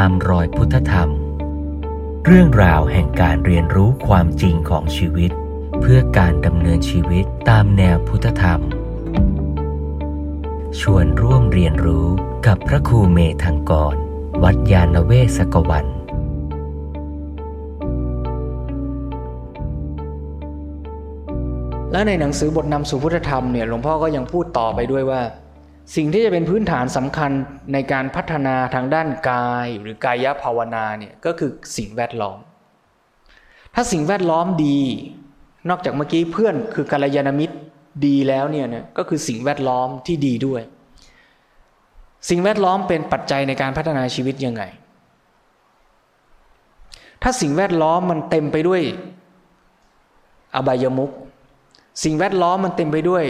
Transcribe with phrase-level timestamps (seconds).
[0.00, 1.10] ตามรอยพุทธธรรม
[2.26, 5.30] เรื่องราวแห่งการเรียนรู้ความจริงของชีวิต
[5.80, 8.60] เพื่อการดำเนินชีวิตตามแนวพุทธธรรม
[10.80, 12.06] ชวนร่วมเรียนรู้
[12.46, 13.94] กับพระครูเมธังกร
[14.42, 15.86] วัดยาณเวศกวัน
[21.92, 25.22] และในหนังสือบทนำสู่พุทธธรรมเนี่ยหลวงพ่อก็ยังพูดต่อไปด้วยว่า
[25.94, 27.30] สิ่งที่จะเป็นพื้นฐานสำคัญ
[27.72, 32.38] ในการพัฒนาทางด้านกายหรือกายภาวนาเนี่ยก็คือสิ่งแวดล้อม
[33.74, 34.80] ถ้าสิ่งแวดล้อมดี
[35.70, 37.56] นอกจากเมื่อกี้เพื่อนคือกัลยาณมิตร
[38.06, 40.62] ดีแล้วเนี่ยนะก็คือสิ่งแวดล้อมที่ดีด้วย
[42.28, 44.62] สิ่งแวดล้อมเป็นปัจจัยในการพัฒนาชีวิตยังไง
[47.22, 48.82] ถ้าสิ่งแวดล้อมมันเต็มไปด้วย
[50.54, 51.10] อบายมุข
[52.04, 53.24] สิ่งแวดล้อมมันเต็มไปด้วย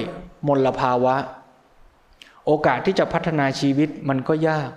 [0.48, 1.17] มลภาวะ
[2.47, 4.71] โอกาสที่จะพัฒนาชีวิตมันก็ยาก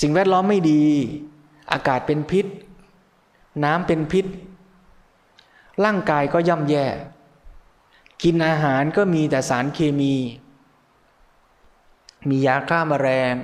[0.00, 0.84] สิ่งแวดล้อมไม่ดี
[1.72, 2.46] อากาศเป็นพิษ
[3.64, 4.26] น้ำเป็นพิษ
[5.84, 6.86] ร่างกายก็ย่ำแย่
[8.22, 10.14] กินอาหารก็มีแต่สารเคมี
[12.28, 13.34] มียาฆ่ามาแมลง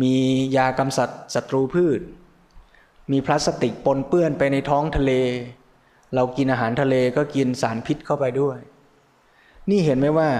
[0.00, 0.14] มี
[0.56, 2.00] ยากำจัดศัตรูพืช
[3.10, 5.12] มีพลาสติกปนเปื้อนไปในท้องทะเล
[6.14, 8.58] เรากินอาหารทะเลก็กินสารพิษเข้าไปด้วย
[9.70, 10.30] นี่เห็นไหมว่า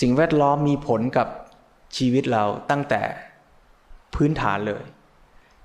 [0.00, 1.28] สิ่งแวดล้อมมีผลกับ
[1.96, 3.02] ชีวิตเราตั้งแต่
[4.14, 4.82] พื้นฐานเลย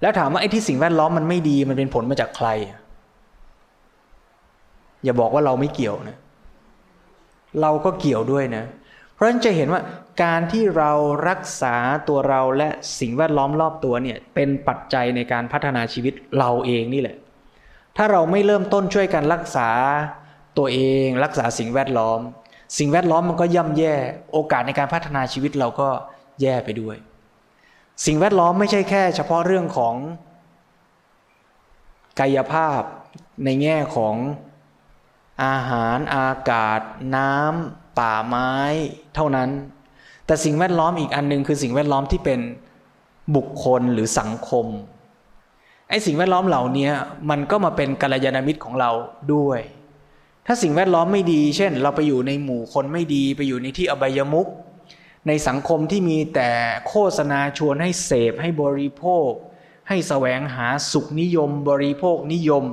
[0.01, 2.47] แล้วถามว่าไอ้ที่สิ่งแวดล้อมมันไม่ดีมันเป็นผลมาจากใคร
[5.03, 6.17] อย่าบอกว่าเราไม่เกี่ยวนะ
[7.61, 8.63] เราก็เกี่ยวด้วยนะ
[9.13, 9.81] เพราะฉะนั้นจะเห็นว่า
[10.23, 10.91] การที่เรา
[11.29, 11.75] รักษา
[12.07, 17.15] ตัวเราและสิ่งแวดล้อมรอบตัวเนี่ย เป็นปัจจัยในการพัฒนาชีวิตเราเองนี่แหละ
[17.97, 19.69] ถ้าเราไม่เริ่มต้นช่วยกันรักษา
[20.57, 22.19] ตัวเอง รักษาสิ่งแวดล้อม
[22.77, 23.93] สิ่งแวดล้อมมันก็ย่ำแย่
[24.31, 25.89] โอกาสในการพัฒนาชีวิตเราก็
[26.41, 26.97] แย่ไปด้วย
[28.05, 29.95] สิ่งแวดล้อมไม่ใช่แค่ เฉพาะเรื่องของ
[32.19, 32.81] กายภาพ
[33.45, 34.15] ในแง่ของ
[35.43, 36.81] อาหารอากาศ
[37.15, 38.51] น้ำป่าไม้
[39.15, 39.49] เท่านั้น
[40.25, 42.39] แต่สิ่งแวดล้อมอีกอันนึงคือสิ่งแวดล้อมที่เป็น
[43.35, 44.65] บุคคลหรือสังคม
[45.89, 46.89] ไอ้สิ่งแวดล้อมเหล่านี้
[47.29, 48.91] มันก็มาเป็นกัลยาณมิตรของเรา
[49.33, 49.59] ด้วย
[50.45, 54.47] ถ้าสิ่งแวดล้อมไม่ดี เช่น เราไปอยู่ในหมู่คนไม่ดี ไปอยู่ในที่อบายมุก
[55.27, 56.51] ในสังคมที่มีแต่
[56.87, 59.29] โฆษณาชวนให้เสพให้บริโภค
[59.89, 62.63] ให้แสวงหาสุขนิยม บริโภคนิยม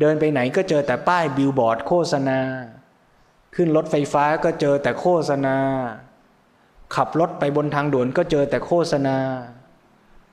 [0.00, 2.40] เดินไปไหนก็เจอแต่ป้ายบิลบอร์ดโฆษณา
[3.54, 5.56] ขึ้นรถไฟฟ้าก็เจอแต่โฆษณา
[6.94, 9.18] ขับรถไปบนทางด่วนก็เจอแต่โฆษณา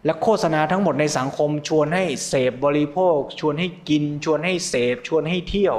[0.05, 5.77] และโฆษณาทั้งหมดในสังคมชวนให้เสพบริโภค ชวนให้กิน ชวนให้เสพ ชวนให้เที่ยว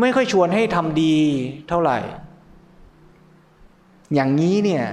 [0.00, 1.16] ไม่ค่อยชวนให้ทำดี
[1.68, 1.98] เท่าไหร่
[4.14, 4.84] อย่างนี้เนี่ย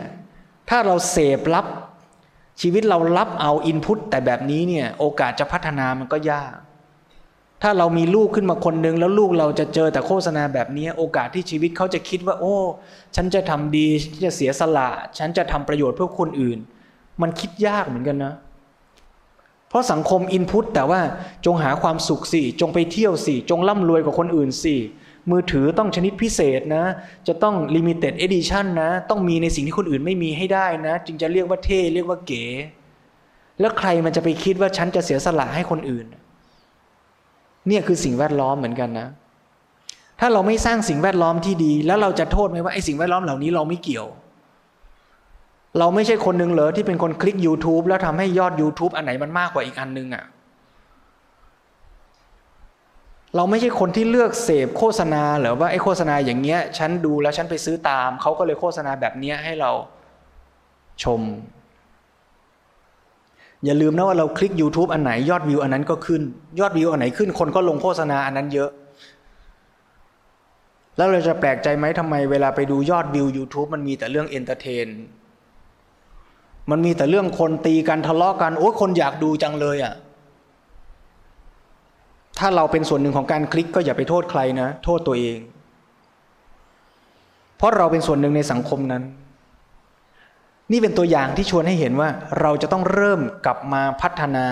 [0.70, 1.66] ถ้าเราเสพรับ
[2.62, 6.54] ชีวิตเรารับเอา input แต่แบบนี้เนี่ย โอกาสจะพัฒนามันก็ยาก
[7.62, 12.56] ถ้าเรามีลูกขึ้นมาคนนึง แล้วลูกเราจะเจอแต่โฆษณาแบบนี้ โอกาสที่ชีวิตเขาจะคิดว่า โอ้
[13.16, 16.60] ฉันจะทำดีฉันจะเสียสละ ฉันจะทำประโยชน์เพื่อคนอื่น
[17.22, 21.02] มันคิดยากเหมือนกันนะเพราะสังคม input แต่ว่า
[21.46, 24.76] จงหาความสุขสิ จงไปเที่ยวสิ จงร่ำรวยกว่าคนอื่นสิ
[25.32, 26.84] มือถือต้องชนิดพิเศษนะ
[27.28, 32.44] จะต้อง limited edition นะ ต้องมีในสิ่งที่คนอื่นไม่มีให้ได้นะ จึงจะเรียกว่าเท่ เรียกว่าเก๋
[33.60, 36.06] แล้วใครมันจะไปคิดว่าฉันจะเสียสละให้คนอื่น
[37.68, 39.08] เนี่ยคือสิ่งแวดล้อมเหมือนกันนะ
[40.20, 44.08] ถ้าเราไม่สร้างสิ่งแวดล้อมที่ดี แล้วเราจะโทษไหมว่าไอ้สิ่งแวดล้อมเหล่านี้เราไม่เกี่ยว
[45.80, 50.24] เราไม่ใช่คนหนึ่งเหรอที่เป็นคนคลิก YouTube แล้วทำให้ยอด YouTube อันไหนมันมากกว่าอีกอันนึงอะ่ะ
[53.36, 59.72] เราไม่ใช่คนที่เลือกเสพโฆษณาหรือว่าไอ้โฆษณาอย่างเงี้ย ฉันดูแล้วฉันไปซื้อตาม เขาก็เลยโฆษณาแบบเนี้ยให้เรา
[61.04, 61.22] ชม
[63.66, 66.22] อย่าลืมนะว่าเราคลิก YouTube อันไหนยอดวิวอันนั้นก็ขึ้น
[66.60, 68.70] ยอดวิวอันไหนขึ้น คนก็ลงโฆษณาอันนั้นเยอะ
[70.98, 74.88] แล้วเราจะแปลกใจไหมทำไมเวลาไปดูยอดวิว YouTube มันมีแต่เรื่อง entertain
[76.72, 79.94] มันมีแต่เรื่องคนตีกันทะเลาะกันโอ้คนอยากดูจังเลยอะ่ะ
[82.40, 85.40] ถ้าเราเป็นส่วนหนึ่งของการคลิกก็อย่าไปโทษใครนะ โทษตัวเอง
[87.58, 89.04] เพราะเราเป็นส่วนหนึ่งในสังคมนั้น
[90.72, 92.10] นี่เป็นตัวอย่างที่ชวนให้เห็นว่า
[92.42, 94.48] เราจะต้องเริ่มกลับมาพัฒนา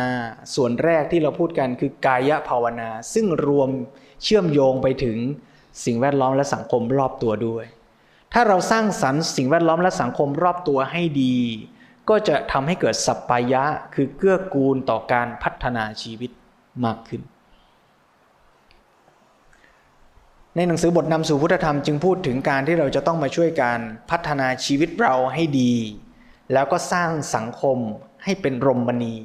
[0.56, 3.69] ส่วนแรกที่เราพูดกันคือกายภาวนา ซึ่งรวม
[4.24, 5.18] เชื่อมโยงไปถึง
[5.85, 7.65] สิ่งแวดล้อมและสังคมรอบตัวด้วย
[8.33, 11.38] ถ้าเราสร้างสรรค์สิ่งแวดล้อมและสังคมรอบตัวให้ดี
[12.09, 13.63] ก็จะทำให้เกิดสัปปายะ
[13.95, 16.31] คือเกื้อกูลต่อการพัฒนาชีวิต
[16.86, 17.21] มากขึ้น
[20.56, 25.74] ในหนังสือบทนำสู่พุทธธรรมจึงพูดถึงการที่เราจะต้องมาช่วยการพัฒนาชีวิตเราให้ดี
[26.53, 27.77] แล้วก็สร้างสังคม
[28.24, 29.15] ให้เป็นรมณี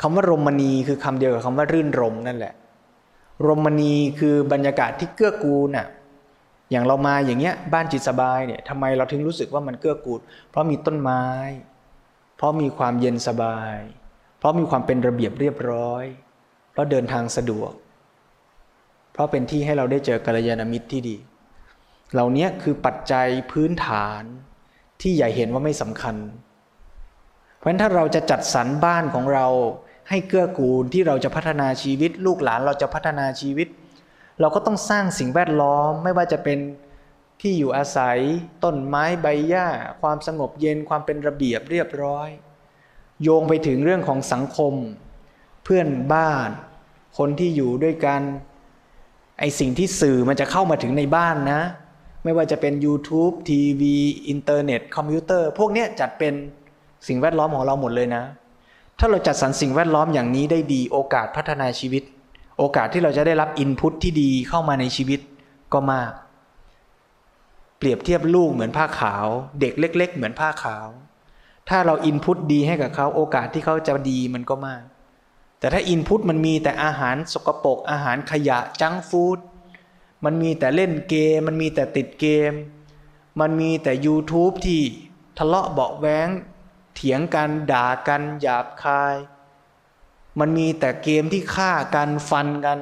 [0.00, 2.54] คำว่ารมณีคือคำเดียวกับคำว่ารื่นรมนั่นแหละ
[3.46, 5.86] รมณีคือบรรยากาศที่เกื้อกูลน่ะ
[6.72, 10.20] อย่างเรามาอย่างเงี้ยบ้านจิตสบายเนี่ยทำไมเราถึงรู้สึกว่ามันเกื้อกูล
[10.50, 11.24] เพราะมีต้นไม้
[12.36, 13.76] เพราะมีความเย็นสบาย
[14.38, 16.04] เพราะมีความเป็นระเบียบเรียบร้อย
[16.72, 17.72] เพราะเดินทางสะดวก
[19.12, 21.16] เพราะเป็นที่ให้เราได้เจอกัลยาณมิตรที่ดี
[22.12, 24.22] เหล่านี้คือปัจจัยพื้นฐาน
[25.00, 26.16] ที่ใหญ่เห็นว่าไม่สำคัญ
[27.58, 29.46] เพราะฉะนั้นถ้าเราจะจัดสรรบ้านของเรา
[30.08, 33.68] ให้เกื้อกูลที่เราจะพัฒนาชีวิต ลูกหลานเราจะพัฒนาชีวิต
[34.42, 36.58] เราก็ต้องสร้างสิ่งแวดล้อมไม่ว่าจะเป็น
[37.40, 38.18] ที่อยู่อาศัย
[38.64, 39.68] ต้นไม้ใบหญ้า
[40.02, 42.28] ความสงบเย็นความเป็นระเบียบเรียบร้อย
[43.22, 44.74] โยงไปถึงเรื่องของสังคม
[45.64, 46.48] เพื่อนบ้าน
[47.18, 48.22] คนที่อยู่ด้วยกัน
[49.40, 51.62] ไอสิ่งที่สื่อมันจะเข้ามาถึงในบ้านนะ
[52.24, 53.96] ไม่ว่าจะเป็น YouTube ทีวี
[54.28, 56.34] อินเทอร์เน็ตคอมพิวเตอร์พวกนี้จัดเป็น
[57.08, 58.24] สิ่งแวดล้อมของเราหมดเลยนะ
[58.98, 62.02] ถ้าเราจัดสรรสิ่งแวดล้อมอย่างนี้ได้ดีโอกาสพัฒนาชีวิต
[62.62, 65.20] โอกาสที่เราจะได้รับ input ที่ดีเข้ามาในชีวิต
[65.72, 66.12] ก็มาก
[67.78, 69.26] เปรียบเทียบลูกเหมือนผ้าขาว
[69.60, 70.86] เด็กเล็ก ๆ เหมือนผ้าขาว
[71.68, 74.82] ถ้าเราอินพุตดีให้กับเขาโอกาสที่เขาจะดีมันก็มาก
[75.58, 79.38] แต่ถ้าอินพุตมันมีแต่อาหารสกปรกอาหารขยะจังฟู้ด
[80.24, 82.52] มันมีแต่เล่นเกม มันมีแต่ติดเกม
[83.40, 84.80] มันมีแต่ YouTube ที่
[85.38, 86.28] ทะเลาะเบาแวง
[86.94, 89.14] เถียงกันด่ากันหยาบคาย
[90.40, 92.78] มันมีแต่เกมที่ฆ่ากันฟันกัน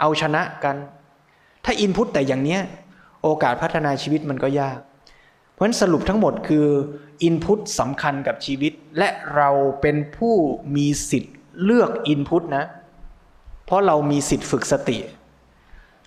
[0.00, 0.76] เอาชนะกัน
[1.64, 2.60] ถ้าอินพุตแต่อย่างเนี้ย
[3.22, 4.78] โอกาสพัฒนาชีวิตมันก็ยาก
[5.52, 6.66] เพราะฉะนั้นสรุปทั้งหมดคือ
[7.22, 9.50] อินพุตสำคัญกับชีวิต และเรา
[9.80, 10.34] เป็นผู้
[10.76, 11.34] มีสิทธิ์
[11.64, 12.64] เลือกอินพุตนะ
[13.66, 14.98] เพราะเรามีสิทธิ์ฝึกสติ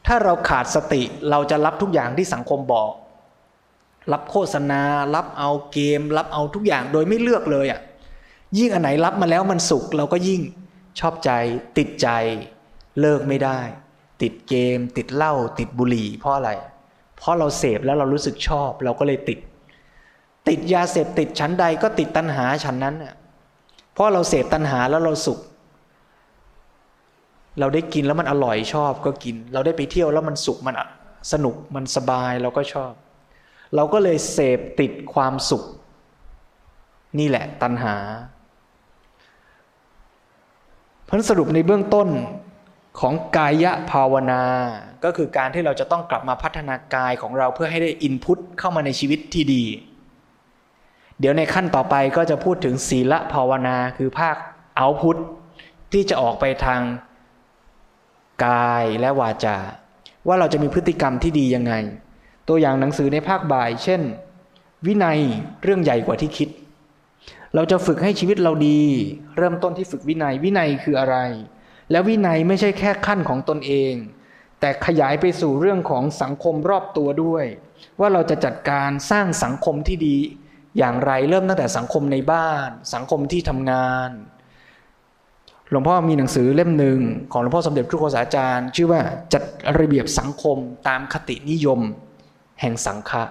[0.07, 2.91] ถ้าเราขาดสติเราจะรับทุกอย่างที่สังคมบอก
[4.11, 4.81] รับโฆษณา
[5.15, 7.79] รับเอาเกม รับเอาทุกอย่างโดยไม่เลือกเลยอะ่ะ
[8.57, 10.41] ยิ่งอันไหนรับมาแล้วมันสุขเราก็ยิ่ง
[10.99, 11.31] ชอบใจ
[11.77, 12.09] ติดใจ
[12.99, 13.59] เลิกไม่ได้
[14.21, 16.51] ติดเกม ติดเหล้าติดบุหรี่เพราะอะไร
[17.17, 19.39] เพราะเราเสพแล้วเรารู้สึกชอบ เราก็เลยติด
[20.47, 23.15] ติดยาเสพติดชั้นใดก็ติดตัณหาชั้นนั้นเน่ย
[23.93, 25.39] เพราะเราเสพตัณหาแล้วเราสุข
[27.59, 30.75] เราได้กินแล้วมันอร่อยชอบก็กิน เราได้ไปเที่ยวแล้วมันสุขมัน
[31.31, 32.93] สนุกมันสบายเราก็ชอบ
[33.75, 35.63] เราก็เลยเสพติดความสุข
[37.19, 37.95] นี่แหละตัณหา
[41.15, 42.07] พันสรุปในเบื้องต้น
[42.99, 44.43] ของกายภาวนา
[45.03, 49.63] ก็คือการที่เราจะต้องกลับมาพัฒนากายของเราเพื่อให้ได้อินพุตเข้ามาในชีวิตที่ดี
[51.19, 54.35] เดี๋ยวในขั้นต่อไปก็จะพูดถึงศีลภาวนาคือภาค
[54.77, 55.17] เอาพุท
[55.93, 56.81] ที่จะออกไปทาง
[58.45, 59.57] กายและวาจา
[60.27, 61.73] ว่าเราจะมีพฤติกรรมที่ดียังไง
[62.47, 64.01] ตัวอย่างหนังสือในภาคบ่าย เช่น
[64.85, 65.19] วินัย
[65.63, 66.49] เรื่องใหญ่กว่าที่คิด
[67.55, 68.81] เราจะฝึกให้ชีวิตเราดี
[69.37, 71.17] เริ่มต้นที่ฝึกวินัยวินัยคืออะไร
[71.91, 73.93] แล้ววินัยไม่ใช่แค่ขั้นของตนเอง
[74.59, 77.45] แต่ขยายไปสู่เรื่องของสังคมรอบตัวด้วย
[77.99, 80.17] ว่าเราจะจัดการสร้างสังคมที่ดี
[80.77, 84.09] อย่างไรเริ่มตั้งแต่สังคมในบ้าน สังคมที่ทำงาน
[85.69, 86.99] หลวงพ่อมีหนังสือเล่มหนึ่ง
[87.31, 89.01] ของหลวงพ่อสมเด็จพระโฆษาจารย์ ชื่อว่า
[89.33, 89.43] จัด
[89.79, 90.57] ระเบียบสังคม
[90.87, 91.79] ตามคตินิยม
[92.61, 93.23] แห่งสังฆะ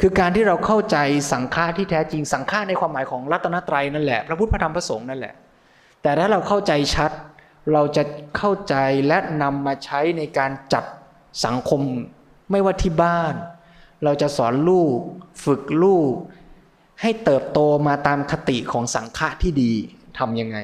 [0.00, 0.96] คือการที่เราเข้าใจ
[1.32, 5.34] สังฆาที่แท้จริงสังฆาในความหมายของรัตนตรัยนั่นแหละพระพุทธพระธรรมพระสงฆ์นั่นแหละ
[6.02, 7.10] แต่ถ้าเราเข้าใจชัด
[7.72, 8.02] เราจะ
[8.36, 8.74] เข้าใจ
[9.08, 10.84] และนำมาใช้ในการจัด
[11.44, 11.82] สังคม
[12.50, 13.34] ไม่ว่าที่บ้าน
[14.04, 14.98] เราจะสอนลูก
[15.44, 16.12] ฝึกลูก
[17.00, 19.72] ให้เติบโตมาตามคติของสังฆะที่ดี
[20.18, 20.58] ทำยังไง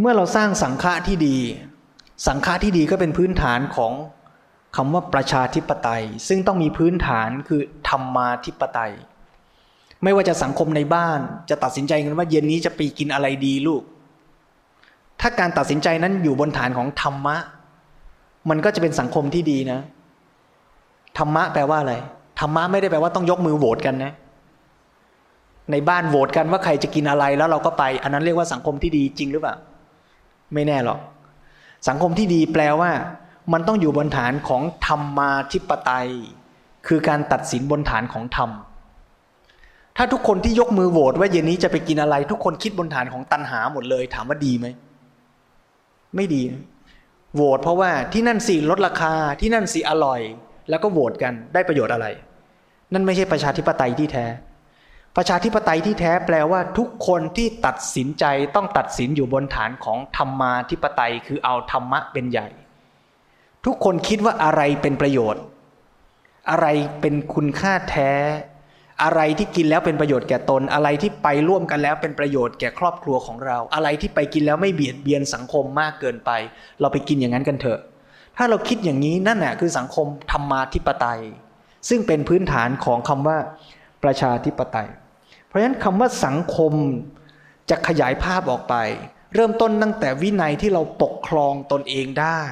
[0.00, 1.36] เมื่อเราสร้างสังฆะที่ดี
[2.26, 3.92] สังฆะที่ดีก็เป็นพื้นฐานของ
[4.76, 8.92] คำว่าประชาธิปไตย ซึ่งต้องมีพื้นฐานคือธรรมาธิปไตย
[10.02, 13.82] ไม่ว่าจะสังคมในบ้านจะตัดสินใจกันว่าเย็นนี้จะไปกินอะไรดีลูก
[15.20, 17.36] ถ้าการตัดสินใจนั้นอยู่บนฐานของธรรมะ
[18.50, 19.80] มันก็จะเป็นสังคมที่ดีนะ
[21.18, 21.94] ธรรมะแปลว่าอะไร
[22.40, 24.12] ธรรมะไม่ได้แปลว่าต้องยกมือโหวตกันนะ
[25.70, 29.54] ในบ้านโหวตกันว่าใครจะกินอะไรแล้วเราก็ไป อันนั้นเรียกว่าสังคมที่ดีจริงหรือเปล่า
[30.54, 30.98] ไม่แน่หรอก
[31.88, 32.90] สังคมที่ดีแปลว่า
[33.52, 36.08] มันต้องอยู่บนฐานของธรรมาธิปไตย
[36.86, 38.50] คือการตัดสินบนฐานของธรรม
[39.96, 44.66] ถ้าทุกคนที่ยกมือโหวตว่าเย็นนี้จะไปกินอะไร ทุกคนคิดบนฐานของตัณหาหมดเลย ถามว่าดีไหม
[46.16, 46.42] ไม่ดี
[47.34, 50.20] โหวตเพราะว่าที่นั่นสิลดราคาที่นั่นสิอร่อย
[50.70, 52.06] แล้วก็โหวตกันได้ประโยชน์อะไร
[52.92, 54.26] นั่นไม่ใช่ประชาธิปไตยที่แท้
[55.16, 62.48] ประชาธิปไตยที่แท้แปลว่าทุกคนที่ตัดสินใจต้องตัดสินอยู่บนฐานของธรรมาธิปไตย คือเอาธรรมะเป็นใหญ่
[63.66, 65.42] ทุกคนคิดว่าอะไรเป็นประโยชน์
[66.50, 66.66] อะไร
[67.00, 68.12] เป็นคุณค่าแท้
[69.02, 76.30] อะไรที่กินแล้วเป็นประโยชน์แก่ตน อะไรที่ไปร่วมกันแล้วเป็นประโยชน์แก่ครอบครัวของเรา อะไรที่ไปกินแล้วไม่เบียดเบียนสังคมมากเกินไป
[76.80, 77.80] เราไปกินอย่างนั้นกันเถอะ
[78.36, 81.20] ถ้าเราคิดอย่างนี้นั่นแหละคือสังคมธรรมาธิปไตย
[81.88, 83.38] ซึ่งเป็นพื้นฐานของคำว่า
[84.04, 84.88] ประชาธิปไตย
[85.46, 86.72] เพราะฉะนั้นคำว่าสังคม
[87.70, 88.74] จะขยายภาพออกไป
[89.34, 92.42] เริ่มต้นตั้งแต่วินัยที่เราปกครองตนเองได้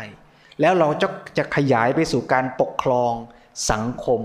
[0.61, 3.13] แล้วเราจะจะขยายไปสู่การปกครอง
[3.71, 4.21] สังคม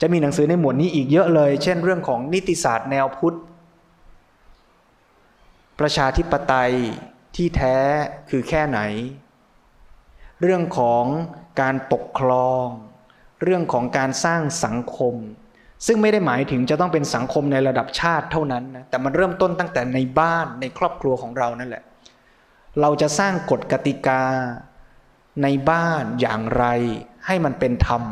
[0.00, 3.36] จะมีหนังสือในหมวดนี้อีกเยอะเลย เช่นเรื่องของนิติศาสตร์แนวพุทธ
[5.80, 6.72] ประชาธิปไตย
[7.36, 7.76] ที่แท้
[8.30, 8.80] คือแค่ไหน
[10.42, 11.04] เรื่องของ
[11.60, 12.66] การปกครอง
[13.42, 15.14] เรื่องของการสร้างสังคม
[15.86, 21.82] ซึ่งไม่ได้หมายถึงจะต้องเป็นสังคมในระดับชาติเท่านั้นนะแต่มันเริ่มต้นตั้งแต่ในบ้านในครอบครัวของเรานั่นแหละ
[22.80, 24.22] เราจะสร้างกฎกติกา
[25.42, 26.64] ในบ้านอย่างไร
[27.26, 28.02] ให้มันเป็นธรรม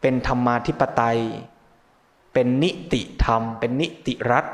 [0.00, 1.20] เป็นธรรมาธิปไตย
[2.32, 4.44] เป็นนิติธรรม เป็นนิติรัฐ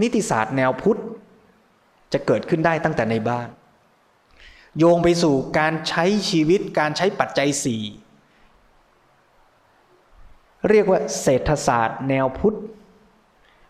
[0.00, 1.00] นิติศาสตร์แนวพุทธ
[2.12, 3.48] จะเกิดขึ้นได้ตั้งแต่ในบ้าน
[4.78, 7.82] โยงไปสู่การใช้ชีวิตการใช้ปัจจัยสี่
[10.68, 12.58] เรียกว่าเศรษฐศาสตร์แนวพุทธ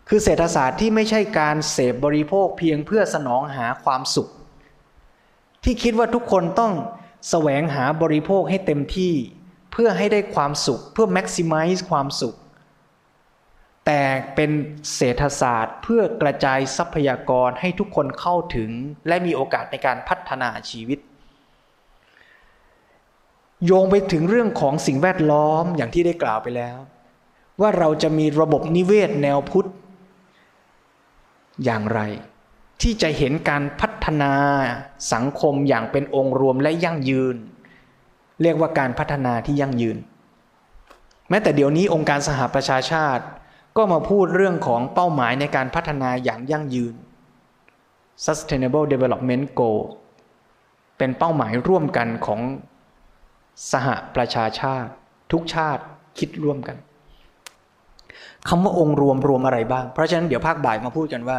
[0.08, 4.30] คือเศรษฐศาสตร์ที่ไม่ใช่การเสพบริโภคเพียงเพื่อสนองหาความสุข
[5.70, 6.72] ที่คิดว่าทุกคนต้อง
[7.30, 9.14] แสวงหาบริโภคให้เต็มที่
[9.72, 12.36] เพื่อให้ได้ความสุข เพื่อ maximize ความสุข
[13.86, 14.02] แต่
[14.34, 14.50] เป็น
[14.94, 18.70] เศรษฐศาสตร์เพื่อกระจายทรัพยากรให้ทุกคนเข้าถึง
[19.08, 20.98] และมีโอกาสในการพัฒนาชีวิต
[23.64, 26.78] โยงไปถึงเรื่องของสิ่งแวดล้อมอย่างที่ได้กล่าวไปแล้ว
[27.60, 29.68] ว่าเราจะมีระบบนิเวศแนวพุทธ
[31.64, 32.00] อย่างไร
[32.82, 34.32] ที่จะเห็นการพัฒนา
[35.12, 37.36] สังคมอย่างเป็นองค์รวมและยั่งยืน
[38.42, 39.98] เรียกว่าการพัฒนาที่ยั่งยืน
[41.28, 43.24] แม้แต่เดี๋ยวนี้องค์การสหประชาชาติ
[43.76, 46.94] ก็มาพูดเรื่องของเป้าหมายในการพัฒนาอย่างยั่งยืน
[48.26, 49.80] Sustainable Development Goal
[50.98, 52.40] เป็นเป้าหมายร่วมกันของ
[53.72, 54.90] สหประชาชาติ
[55.32, 55.82] ทุกชาติ
[56.18, 56.76] คิดร่วมกัน
[58.48, 61.38] คำว่าองค์รวมรวมอะไรบ้าง เพราะฉะนั้นเดี๋ยวภาคบ่ายมาพูดกันว่า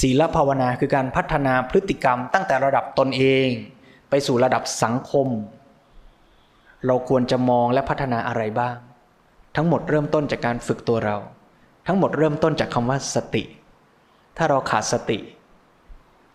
[0.00, 3.48] ศีลภาวนาคือการพัฒนาพฤติกรรมตั้งแต่ระดับตนเอง
[4.10, 5.28] ไปสู่ระดับสังคม
[6.86, 8.76] เราควรจะมองและพัฒนาอะไรบ้าง
[9.56, 11.16] ทั้งหมดเริ่มต้นจากการฝึกตัวเรา
[11.86, 13.44] ทั้งหมดเริ่มต้นจากคำว่าสติ
[14.36, 15.18] ถ้าเราขาดสติ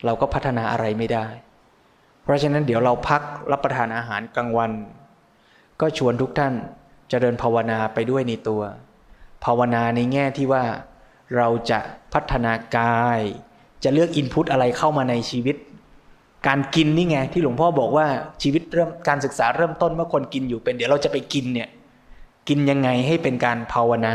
[0.05, 1.27] เราก็พัฒนาอะไรไม่ได้
[2.24, 4.72] เพราะฉะนั้นเดี๋ยวเราพักรับประทานอาหารกลางวัน
[5.81, 6.57] ก็ชวนทุกท่านจ
[7.10, 8.62] เจริญภาวนาไปด้วยในตัว
[9.45, 10.63] ภาวนาในแง่ที่ว่า
[11.37, 11.79] เราจะ
[12.13, 13.21] พัฒนากาย
[13.83, 15.55] จะเลือกอินพุตอะไรเข้ามาในชีวิต
[16.47, 18.05] การกินนี่ไงที่หลวงพ่อบอกว่า
[18.41, 21.69] ชีวิตเริ่มการศึกษาเริ่มต้นเมื่อคนกินอยู่เป็น เดี๋ยวเราจะไปกินเนี่ย
[22.47, 24.13] กินยังไงให้เป็นการภาวนา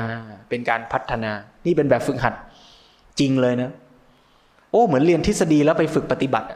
[0.51, 1.33] เป็นการพัฒนา
[1.67, 2.35] นี่เป็นแบบฝึกหัด
[3.21, 3.71] จริงเลยนะ
[4.71, 6.49] โอ้เหมือนเรียนทฤษฎีแล้วไปฝึกปฏิบัติ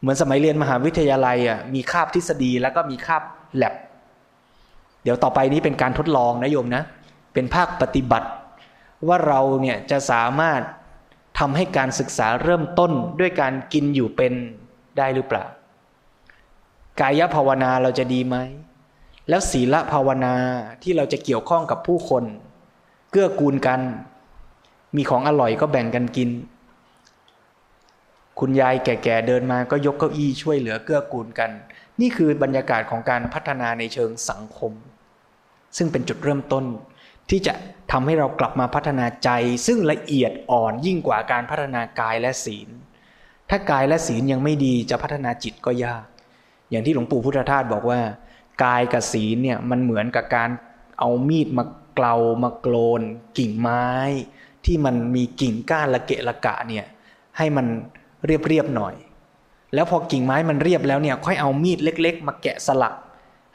[0.00, 3.22] เหมือนสมัยเรียนมหาวิทยาลัยอะมีคาบทฤษฎีแล้วก็มีคาบ
[3.56, 3.74] แลบ
[5.02, 6.82] เดี๋ยวต่อไปนี้เป็นการทดลองนะโยมนะ
[7.34, 8.28] เป็นภาคปฏิบัติ
[9.08, 10.60] ว่าเราเนี่ยจะสามารถ
[11.38, 14.32] ทำให้การศึกษาเริ่มต้นด้วยการกินอยู่เป็น
[14.98, 15.44] ได้หรือเปล่า
[17.00, 18.36] กายภาวนาเราจะดีไหม
[19.28, 20.34] แล้วศีลภาวนา
[20.82, 22.24] ที่เราจะเกี่ยวข้องกับผู้คน
[23.10, 23.80] เกื้อกูลกัน
[24.96, 26.30] มีของอร่อยก็แบ่งกันกิน
[28.40, 31.50] คุณยายแก่ๆเดินมาก็ยกเก้าอี้ช่วยเหลือเกื้อกูลกัน
[32.00, 34.72] นี่คือบรรยากาศของการพัฒนาในเชิงสังคม
[35.76, 36.64] ซึ่งเป็นจุดเริ่มต้น
[37.30, 37.54] ที่จะ
[37.92, 39.30] ทำให้เรากลับมาพัฒนาใจ
[39.66, 42.68] ซึ่งละเอียดอ่อนยิ่งกว่าการพัฒนากายและศีล
[43.50, 46.04] ถ้ากายและศีลยังไม่ดีจะพัฒนาจิตก็ยาก
[46.70, 48.00] อย่างที่หลวงปู่พุทธทาสบอกว่า
[48.64, 50.50] กายกับศีลเนี่ยมันเหมือนกับการ
[50.98, 51.64] เอามีดมา
[51.94, 53.02] เกลามาโกลน
[53.38, 53.86] กิ่งไม้
[54.64, 56.84] ที่มันมีกิ่งก้านละเกะละกะเนี่ย
[57.36, 57.66] ให้มัน
[58.26, 58.94] เรียบๆหน่อย
[59.74, 62.94] แล้วพอกิ่งไม้มันเรียบแล้วเนี่ยค่อยเอามีดเล็ก ๆ มาแกะสลัก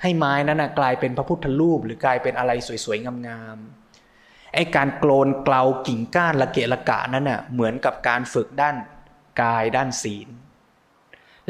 [0.01, 2.51] ให้ไม้นั้นนะกลายเป็นพระพุทธรูป หรือกลายเป็นอะไร
[2.85, 8.75] สวยๆงามๆไอ้การโกลนเกลากิ่งก้านละเกะละกะนั้นน่ะเหมือนกับการฝึกด้าน
[9.41, 10.27] กายด้านศีล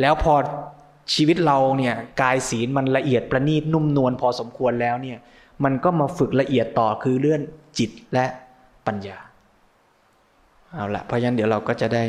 [0.01, 0.33] แล้วพอ
[1.13, 5.17] ชีวิตเราเนี่ยกายศีลมันละเอียดประณีตนุ่มนวลพอสมควรแล้วเนี่ย
[5.63, 7.41] มันก็มาฝึกละเอียดต่อคือเรื่อง
[7.77, 8.25] จิตและ
[8.87, 9.17] ปัญญา
[10.71, 12.03] เอาละเพราะฉะนั้นเดี๋ยวเราก็จะได้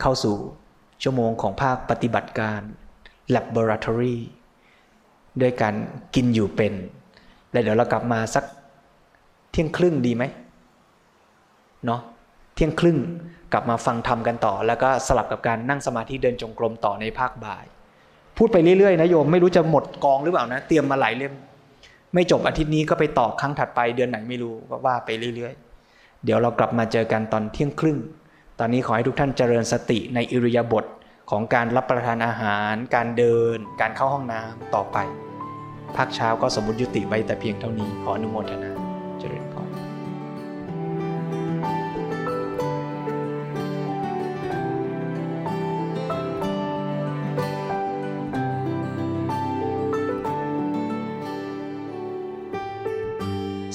[0.00, 0.36] เข้าสู่
[1.02, 2.60] ชั่วโมงของภาคปฏิบัติการ
[3.34, 4.16] laboratory
[5.40, 5.74] ด้วยการ
[6.14, 6.72] กินอยู่เป็น
[7.52, 8.44] แล้วเดี๋ยวเรากลับมาสัก
[9.52, 10.24] เที่ยงครึ่งดีไหม
[11.86, 12.00] เนาะ
[12.54, 12.98] เที่ยงครึ่ง
[13.52, 17.64] กลับมาฟังธรรมกันต่อ แล้วก็สลับกับการนั่งสมาธิเดินจงกรมต่อในภาคบ่าย
[18.36, 21.34] พูดไปเรื่อยๆนะโยมไม่รู้จะหมดกองหรือเปล่านะ เตรียมมาหลายเล่ม
[22.14, 27.98] ไม่จบอาทิตย์นี้ก็ไปต่อครั้งถัดไปเดือนไหนไม่รู้ก็ว่าไปเรื่อยๆ เดี๋ยวเรากลับมาเจอกันตอนเที่ยงครึ่ง
[28.58, 30.84] ตอนนี้ขอให้ทุกท่านเจริญสติในอิริยาบถ
[31.30, 34.98] ของการรับประทานอาหาร การเดิน การเข้าห้องน้ำต่อไป
[35.96, 38.70] ภาคเช้าก็สมมติยุติไว้แต่เพียงเท่านี้ขออนุโมทนา
[39.20, 39.70] เจริญพร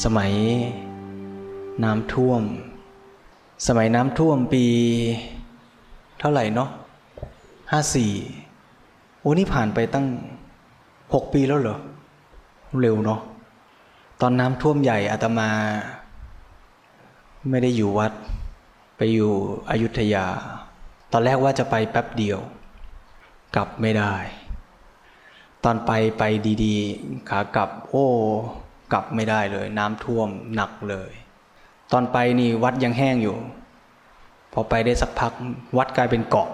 [0.03, 0.33] สมัย
[1.83, 2.41] น้ำท่วม
[3.67, 4.65] สมัยน้ำท่วมปี
[6.19, 6.69] เท่าไหร่เนาะ
[7.71, 8.11] ห้าสี่
[9.19, 10.07] โอ้นี่ผ่านไปตั้ง
[11.13, 11.77] หกปีแล้วเหรอ
[12.81, 13.21] เร็วเนาะ
[14.21, 15.49] ตอนน้ำท่วมใหญ่อาตมา
[17.49, 18.13] ไม่ได้อยู่วัด
[18.97, 19.31] ไปอยู่
[19.69, 20.25] อยุธยา
[21.11, 22.39] ตอนแรกว่าจะไปแป๊บเดียว
[23.55, 24.13] กลับไม่ได้
[25.63, 26.23] ตอนไปไป
[26.63, 28.05] ดีๆ ขากลับ โอ้
[28.93, 31.11] กลับไม่ได้เลย น้ำท่วมหนักเลย
[31.91, 33.35] ตอนไปนี่วัดยังแห้งอยู่
[34.53, 35.33] พอไปได้สักพัก
[35.77, 36.49] วัดกลายเป็นเกาะ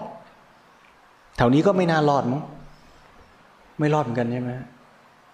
[1.36, 2.42] แถวนี้ก็ไม่น่ารอดมั้ง
[3.78, 4.50] ไม่รอดเหมือนกันใช่ไหม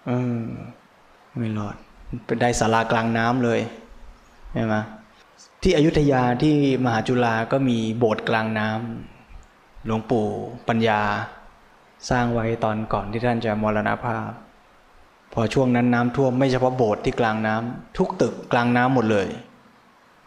[0.07, 0.41] เออ
[1.39, 1.75] ไม่รอด
[2.25, 3.59] เป็นได้สารากลางน้ำเลย
[4.53, 4.75] ใช่ไหม
[5.61, 6.55] ที่อยุธยาที่
[6.85, 10.27] มหาจุฬาก็มีโบสถ์กลางน้ำหลวงปู่
[10.67, 11.01] ปัญญา
[12.09, 14.29] สร้างไว้ตอนก่อนที่ท่านจะมรณภาพ
[15.33, 19.27] พอช่วงนั้นน้ำท่วมไม่เฉพาะโบสถ์ที่กลางน้ำทุกตึกกลางน้ำหมดเลย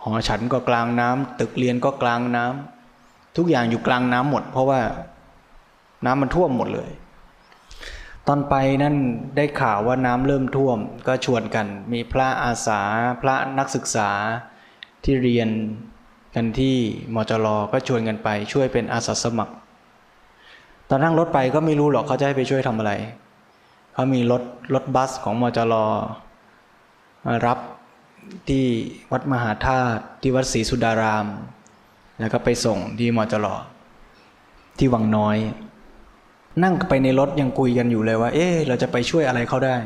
[0.02, 4.80] หอฉันก็กลางน้ำตึกเรียนก็กลางน้ำทุกอย่างอยู่กลางน้ำหมด เพราะว่า
[6.06, 6.90] น้ำมันท่วมหมดเลย
[8.26, 8.96] ตอนไปนั่น
[9.36, 12.80] ได้ข่าวว่าน้ำเริ่มท่วม ก็ชวนกัน มีพระอาสา
[13.22, 14.10] พระนักศึกษา
[15.04, 15.48] ที่เรียน
[16.34, 16.76] กันที่
[17.14, 19.54] มจรก็ชวนกันไป ช่วยเป็นอาสาสมัคร
[20.88, 22.92] ตอนนั่งรถไปก็ไม่รู้หรอกเขาจะให้ไปช่วยทำอะไร
[23.92, 24.42] เขามีรถ
[24.74, 25.74] รถบัสของมจร
[27.24, 27.58] มารับ
[28.48, 28.64] ที่
[29.12, 31.26] วัดมหาธาตุที่วัดศรีสุดาราม
[32.18, 33.46] แล้วก็ไปส่งที่มจร
[34.78, 35.36] ที่วังน้อย
[36.62, 39.76] นั่งไปในรถยังคุยกันอยู่เลยว่า เอ๊เราจะไปช่วยอะไรเขาได้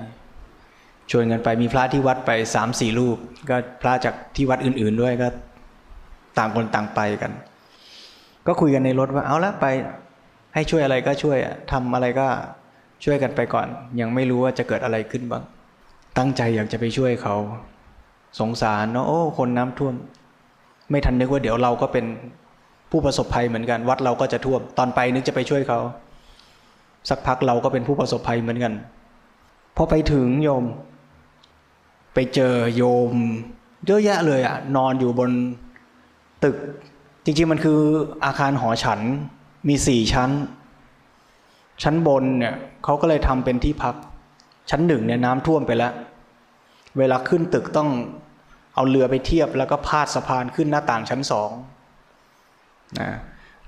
[1.10, 3.16] ชวนกันไปมีพระที่วัดไปสามสี่รูป
[3.50, 5.28] ก็พระจากที่วัดอื่น ๆด้วยก็
[6.38, 7.32] ต่างคนต่างไปกัน
[8.46, 9.66] ก็คุยกันในรถว่าเอาละไป
[10.54, 11.38] ให้ช่วยอะไรก็ช่วย
[11.72, 12.26] ทำอะไรก็
[13.04, 13.66] ช่วยกันไปก่อน
[14.00, 15.42] ยังไม่รู้ว่าจะเกิดอะไรขึ้นบ้าง
[16.18, 17.36] ตั้งใจอยากจะไปช่วยเขา
[18.40, 19.94] สงสารเนาะโอ้คนน้ำท่วม
[20.90, 22.06] ไม่ทันนึกว่าเดี๋ยวเราก็เป็น
[22.90, 25.80] ผู้ประสบภัยเหมือนกัน วัดเราก็จะท่วม ตอนไปนึกจะไปช่วยเขา
[27.08, 28.72] สักพักเราก็เป็นผู้ประสบภัยเหมือนกัน
[29.76, 30.64] พอไปถึงโยม
[32.14, 33.12] ไปเจอโยม
[33.86, 35.30] เยอะแยะเลยอะนอนอยู่บน
[36.44, 36.56] ตึก
[37.24, 37.80] จริงๆมันคือ
[38.24, 39.00] อาคารหอฉัน
[39.68, 40.30] มีสี่ชั้น
[41.82, 43.94] ชั้นบนเนี่ยเขาก็เลยทำเป็นที่พัก
[44.70, 45.92] ชั้นหนึ่งเนี่ยน้ำท่วมไปแล้ว
[46.98, 47.90] เวลาขึ้นตึกต้อง
[48.74, 51.50] เอาเรือไปเทียบแล้วก็พาดสะพานขึ้นหน้าต่างชั้นสอง
[53.00, 53.10] นะ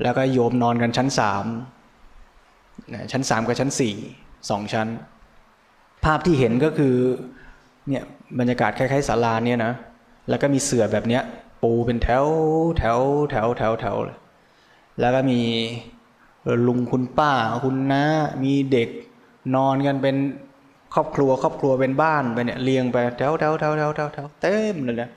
[0.03, 1.45] แล้วก็โยมนอนกันชั้นสาม
[3.12, 3.95] ชั้นสามกับชั้นสี่
[4.51, 4.88] สองชั้น
[6.05, 6.95] ภาพที่เห็นก็คือ
[7.88, 8.05] เนี่ย
[8.38, 9.73] บรรยากาศคล้ายๆศาลาเนี่ยนะ
[10.29, 11.23] แล้วก็มีเสื่อแบบเนี้ย
[11.62, 12.27] ปูเป็นแถว
[12.79, 13.97] แถวแถวแถวแถว
[15.01, 15.40] แล้วก็มี
[16.66, 17.33] ลุงคุณป้า
[17.64, 18.03] คุณน้า
[18.42, 18.88] มีเด็ก
[19.55, 20.16] นอนกันเป็น
[20.95, 25.11] ครอบครัวครอบครัวเป็นบ้านไปเนี่ยเรียงไปแถวแถวแถวแถวแถวแถวเต็มเลยนะ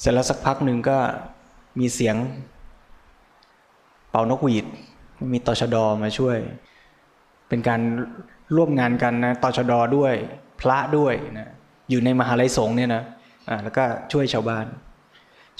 [0.00, 0.98] เสร็จแล้วสักพักหนึ่งก็
[1.78, 2.16] มีเสียง
[4.10, 4.66] เป่านกหวีด
[5.32, 6.36] มีตชดมาช่วย
[7.48, 7.80] เป็นการ
[8.56, 10.14] ร่วมงานกันนะตชดด้วย
[10.60, 11.48] พระด้วยนะ
[11.90, 13.02] อยู่ในมหาลัยสงฆ์เนี่ยนะ
[13.48, 14.66] อ่าแล้วก็ช่วยชาวบ้าน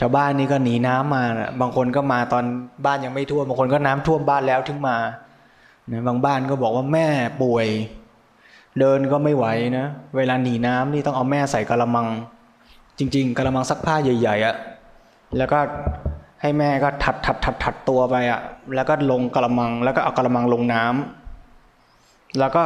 [0.01, 2.44] ชาวบ้านนี่ก็หนีน้ำมานะบางคนก็มาตอน
[2.87, 4.96] บ้านยังไม่ท่วมบางคนก็น้ำท่วมบ้านแล้วถึงมา
[5.92, 7.07] นะบางบ้านก็บอกว่าแม่
[7.42, 7.66] ป่วย
[8.81, 9.46] เดินก็ไม่ไหว
[9.79, 12.07] นะเวลาหนีน้ำนี่ต้องเอาแม่ใส่กระมัง
[12.98, 14.55] จริง ๆกระมังซักผ้าใหญ่ๆอะ่ะ
[15.37, 15.59] แล้วก็
[16.42, 18.40] ให้แม่ก็ถัดถัดถัดถัดตัวไปอะ่ะ
[18.74, 21.28] แล้วก็ลงกระมัง แล้วก็เอากระมังลงน้ำ
[22.38, 22.64] แล้วก็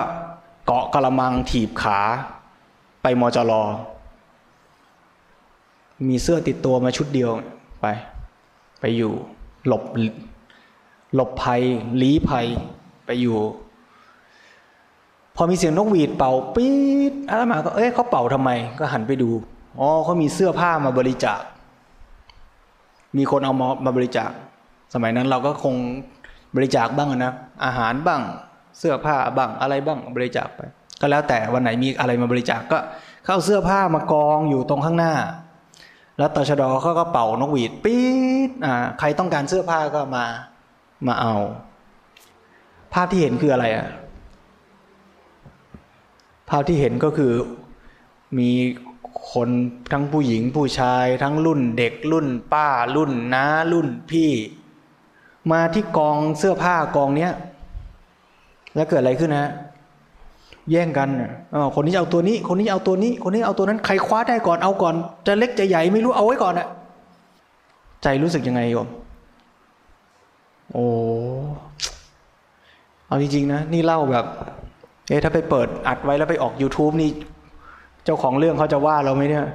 [0.67, 1.99] เกาะกระมังถีบขา
[3.03, 3.53] ไปมจร
[6.09, 7.31] มีเสื้อติดตัวมาชุดเดียว
[7.81, 7.87] ไป
[8.81, 9.13] ไปอยู่
[9.67, 9.83] หลบ
[11.15, 11.63] หลบภัย
[12.03, 12.47] ลี้ภัย
[13.07, 13.39] ไปอยู่
[15.37, 16.75] พอมีเสียงนกหวีดเป่าปี๊
[17.11, 19.31] ดอามาก็เอ๊ะเขาเป่าทำไมก็หันไปดู
[19.81, 21.41] อ๋อเขามีเสื้อผ้ามาบริจาค
[23.17, 24.31] มีคนเอามามาบริจาค
[24.95, 25.75] สมัยนั้นเราก็คง
[26.57, 27.33] บริจาคบ้างนะ
[27.65, 28.21] อาหารบ้าง
[28.79, 30.61] เสื้อผ้าบ้างอะไรบ้างบริจาคไป
[31.01, 32.79] ก็แล้วแต่วันไหนมีอะไรมาบริจาคก็
[33.27, 35.15] เข้าเสื้อผ้ามากองอยู่ตรงข้างหน้า
[36.19, 38.05] แล้วตชดเขาก็เป่านกหวีดปี๊
[38.49, 40.25] ดอ่าใครต้องการเสื้อผ้าก็มา
[41.07, 41.35] มาเอา
[42.93, 43.89] ภาพที่เห็นคืออะไรอะ
[46.49, 47.33] ภาพที่เห็นก็คือ
[48.39, 48.51] มี
[49.33, 49.49] คน
[49.93, 54.31] ทั้งผู้หญิงผู้ชายทั้งรุ่นเด็กรุ่นป้ารุ่นน้ารุ่นพี่
[55.53, 57.33] มาที่กองเสื้อผ้ากองเนี้ย
[58.75, 59.53] แล้วเกิดอะไรขึ้นนะ
[60.71, 61.09] แย่งกัน
[61.55, 64.95] อคนนี้เอาตัวนี้ คนนี้เอาตัวนี้ คนนี้เอาตัวนั้น ใครคว้าได้ก่อน เอาก่อน
[65.27, 66.69] จะเล็กจะใหญ่ไม่รู้ เอาไว้ก่อนอะ
[68.03, 68.89] ใจรู้สึกยังไงโยม
[70.73, 70.87] โอ้
[73.07, 74.27] เอาจริงๆนะ นี่เล่าแบบ
[75.09, 77.11] เอ๊ะถ้าไปเปิดอัดไว้แล้วไปออก YouTube นี่
[78.05, 79.47] เจ้าของเรื่องเขาจะว่าเราไหมเนี่ย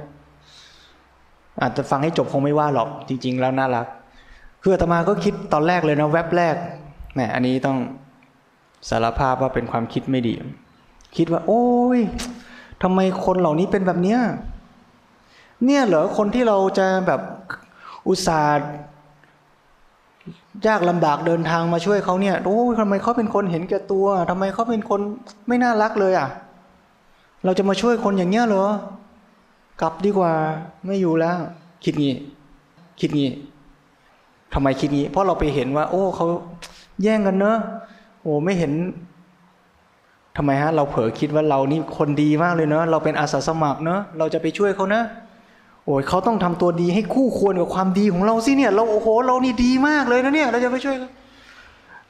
[1.60, 3.86] อาจจะฟังให้จบคงไม่ว่าหรอก จริง ๆ แล้วน่ารัก
[4.62, 6.56] คืออาตมาก็คิดตอนแรกเลยนะแว็บแรก
[7.14, 7.78] แหมอันนี้ต้อง
[8.88, 10.34] สารภาพว่าเป็นความคิดไม่ดี
[11.16, 11.66] คิดว่า โอ้
[11.98, 12.00] ย
[12.82, 14.20] ทำไมคนเหล่านี้เป็นแบบเนี้ย
[15.64, 17.20] เนี่ยเหรอคนที่เราจะแบบ
[18.08, 18.58] อุตส่าห์
[20.66, 25.00] ยากลำบากเดินทางมาช่วยเขาเนี่ยโอ้ทำไมเขาเป็นคนเห็นแก่ตัวทำไมเขาเป็นคน
[25.48, 26.28] ไม่น่ารักเลยอะ
[27.44, 28.66] เราจะมาช่วยคนอย่างเงี้ยเหรอ
[29.80, 30.32] กลับดีกว่า
[30.86, 31.36] ไม่อยู่แล้ว
[31.84, 32.14] คิดงี้
[33.00, 33.30] คิดงี้
[34.54, 36.26] ทำไมคิดงี้ เพราะเราไปเห็นว่า โอ้เขา
[37.02, 37.58] แย่งกันเนอะ
[38.28, 38.72] อ้ไม่เห็น
[40.36, 45.02] ทำไมฮะ เราเผลอคิดว่าเรานี่คนดีมากเลยเนอะเราเป็นอาสาสมัครเนอะเราจะไปช่วยเขานะ
[45.84, 50.96] โอ้ยเขาต้องทำตัวดีให้คู่ควรกับความดีของเราสิเนี่ย เราโอ้โห เรานี่ดีมากเลยนะเนี่ย เราจะไปช่วย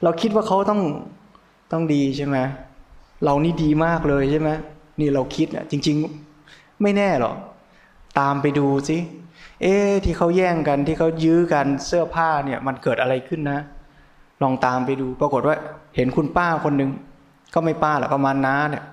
[0.03, 0.81] เราคิดว่าเขาต้อง
[1.71, 2.37] ต้องดีใช่ไหม
[3.25, 4.49] เรานี่ดีมากเลยใช่ไหม
[4.99, 5.97] นี่เราคิดอะจริง
[6.39, 7.35] ๆ ไม่แน่หรอก
[8.19, 8.97] ตามไปดูสิ
[9.61, 13.59] เอ๊ที่เขาแย่งกันที่เขายื้อกันเสื้อผ้าเนี่ย มันเกิดอะไรขึ้นนะ
[14.43, 15.55] ลองตามไปดู ปรากฏว่า
[15.95, 16.89] เห็นคุณป้าคนหนึ่ง
[17.53, 18.83] ก็ไม่ป้าหรอกประมาณน้าเนี่ย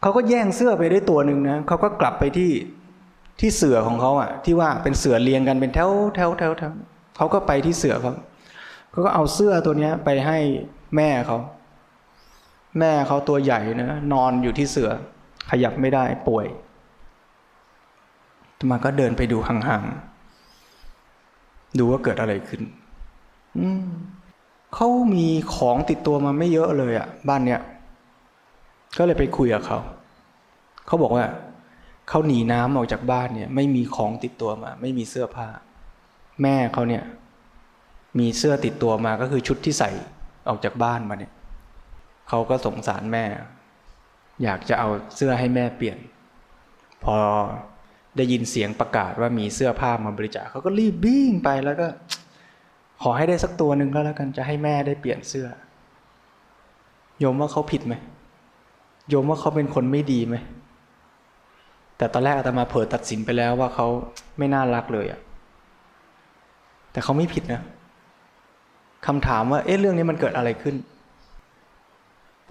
[0.00, 2.50] เขาก็แย่งเสื้อไปได้ตัวหนึ่งนะเขาก็กลับไปที่
[3.40, 6.72] ที่เสือของเขาอะ ที่ว่าเป็นเสือเรียงกันเป็นแถวแถวแถวแถว
[7.16, 8.12] เขาก็ไปที่เสือเขา
[8.90, 10.38] เขาก็เอาเสื้อตัวเนี้ย ไปให้
[10.96, 11.38] แม่เขา
[12.78, 14.90] แม่เขาตัวใหญ่นะนอนอยู่ที่เสือ
[15.50, 16.46] ขยับไม่ได้ป่วย
[18.70, 22.62] มาก็เดินไปดูห่างๆดูว่าเกิดอะไรขึ้น
[23.58, 23.86] อืม
[24.74, 27.60] เขามีของติดตัวมาไม่เยอะเลยอะ่ะ บ้านเนี้ย
[28.98, 29.78] ก็เลยไปคุยกับเขา
[30.86, 31.24] เขาบอกว่า
[32.08, 35.48] เขาหนีน้ำออกจากบ้านเนี่ย ไม่มีของติดตัวมา ไม่มีเสื้อผ้า
[36.42, 37.04] แม่เขาเนี่ย
[38.18, 39.90] มีเสื้อติดตัวมาก็คือชุดที่ใส่
[40.48, 41.32] ออกจากบ้านมาเนี่ย
[42.28, 43.24] เขาก็สงสารแม่
[44.42, 45.98] อยากจะเอาเสื้อให้แม่เปลี่ยน
[47.04, 47.16] พอ
[48.16, 51.86] ได้ยินเสียงประกาศว่ามีเสื้อผ้ามาบริจาคเขาก็รีบวิ่งไปแล้วก็
[53.02, 55.48] ขอให้ได้สักตัวหนึ่งก็แล้วกันจะให้แม่ได้เปลี่ยนเสื้อ
[57.18, 57.94] โยมว่าเขาผิดไหม
[59.08, 60.36] โยมว่าเขาเป็นคนไม่ดีไหม
[61.96, 63.86] แต่ตอนแรกอาตมาเผลอตัดสินไปแล้วว่าเขา
[64.38, 65.20] ไม่น่ารักเลยอะ
[66.92, 67.62] แต่เขาไม่ผิดนะ
[69.06, 70.76] คำถามว่า เอ๊ะเรื่องนี้มันเกิดอะไรขึ้น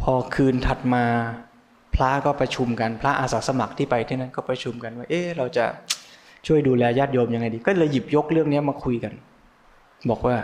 [0.02, 1.04] พอคืนถัดมา
[1.96, 5.66] พระก็ประชุมกันพระอาสาสมัครที่ไปที่นั้นก็ประชุมกันว่า เอ๊ะเราจะ
[6.48, 9.14] ช่วยดูแลญาติโยมยังไงดี ก็เลยหยิบยกเรื่องนี้มาคุยกัน
[10.10, 10.38] บอกว่า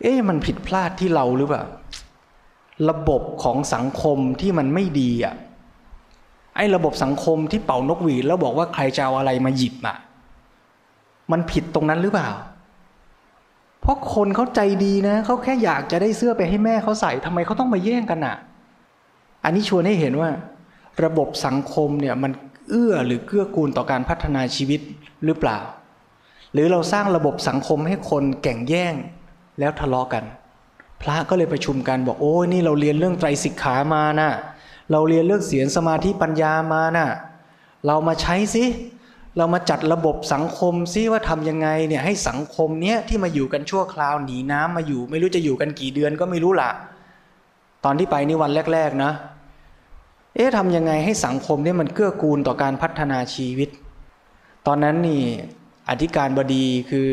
[0.00, 1.64] เอ๊ะมันผิดพลาดที่เราหรือเปล่า
[2.90, 5.34] ระบบของสังคมที่มันไม่ดีอะ
[6.56, 9.96] ไอ้ระบบสังคมที่เป่านกหวีดแล้วบอกว่าใครจะเอาอะไรมาหยิบอะ
[11.32, 12.30] มันผิดตรงนั้นหรือเปล่า
[13.80, 18.36] เพราะคนเขาใจดีนะเขาแค่อยากจะได้เสื้อไปให้แม่เขาใส่ทำไมเขาต้องมาแย่งกันอะ
[19.44, 20.30] อันนี้ชวนให้เห็นว่า
[21.04, 22.32] ระบบสังคมเนี่ยมัน
[22.68, 24.80] เอื้อหรือเกื้อกูลต่อการพัฒนาชีวิต
[25.24, 25.58] หรือเปล่า
[26.54, 28.94] หรือเราสร้างระบบสังคมให้คนแก่งแย่ง
[29.58, 30.24] แล้วทะเลาะกัน
[31.02, 34.30] พระก็เลยประชุมกันบอกโอ้ยนี่เราเรียนเรื่องไตรสิกขามานะ่ะ
[34.92, 37.08] เราเรียนเรื่องเสียงสมาธิปัญญามานะ่ะ
[37.86, 38.64] เรามาใช้สิ
[39.36, 46.70] เรามาจัดระบบสังคมซิว่าทํำยังไงเนี่ยให้สังคมเนี้ยที่มาอยู่กันชั่วคราวหนีน้ำมาอยู่ ไม่รู้จะอยู่กันกี่เดือนก็ไม่รู้ละ
[47.84, 49.12] ตอนที่ไปนี่วันแรก ๆนะ
[50.34, 53.68] เอ๊ะทำยังไงให้สังคมเนี่ยมันเกื้อกูลต่อการพัฒนาชีวิต
[54.66, 55.22] ตอนนั้นนี่
[55.88, 57.10] อธิการบดีคือ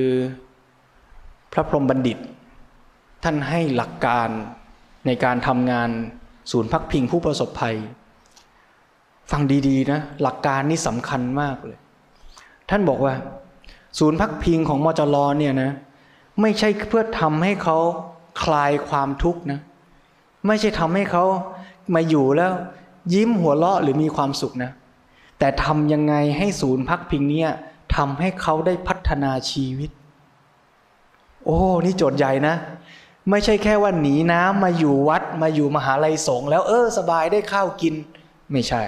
[1.53, 2.17] พระพรหมบัณฑิต
[3.23, 4.29] ท่านให้หลักการ
[5.05, 5.89] ในการทำงาน
[6.51, 7.75] ศูนย์พักพิงผู้ประสบภัย
[9.31, 11.79] ฟังดีๆนะ หลักการนี้สำคัญมากเลย
[12.69, 13.13] ท่านบอกว่า
[13.99, 15.71] ศูนย์พักพิงของมจรเนี่ยนะ
[16.41, 17.77] ไม่ใช่เพื่อทำให้เขา
[18.43, 19.60] คลายความทุกข์นะ
[20.47, 21.23] ไม่ใช่ทำให้เขา
[21.93, 22.51] มาอยู่แล้ว
[23.13, 24.71] ยิ้มหัวเราะหรือมีความสุขนะ
[25.39, 27.51] แต่ทำยังไงให้ศูนย์พักพิงเนี่ย
[27.95, 29.89] ทำให้เขาได้พัฒนาชีวิต
[31.45, 32.56] โอ้ นี่โจทย์ใหญ่นะ
[33.30, 37.93] ไม่ใช่แค่ว่าหนีน้ำมาอยู่วัดมาอยู่มหาลัยสงฆ์แล้วเออสบายได้ข้าวกิน
[38.51, 38.82] ไม่ใช่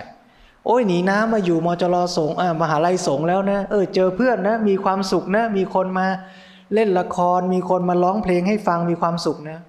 [0.66, 6.08] โอ้ยหนีน้ำมาอยู่มจรสงฆ์มหาลัยสงฆ์แล้วนะเออเจอเพื่อนนะมีความสุขนะ มีคนมา
[6.74, 9.60] เล่นละคร มีคนมาร้องเพลงให้ฟังมีความสุขนะ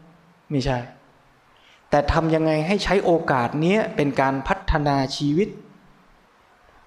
[0.51, 0.79] ไม่ใช่
[1.91, 5.49] แต่ทำยังไงให้ใช้โอกาสนี้เป็นการพัฒนาชีวิต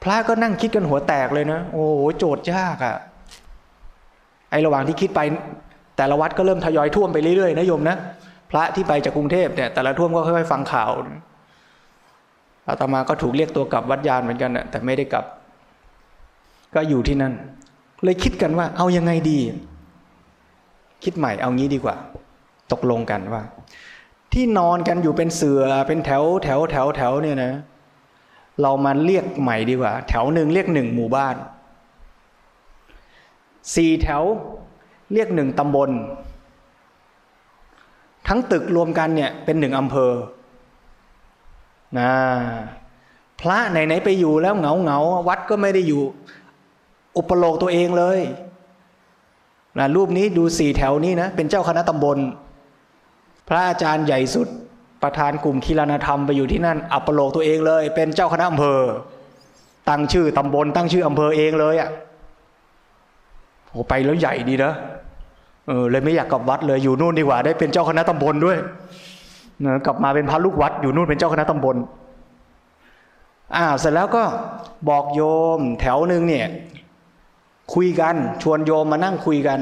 [0.10, 2.96] ระก็นั่งคิดกันหัวแตกเลยนะ โอ้โหโจทย์ยากอะ่ะ
[4.52, 5.22] ไอระหว่างที่คิดไป
[5.98, 7.98] แต่ละวัดก็เริ่มทยอยท่วมไปเรื่อยๆนะโยมนะ
[8.52, 10.92] พระที่ไปจากกรุงเทพเนี่ย แต่ละท่วมก็ค่อยๆฟังข่าว
[12.70, 15.26] อาตมาก็ถูกเรียกตัวกลับวัดยานเหมือนกันนะแต่ไม่ได้กลับ
[16.76, 17.34] ก็อยู่ที่นั่น
[18.04, 19.40] เลยคิดกันว่า เอายังไงดี
[21.04, 21.96] คิดใหม่เอางี้ดีกว่า
[22.72, 23.42] ตกลงกันว่า
[24.34, 27.52] ที่นอนกันอยู่เป็นเสือเป็นแถวแถวแถวแถวเนี่ยนะ
[28.62, 31.36] เรามาเรียกใหม่ดีกว่า แถวหนึ่งเรียกหนึ่งหมู่บ้าน
[33.76, 34.24] สี่แถว
[35.14, 35.90] เรียกหนึ่งตำบล
[38.28, 40.12] ทั้งตึกรวมกันเนี่ยเป็นหนึ่งอำเภอ
[42.00, 42.12] นะ
[43.42, 46.04] พระไหนๆไปอยู่แล้วเหงาเหงาวัดก็ไม่ได้อยู่
[47.18, 48.20] อุปโลกตัวเองเลย
[49.78, 52.18] นะรูปนี้ดูสี่แถวนี้นะเป็นเจ้าคณะตำบล
[53.48, 54.48] พระอาจารย์ใหญ่สุด
[55.04, 58.80] ประธานกลุ่มคีรานธรรมไปอยู่ที่นั่น อัปโลกตัวเองเลย เป็นเจ้าคณะอำเภอ
[59.90, 61.90] ตั้งชื่อตำบล ตั้งชื่ออำเภอเองเลยอะ่ะ
[63.70, 64.74] โอ้ไปแล้วใหญ่ดีนะ
[65.68, 68.58] เออเลยไม่อยากกลับวัดเลยอยู่นู่นดีกว่า ได้เป็นเจ้าคณะตำบลด้วย
[69.62, 71.76] เนกลับมาเป็นพระลูกวัด อยู่นู่นเป็นเจ้าคณะตำบล
[73.56, 74.24] อ้าวเสร็จแล้วก็
[74.90, 75.22] บอกโย
[75.58, 76.48] มแถวหนึ่งเนี่ย
[77.74, 79.60] คุยกันชวนโยมมานั่งคุยกัน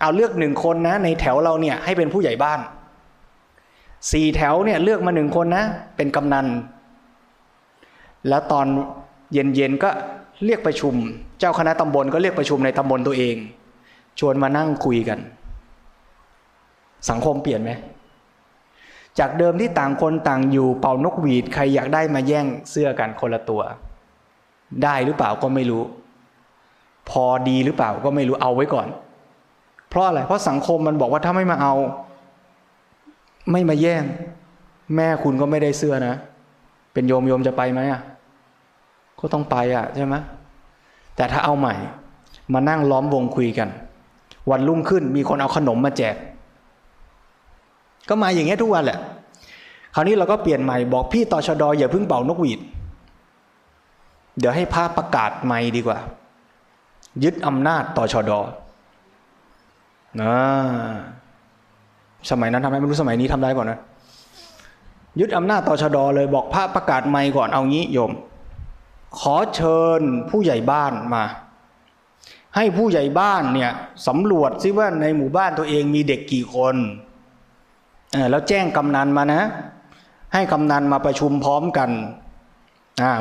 [0.00, 2.60] เอาเลือกหนึ่งคนนะ ในแถวเราเนี่ย ให้เป็นผู้ใหญ่บ้าน
[4.10, 5.64] สี่แถวเนี่ยเลือกมาหนึ่งคนนะ
[5.96, 6.46] เป็นกำนัน
[8.28, 8.66] แล้วตอน
[9.32, 9.90] เย็นๆก็
[10.44, 10.94] เรียกประชุม
[11.38, 13.36] เจ้าคณะตำบลก็เรียกประชุมในตำบลตัวเอง
[14.18, 15.18] ชวนมานั่งคุยกัน
[17.10, 17.70] สังคมเปลี่ยนไหม
[19.18, 23.62] จากเดิมที่ต่างคนต่างอยู่เป่านกหวีดใครอยากได้มาแย่งเสื้อกันคนละตัว
[24.82, 25.82] ได้หรือเปล่าก็ไม่รู้
[27.10, 28.88] พอดีหรือเปล่าก็ไม่รู้เอาไว้ก่อน
[29.88, 31.74] เพราะอะไรเพราะสังคมมันบอกว่าถ้าไม่มาเอา
[33.50, 34.04] ไม่มาแย่ง
[34.96, 36.14] แม่คุณก็ไม่ได้เสื้อนะ
[36.92, 38.00] เป็นโยมโยมจะไปไหมอะ
[39.20, 40.14] ก็ต้องไปอะใช่ไหม
[41.16, 41.74] แต่ถ้าเอาใหม่
[42.52, 43.68] มานั่งล้อมวงคุยกัน
[44.50, 46.16] วันรุ่งขึ้นมีคนเอาขนมมาแจก
[48.08, 48.98] ก็มาอย่างเงี้ยทุกวันแหละ
[49.94, 52.60] คราวนี้เราก็เปลี่ยนใหม่บอกพี่ต่อชดออย่าเพิ่งเป่านกหวีด
[54.38, 55.98] เดี๋ยวให้พระประกาศใหม่ดีกว่า
[57.24, 58.40] ยึดอำนาจต่อชดอ
[60.20, 60.34] นะ
[62.30, 63.78] สมัยนั้นทำได้ไม่รู้สมัยนี้ทำได้ก่อนนะ
[65.20, 68.12] ยึดอำนาจต่อชดอเลยบอกพระประกาศไม่ก่อนเอางี้โยม
[69.18, 71.24] ขอเชิญผู้ใหญ่บ้านมา
[72.56, 73.70] ให้ผู้ใหญ่บ้านเนี่ย
[74.08, 76.76] สำรวจซิว่าในหมู่บ้านตัวเองมีเด็กกี่คน
[78.30, 79.42] แล้วแจ้งกำนันมานะ
[80.34, 81.90] ให้กำนันมาประชุมพร้อมกัน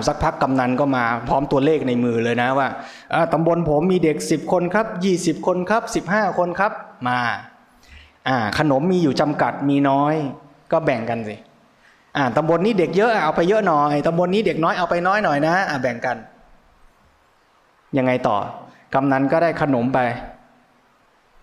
[0.07, 2.67] สักพักกำนันก็มาพร้อมตัวเลขในมือเลยนะว่า
[3.33, 6.71] ตำบลผมมีเด็กสิบคนครับยี่สิบคนครับสิบห้าคนครับ
[7.07, 7.19] มา
[8.27, 10.15] อ่าขนมมีอยู่จำกัดมีน้อย
[10.71, 11.35] ก็แบ่งกันสิ
[12.17, 16.17] อ่าตำบลนนี้เด็กเยอะเอาไปเยอะหน่อยตำบลนนี้เด็กน้อยเอาไปน้อยหน่อยนะอ่าแบ่งกัน
[17.97, 18.37] ยังไงต่อ
[18.93, 19.99] กำนันก็ได้ขนมไป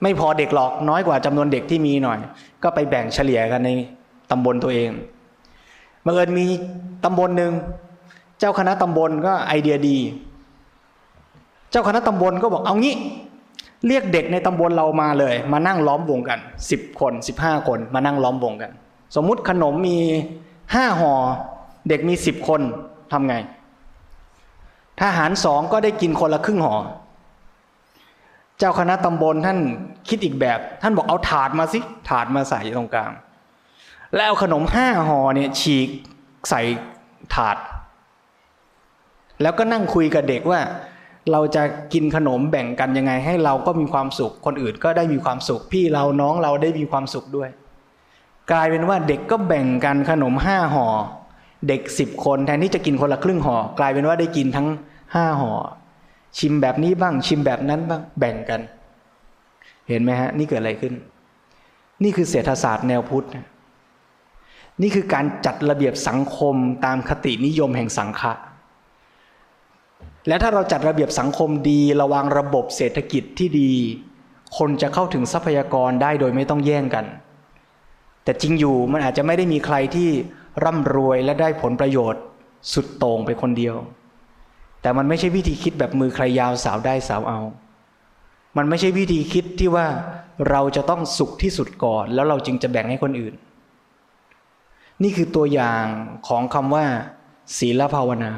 [0.03, 2.19] ไม่พอเด็กหรอกน้อยกว่าจำนวนเด็กที่มีหน่อย
[2.63, 3.71] ก็ไปแบ่งเฉลี่ยกันใน
[4.31, 4.91] ตำบลตัวเอง
[6.03, 6.45] เมื่อเอิญมี
[7.05, 7.53] ตำบลหนึ่ง
[8.39, 9.99] เจ้าคณะตำบลก็ไอเดียดี
[11.71, 12.95] เจ้าคณะตำบลก็บอกเอางี้
[13.87, 16.39] เรียกเด็กในตำบลเรามาเลย มานั่งล้อมวงกัน
[16.71, 18.73] สิบคนสิบห้าคนมานั่งล้อมวงกัน
[19.17, 19.99] สมมุติขนมมี
[20.75, 21.13] ห้าห่อ
[21.89, 22.61] เด็กมีสิบคน
[23.13, 23.35] ทำไง
[25.01, 26.75] ทหารสองก็ได้กินคนละครึ่งห่อ
[28.59, 29.59] เจ้าคณะตำบลท่าน
[30.09, 33.13] คิดอีกแบบ ท่านบอกเอาถาดมาสิถาดมาใส่ตรงกลาง
[34.15, 35.89] แล้วเอาขนมห้าห่อเนี่ยฉีก
[36.51, 36.61] ใส่
[37.35, 37.57] ถาด
[39.43, 40.61] แล้วก็นั่งคุยกับเด็กว่า
[41.33, 41.63] เราจะ
[41.93, 47.49] กินขนมแบ่งกันยังไง ให้เราก็มีความสุข คนอื่นก็ได้มีความสุข พี่เราน้องเราได้มีความสุขด้วย
[48.51, 50.87] กลายเป็นว่าเด็กก็แบ่งกันขนมห้าห่อ
[51.69, 54.69] เด็กสิบคนแทนที่จะกินคนละครึ่งห่อกลายเป็นว่าได้กินทั้ง
[55.15, 55.53] ห้าห่อ
[56.39, 58.61] ชิมแบบนี้บ้างชิมแบบนั้นบ้างแบ่งกัน
[59.89, 60.95] เห็นไหมฮะ นี่เกิดอะไรขึ้น
[62.03, 63.27] นี่คือเศรษฐศาสตร์แนวพุทธ
[64.83, 68.33] นี่คือการจัดระเบียบสังคมตามคตินิยมแห่งสังฆะ
[70.29, 73.73] และถ้าเราจัดระเบียบสังคมดีระวังระบบเศรษฐกิจที่ดี
[74.59, 77.05] คนจะเข้าถึงทรัพยากรได้โดยไม่ต้องแย่งกัน
[78.25, 80.09] แต่จริงอยู่มันอาจจะไม่ได้มีใครที่
[80.65, 82.23] ร่ำรวยและได้ผลประโยชน์
[82.73, 83.77] สุดโต่งไปคนเดียว
[84.83, 87.41] แต่มันไม่ใช่วิธีคิดแบบมือใครยาวสาวได้สาวเอา
[88.57, 89.87] มันไม่ใช่วิธีคิดที่ว่า
[90.51, 93.35] เราจะต้องสุขที่สุดก่อน แล้วเราจึงจะแบ่งให้คนอื่น
[95.03, 95.85] นี่คือตัวอย่าง
[96.29, 96.85] ของคำว่า
[97.59, 98.33] ศีลภาวนา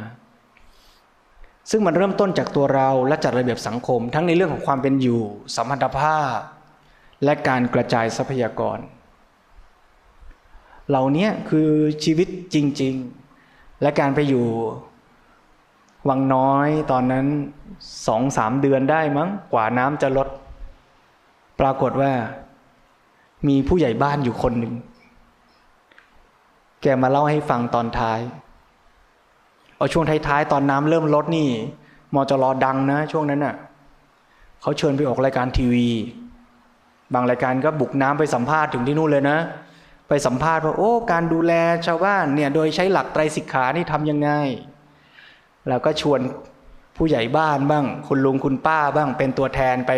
[1.70, 5.20] ซึ่งมันเริ่มต้นจากตัวเราและจัดระเบียบสังคม ทั้งในเรื่องของความเป็นอยู่
[5.56, 6.35] สัมพันธภาพ
[7.24, 8.78] และการกระจายทรัพยากร
[10.88, 11.70] เหล่านี้คือ
[12.04, 12.94] ชีวิตจริง
[13.38, 14.46] ๆ และการไปอยู่
[16.09, 17.26] วังน้อยตอนนั้น
[18.06, 20.28] สองสามเดือนได้มั้งกว่าน้ำจะลด
[21.61, 22.12] ปรากฏว่า
[23.48, 24.74] มีผู้ใหญ่บ้านอยู่คนหนึ่ง
[26.83, 28.20] แกมาเล่าให้ฟังตอนท้าย
[29.80, 31.48] เอาช่วงท้ายๆตอนน้ำเริ่มลดนี่
[32.14, 33.54] มอจรอดังนะ ช่วงนั้นน่ะ
[34.62, 35.88] เขาเชิญไปออกรายการทีวี
[37.14, 39.38] บางรายการก็บุกน้ำไปสัมภาษณ์ถึงที่นู่นเลยนะ
[40.08, 41.52] ไปสัมภาษณ์ว่าโอ้การดูแล
[41.86, 44.30] ชาวบ้านเนี่ยโดยใช้หลักไตรสิกขานี่ทำยังไง
[45.68, 46.20] แล้วก็ชวน
[46.96, 49.92] ผู้ใหญ่บ้านบ้าง คุณลุงคุณป้าบ้าง เป็นตัวแทนไป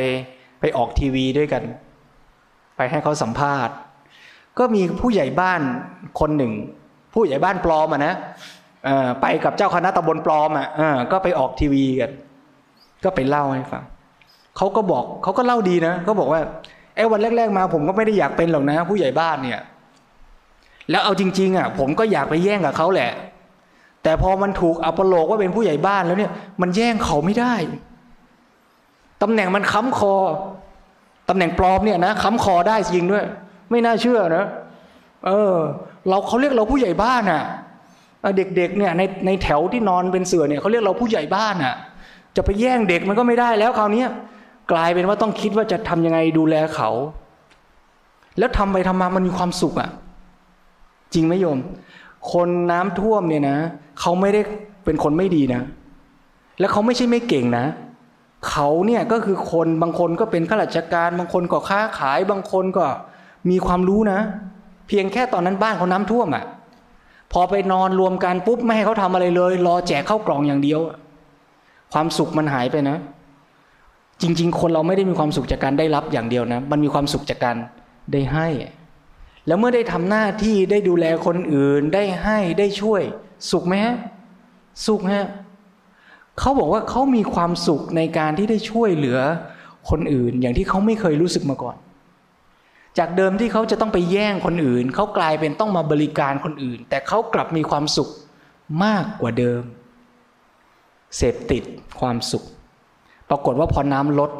[0.60, 1.62] ไปออกทีวีด้วยกัน
[2.76, 3.74] ไปให้เขาสัมภาษณ์
[4.58, 5.60] ก็มีผู้ใหญ่บ้าน
[6.20, 6.52] คนหนึ่ง
[7.14, 8.14] ผู้ใหญ่บ้านปลอมอะนะ
[9.20, 10.68] ไปกับเจ้าคณะตำบลปลอมอะ
[11.12, 12.10] ก็ไปออกทีวีกัน
[13.04, 13.84] ก็ไปเล่าให้ฟัง
[14.56, 16.40] เขาก็บอกเขาก็เล่าดีนะเขาบอกว่า
[16.96, 19.60] ไอ้วันแรก ๆ มาผมก็ไม่ได้อยากเป็นหรอกนะ ผู้ใหญ่บ้านเนี่ย
[20.90, 23.10] แล้วเอาจริง ๆ อะ ผมก็อยากไปแย่งกับเขาแหละ
[24.02, 27.54] แต่พอมันถูกอัปโลกว่าเป็นผู้ใหญ่บ้านแล้วเนี่ย มันแย่งเขาไม่ได้
[29.22, 30.14] ตำแหน่งมันค้ำคอ
[31.28, 33.24] ตำแหน่งปลอมเนี่ยนะค้ำคอได้จริงด้วย
[33.70, 34.44] ไม่น่าเชื่อนะ
[35.26, 35.54] เออ
[36.08, 37.42] เราเขาเรียกเราผู้ใหญ่บ้านอะ
[38.37, 41.74] เด็กๆเนี่ยในในแถวที่นอนเป็นเสือเนี่ยเขาเรียกเราผู้ใหญ่บ้านอะ
[42.37, 44.04] จะไปแย่งเด็กมันก็ไม่ได้แล้วคราวนี้
[44.72, 46.90] กลายเป็นว่าต้องคิดว่าจะทำยังไงดูแลเขา
[48.38, 49.90] แล้วทำไปทำมามันมีความสุขอะ
[51.14, 51.58] จริงไหมโยม
[52.32, 53.56] คนน้ำท่วมเนี่ยนะ
[54.00, 54.40] เขาไม่ได้
[54.85, 55.62] เป็นคนไม่ดีนะ
[56.61, 57.66] แล้วเขาไม่ใช่ไม่เก่งนะ
[58.48, 62.85] เขาเนี่ยก็คือคนบางคนก็เป็นข้าราชการ บางคนก็ค้าขายบางคนก็
[63.50, 64.18] มีความรู้นะ
[64.88, 66.44] เพียงแค่ตอนนั้นบ้านเขาน้ำท่วมอะ่ะ
[67.32, 70.80] พอไปนอนรวมกันปุ๊บไม่ให้เขาทำอะไรเลย รอแจกเข้ากล่องอย่างเดียว
[71.92, 72.96] ความสุขมันหายไปนะ
[74.22, 77.56] จริง ๆ คนเราไม่ได้มีความสุขจากการได้รับอย่างเดียวนะ มันมีความสุขจากการ
[78.12, 78.48] ได้ให้
[79.46, 83.02] แล้วเมื่อได้ทำหน้าที่ได้ดูแลคนอื่นได้ให้ได้ช่วย
[83.50, 83.96] สุขไหมฮะ
[84.86, 85.26] สุขฮะ
[86.38, 89.18] เขาบอกว่าเขามีความสุขในการที่ได้ช่วยเหลือ
[89.90, 91.76] คนอื่น อย่างที่เขาไม่เคยรู้สึกมาก่อน
[92.98, 98.09] จากเดิมที่เขาจะต้องไปแย่งคนอื่น เขากลายเป็นต้องมาบริการคนอื่น แต่เขากลับมีความสุข
[98.85, 99.62] มากกว่าเดิม
[101.16, 101.62] เสพติด
[102.00, 102.44] ความสุข
[103.28, 104.31] ปรากฏว่าพอน้ำลด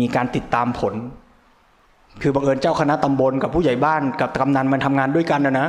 [0.00, 0.94] มีการติดตามผล
[2.22, 5.68] คือบังเอิญเจ้าคณะตำบลกับผู้ใหญ่บ้านกับกำนันมันทำงานด้วยกันนะนะ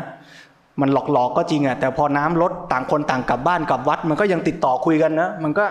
[0.82, 5.66] มันหลอกๆกก็จริงอะแต่พอน้ำลดต่างคนต่างกลับบ้านกลับวัด มันก็ยังติดต่อคุยกันนะ มันก็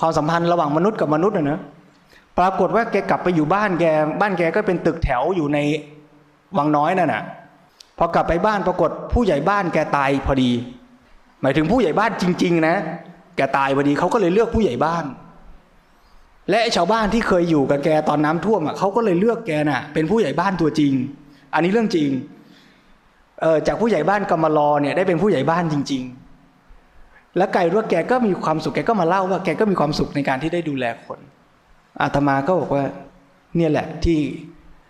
[0.00, 1.60] ความสัมพันธ์ระหว่างมนุษย์กับมนุษย์นะนะ
[2.38, 3.84] ปรากฏว่าแกกลับไปอยู่บ้านแก
[4.20, 5.58] บ้านแกก็เป็นตึกแถวอยู่ใน
[6.56, 7.22] วังน้อยนั่นน่ะ
[7.98, 10.50] พอกลับไปบ้านปรากฏผู้ใหญ่บ้านแกตายพอดี
[11.42, 12.76] หมายถึงผู้ใหญ่บ้านจริง ๆ นะ
[13.36, 15.04] แกตายพอดีเขาก็เลยเลือกผู้ใหญ่บ้าน
[16.50, 20.92] และชาวบ้านที่เคยอยู่กับแกตอนน้ำท่วมอะเขาก็เลยเลือกแกน่ะ เป็นผู้ใหญ่บ้านตัวจริง
[21.54, 22.08] อันนี้เรื่องจริง
[23.40, 26.02] เออจากผู้ใหญ่บ้านกำมารอเนี่ยได้เป็นผู้ใหญ่บ้านจริง
[26.70, 31.18] ๆ แล้วไก่ว่าแกก็มีความสุขแกก็มาเล่าว่าแกก็มีความสุขในการที่ได้ดูแลคน
[32.00, 32.84] อาตมาก็บอกว่า
[33.56, 34.20] เนี่ยแหละที่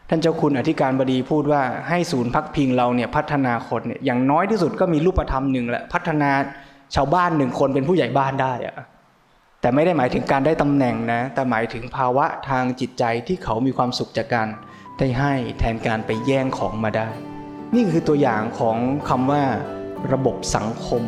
[0.09, 6.31] ท่านเจ้าคุณอธิการบดีพูดว่าให้ศูนย์พักพิงเราเนี่ยพัฒนาคนเนี่ยอย่างน้อยที่สุดก็มีรูปธรรมหนึ่งแหละพัฒนา
[6.95, 8.77] ชาวบ้านหนึ่งคนเป็นผู้ใหญ่บ้านได้อะ
[9.61, 14.49] แต่ไม่ได้หมายถึงการได้ตำแหน่งนะ แต่หมายถึงภาวะทางจิตใจที่เขามีความสุขจากการ
[14.99, 17.09] ได้ให้แทนการไปแย่งของมาได้
[17.75, 18.77] นี่คือตัวอย่างของ
[19.09, 19.43] คำว่า
[20.12, 21.03] ระบบสังคม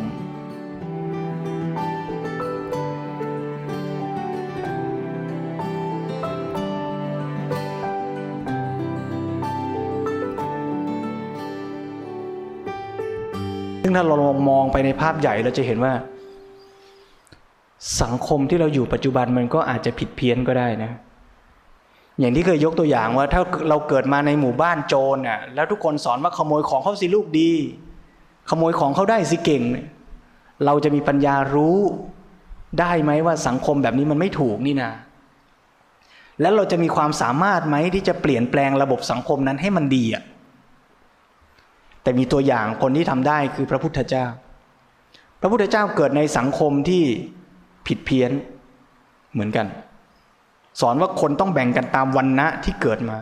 [13.95, 15.93] ถ้าเราลองมองไปในภาพใหญ่เราจะเห็นว่า
[18.01, 20.91] สังคมที่เราอยู่ปัจจุบันมันก็อาจจะผิดเพี้ยนก็ได้นะ
[22.19, 27.51] อย่างที่เคยยกตัวอย่างว่า ถ้าเราเกิดมาในหมู่บ้านโจรน่ะ แล้วทุกคนสอนว่าขโมยของเขาสิลูกดี
[28.49, 29.63] ขโมยของเขาได้สิเก่ง
[30.65, 31.77] เราจะมีปัญญารู้
[32.79, 34.91] ได้ไหมว่าสังคมแบบนี้มันไม่ถูกนี่นะ
[36.41, 40.23] แล้วเราจะมีความสามารถไหมที่จะเปลี่ยนแปลงระบบสังคมนั้นให้มันดีอะ
[42.05, 44.25] แต่มีตัวอย่างคนที่ทำได้คือพระพุทธเจ้า
[45.41, 47.03] พระพุทธเจ้าเกิดในสังคมที่
[47.87, 48.31] ผิดเพี้ยน
[49.33, 49.67] เหมือนกัน
[50.81, 53.19] สอนว่าคนต้องแบ่งกันตามวันณะที่เกิดมา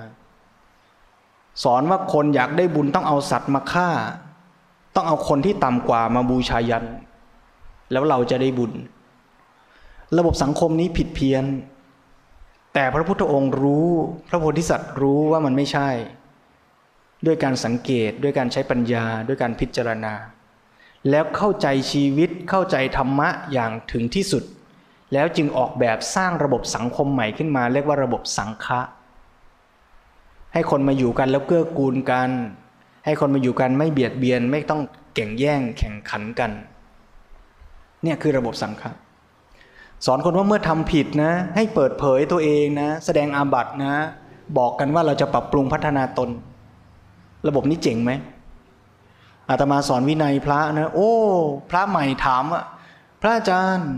[1.63, 3.89] สอนว่าคนอยากได้บุญต้องเอาสัตว์มาฆ่า
[4.95, 6.85] ต้องเอาคนที่ต่ำกว่ามาบูชายัน
[7.91, 8.71] แล้วเราจะได้บุญ
[10.17, 11.43] ระบบสังคมนี้ผิดเพี้ยน
[12.73, 13.89] แต่พระพุทธองค์รู้
[14.29, 15.89] พระโพธิสัตว์รู้ว่ามันไม่ใช่
[17.25, 20.13] ด้วยการสังเกต ด้วยการใช้ปัญญา ด้วยการพิจารณา
[21.09, 24.43] แล้วเข้าใจชีวิตเข้าใจธรรมะอย่างถึงที่สุด
[25.13, 28.81] แล้วจึงออกแบบสร้างระบบสังคมใหม่ขึ้นมา เรียกว่าระบบสังฆะ
[30.53, 32.29] ให้คนมาอยู่กันแล้วเกื้อกูลกัน
[33.05, 34.81] ให้คนมาอยู่กันไม่เบียดเบียนไม่ต้อง
[35.13, 36.51] เก่งแย่งแข่งขันกัน
[38.03, 38.91] เนี่ยคือระบบสังฆะ
[40.05, 43.93] สอนคนว่าเมื่อทำผิดนะ ให้เปิดเผยตัวเองนะ แสดงอาบัตินะ
[44.57, 46.29] บอกกันว่าเราจะปรับปรุงพัฒนาตน
[47.47, 48.11] ระบบนี้เจ๋งไหม
[49.49, 51.11] อาตมาสอนวินัยพระนะโอ้
[51.69, 52.63] พระใหม่ถามอะ
[53.21, 53.91] พระอาจารย์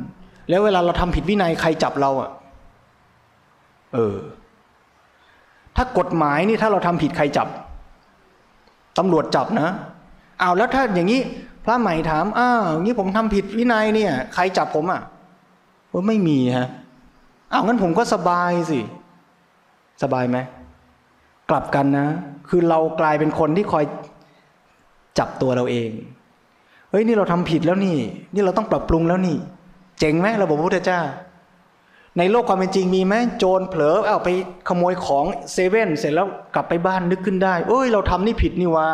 [0.50, 2.30] แล้วเวลาเราทำผิดวินัยใครจับเราอะ
[3.94, 4.18] เออ
[5.76, 7.48] ถ้ากฎหมายนี่ถ้าเราทำผิดใครจับ
[8.98, 9.70] ตำรวจจับนะ
[10.42, 11.22] อ้าวแล้วถ้าอย่างนี้
[11.66, 15.02] พระใหม่ถามอ้าวงี้ผมทำผิดวินัยเนี่ย ใครจับผมอะ่ะ
[15.92, 16.68] ว่าไม่มีฮะ
[17.52, 18.80] อ้าวงั้นผมก็สบายสิ
[20.04, 20.38] สบายไหม
[21.50, 22.08] กลับกันนะ
[22.50, 23.84] คือเรากลายเป็นคนที่คอย
[25.20, 25.90] จับตัวเราเอง
[26.90, 27.98] เฮ้ยนี่เราทำผิดแล้วนี่
[28.34, 29.38] นี่เราต้องปรับปรุงแล้วนี่
[30.00, 31.02] เจ๋งไหมระบบพระพุทธเจ้า
[32.18, 34.30] ในโลกความเป็นจริงมีไหมโจรเผลอเอาไป
[34.68, 38.90] ขโมยของเซเว่นเสร็จแล้วกลับไปบ้านนึกขึ้นได้ เอ้ย เราทำนี่ผิดนี่วะ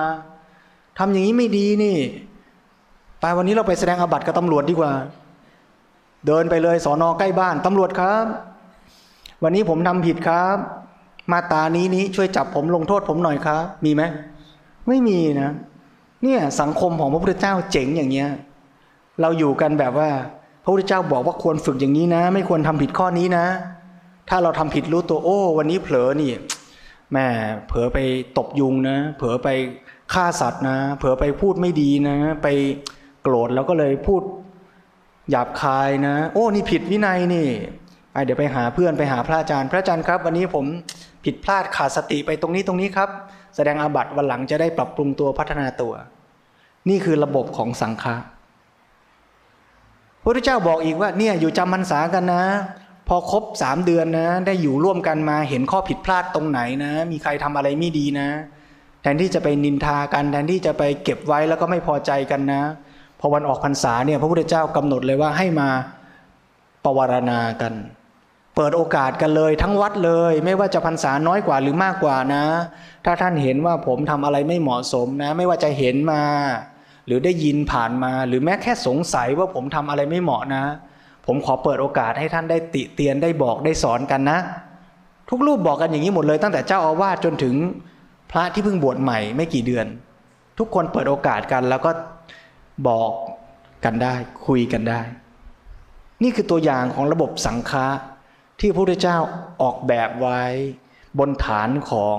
[0.99, 1.97] ทำอย่างนี้ไม่ดีนี่
[3.19, 4.93] ไปวันนี้เราไปแสดงอาบัติกับตำรวจดีกว่า
[6.27, 8.25] เดินไปเลยสอนอใกล้บ้านตำรวจครับ
[9.43, 10.57] วันนี้ผมทำผิดครับ
[11.31, 14.03] มาตานี้นี้ช่วยจับผมลงโทษผมหน่อยครับ มีไหม
[14.87, 15.51] ไม่มีนะ
[16.23, 18.29] เนี่ยสังคมของพระพุทธเจ้าเจ๋งอย่างเงี้ย
[19.21, 20.09] เราอยู่กันแบบว่า
[20.63, 23.45] พระพุทธเจ้าบอกว่าควรฝึกอย่างนี้นะ ไม่ควรทำผิดข้อนี้นะ
[24.29, 26.31] ถ้าเราทำผิดรู้ตัวโอ้ วันนี้เผลอนี่
[27.11, 27.27] แม่
[27.67, 27.97] เผลอไป
[28.37, 29.47] ตบยุงนะ เผลอไป
[30.13, 32.47] ฆ่าสัตว์นะ เผลอไปพูดไม่ดีนะ ไป
[33.23, 34.21] โกรธแล้วก็เลยพูด
[35.29, 37.47] หยาบคายนะ โอ้นี่ผิดวินัยนี่
[38.11, 40.65] ไปเดี๋ยวไปหาเพื่อนไปหาพระอาจารย์ พระอาจารย์ครับ วันนี้ผม
[41.23, 43.09] ผิดพลาดขาดสติไปตรงนี้ตรงนี้ครับ
[43.55, 45.93] แสดงอาบัติวันหลังจะได้ปรับปรุงตัวพัฒนาตัว
[46.89, 48.15] นี่คือระบบของสังฆะ
[50.21, 52.43] พระพุทธเจ้าบอกอีกว่าเนี่ยอยู่จำพรรษากันนะ
[53.07, 58.27] พอครบสามเดือนนะ ได้อยู่ร่วมกันมาเห็นข้อผิดพลาดตรงไหนนะ มีใครทำอะไรไม่ดีนะ
[59.01, 62.63] แทนที่จะไปนินทากันแทนที่จะไปเก็บไว้แล้วก็ไม่พอใจกันนะ
[63.19, 65.69] พอวันออกพรรษาเนี่ยพระพุทธเจ้ากำหนดเลยว่าให้มา
[66.83, 67.73] ปวารณากัน
[68.55, 72.43] เปิดโอกาสกันเลยทั้งวัดเลย ไม่ว่าจะพรรษาน้อยกว่าหรือมากกว่านะ
[73.05, 76.23] ถ้าท่านเห็นว่าผมทำอะไรไม่เหมาะสมนะ ไม่ว่าจะเห็นมา
[77.05, 80.63] หรือได้ยินผ่านมา หรือแม้แค่สงสัยว่าผมทำอะไรไม่เหมาะนะ
[81.25, 84.39] ผมขอเปิดโอกาสให้ท่านได้ติเตียนได้บอกได้สอนกันนะ
[85.29, 87.55] ทุกรูปบอกกันอย่างนี้หมดเลย ตั้งแต่เจ้าอาวาสจนถึง
[88.31, 89.85] พระที่เพิ่งบวชใหม่ไม่กี่เดือน
[90.59, 91.91] ทุกคนเปิดโอกาสกันแล้วก็
[92.87, 93.11] บอก
[93.85, 94.13] กันได้
[94.47, 95.01] คุยกันได้
[96.23, 97.87] นี่คือตัวอย่างของระบบสังฆะ
[98.61, 99.17] ที่พระพุทธเจ้า
[99.61, 100.41] ออกแบบไว้
[101.19, 102.17] บนฐานของ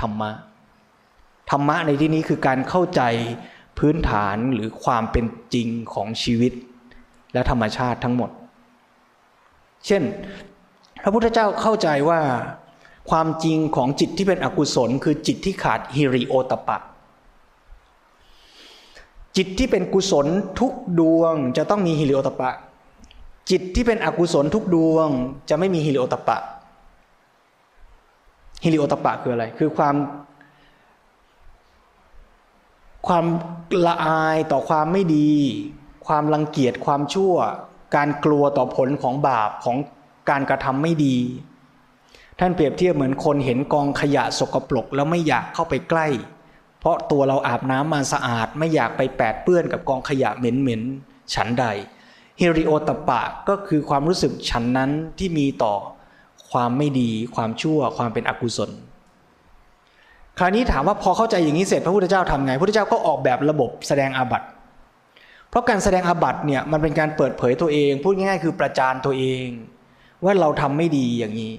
[0.00, 0.30] ธรรมะ
[1.50, 3.02] ธรรมะในที่นี้คือการเข้าใจ
[3.78, 6.52] พื้นฐานหรือความเป็นจริงของชีวิต
[7.32, 8.30] และธรรมชาติทั้งหมด
[9.86, 10.02] เช่น
[11.02, 12.20] พระพุทธเจ้าเข้าใจว่า
[13.10, 16.78] ความจริงของจิตที่เป็นอกุศล คือจิตที่ขาดฮิริโอตปะ
[19.36, 20.26] จิตที่เป็นกุศล
[20.60, 22.50] ทุกดวงจะต้องมีฮิริโอตปะ
[23.50, 25.08] จิตที่เป็นอกุศลทุกดวง
[25.48, 26.38] จะไม่มีฮิริโอตปะ
[28.64, 29.94] ฮิริโอตปะคืออะไร คือความ
[33.06, 33.24] ความ
[33.86, 35.30] ละอายต่อความไม่ดี
[36.06, 37.34] ความรังเกียจความชั่ว
[37.96, 39.76] การกลัวต่อผลของบาปของ
[40.30, 41.16] การกระทำไม่ดี
[42.38, 46.06] ท่านเปรียบเทียบเหมือนคนเห็นกองขยะสกปรกแล้วไม่อยากเข้าไปใกล้
[46.78, 51.66] เพราะตัวเราอาบน้ำมาสะอาดไม่อยากไปแปดเปื้อนกับกองขยะเหม็นๆฉันใด
[52.40, 55.74] ฮิริโอตปะก็คือความรู้สึกฉันนั้นที่มีต่อ
[56.50, 58.70] ความไม่ดี ความชั่ว ความเป็นอกุศล
[60.38, 64.46] คราวนี้ถามว่าพอเข้าใจอย่างนี้เสร็จพระพุทธเจ้าทำไงพระพุทธเจ้าก็ออกแบบระบบแสดงอาบัติ
[65.50, 69.46] เพราะการแสดงอาบัติเนี่ยมันเป็นการเปิดเผยตัวเอง พูดง่ายๆคือประจานตัวเอง
[70.24, 71.54] ว่าเราทำไม่ดีอย่างนี้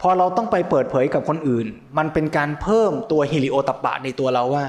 [0.00, 1.66] พอเราต้องไปเปิดเผยกับคนอื่น
[1.98, 4.64] มันเป็นการเพิ่มตัวฮิริโอตปะในตัวเราว่า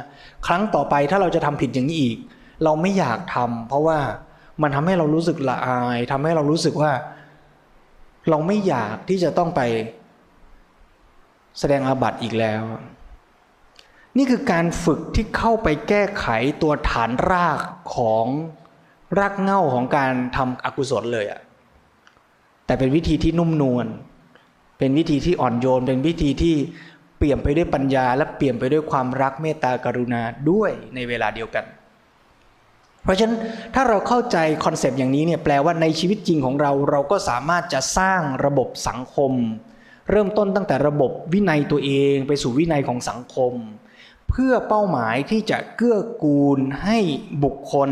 [0.48, 2.18] ครั้งต่อไปถ้าเราจะทำผิดอย่างนี้อีก
[2.64, 4.00] เราไม่อยากทำเพราะว่า
[4.62, 6.92] มันทำให้เรารู้สึกละอายทำให้เรารู้สึกว่า
[8.30, 9.62] เราไม่อยากที่จะต้องไป
[11.60, 12.62] แสดงอาบัติอีกแล้ว
[14.18, 16.28] นี่คือการฝึกที่เข้าไปแก้ไข
[16.62, 17.60] ตัวฐานราก
[17.96, 18.26] ของ
[19.18, 21.42] รากเหง้าของการทำอกุศลเลยอะ
[22.66, 23.88] แต่เป็นวิธีที่นุ่มนวล
[24.78, 26.56] เป็นวิธีที่อ่อนโยน เป็นวิธีที่
[27.18, 31.66] เปี่ยมไปด้วยปัญญา และเปี่ยมไปด้วยความรักเมตตากรุณาด้วยในเวลาเดียวกัน
[33.06, 33.38] เพราะฉะนั้น
[33.76, 39.32] ถ้าเราเข้าใจ concept อย่างนี้เนี่ยแปลว่าในชีวิตจริงของเราเราก็สามารถจะสร้างระบบสังคม
[40.12, 43.54] เริ่มต้นตั้งแต่ระบบวินัยตัวเองไปสู่วินัยของสังคม
[44.30, 47.00] เพื่อเป้าหมายที่จะเกื้อกูลให้
[47.44, 47.90] บุคคล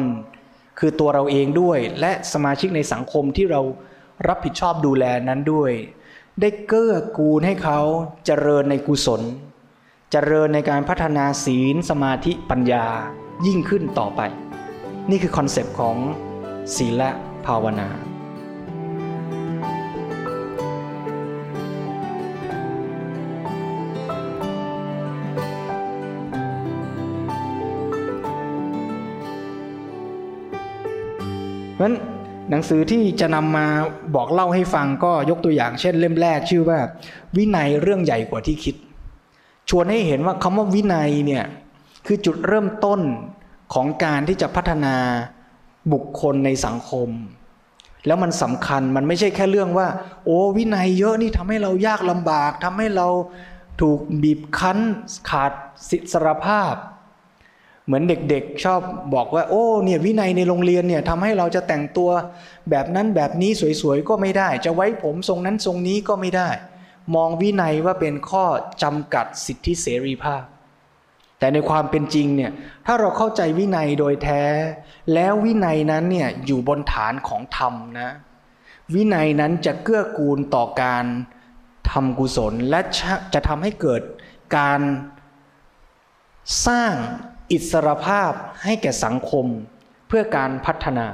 [0.80, 3.62] คือตัวเราเองด้วย และสมาชิกในสังคมที่เรา
[4.28, 5.72] รับผิดชอบดูแลนั้นด้วย
[6.42, 7.80] ได้เกื้อกูลให้เขา
[8.26, 9.22] เจริญในกุศล
[10.12, 12.86] เจริญในการพัฒนาศีลสมาธิปัญญา
[13.46, 14.22] ยิ่งขึ้นต่อไป
[15.10, 15.96] นี่คือ concept ของ
[16.76, 17.12] ศีลและ
[17.46, 17.90] ภาวนา
[31.76, 31.96] เพราะฉะนั้น
[32.50, 33.68] หนังสือที่จะนำมา
[34.16, 36.80] บอกเล่าให้ฟังก็ยกตัวอย่างเช่นเล่มแรกชื่อว่า
[37.38, 38.76] วินัยเรื่องใหญ่กว่าที่คิด
[39.70, 41.46] ชวนให้เห็นว่าคำว่าวินัยเนี่ย
[42.06, 43.02] คือจุดเริ่มต้น
[43.74, 44.96] ของการที่จะพัฒนา
[45.94, 47.10] บุคคลในสังคม
[48.08, 49.88] แล้วมันสำคัญมันไม่ใช่แค่เรื่องว่า
[50.26, 53.08] โอ้วินัยเยอะนี่ทำให้เรายากลำบากทำให้เรา
[53.82, 54.80] ถูกบีบคั้น
[55.30, 55.52] ขาด
[55.90, 56.74] สิทธิสรภาพ
[57.86, 58.82] เหมือนเด็กๆชอบ
[59.14, 62.10] บอกว่า โอ้เนี่ยวินัยในโรงเรียนเนี่ยทำให้เราจะแต่งตัว
[62.70, 63.52] แบบนั้นแบบนี้
[63.82, 66.50] สวยๆก็ไม่ได้ จะไว้ผมทรงนั้นทรงนี้ก็ไม่ได้
[67.16, 68.46] มองวินัยว่าเป็นข้อ
[68.84, 70.44] จำกัดสิทธิเสรีภาพ
[71.44, 72.52] แต่ในความเป็นจริงเนี่ย
[72.86, 74.44] ถ้าเราเข้าใจวินัยโดยแท้
[75.14, 78.10] แล้ววินัยนั้นเนี่ยอยู่บนฐานของธรรมนะ
[78.94, 81.06] วินัยนั้นจะเกื้อกูลต่อการ
[81.92, 82.80] ทำกุศลและ
[83.34, 84.02] จะทำให้เกิด
[84.58, 84.82] การ
[86.68, 86.94] สร้าง
[87.52, 88.32] อิสรภาพ
[88.64, 89.46] ให้แก่สังคม
[90.08, 91.08] เพื่อการพัฒนา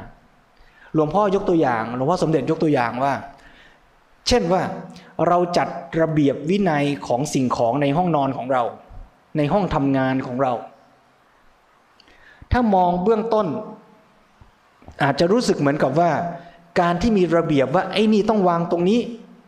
[0.93, 3.13] หลวงพ่อยกตัวอย่างหลวงพ่อสมเด็จยกตัวอย่างว่า
[4.27, 4.61] เช่นว่า
[5.27, 5.67] เราจัด
[6.01, 8.63] ระเบียบวินัยของสิ่งของในห้องนอนของเรา
[9.37, 10.53] ในห้องทำงานของเรา
[12.51, 13.47] ถ้ามองเบื้องต้น
[15.03, 16.11] อาจจะรู้สึกเหมือนกับว่า
[16.79, 18.99] การที่มีระเบียบว่าไอ้นี่ต้องวางตรงนี้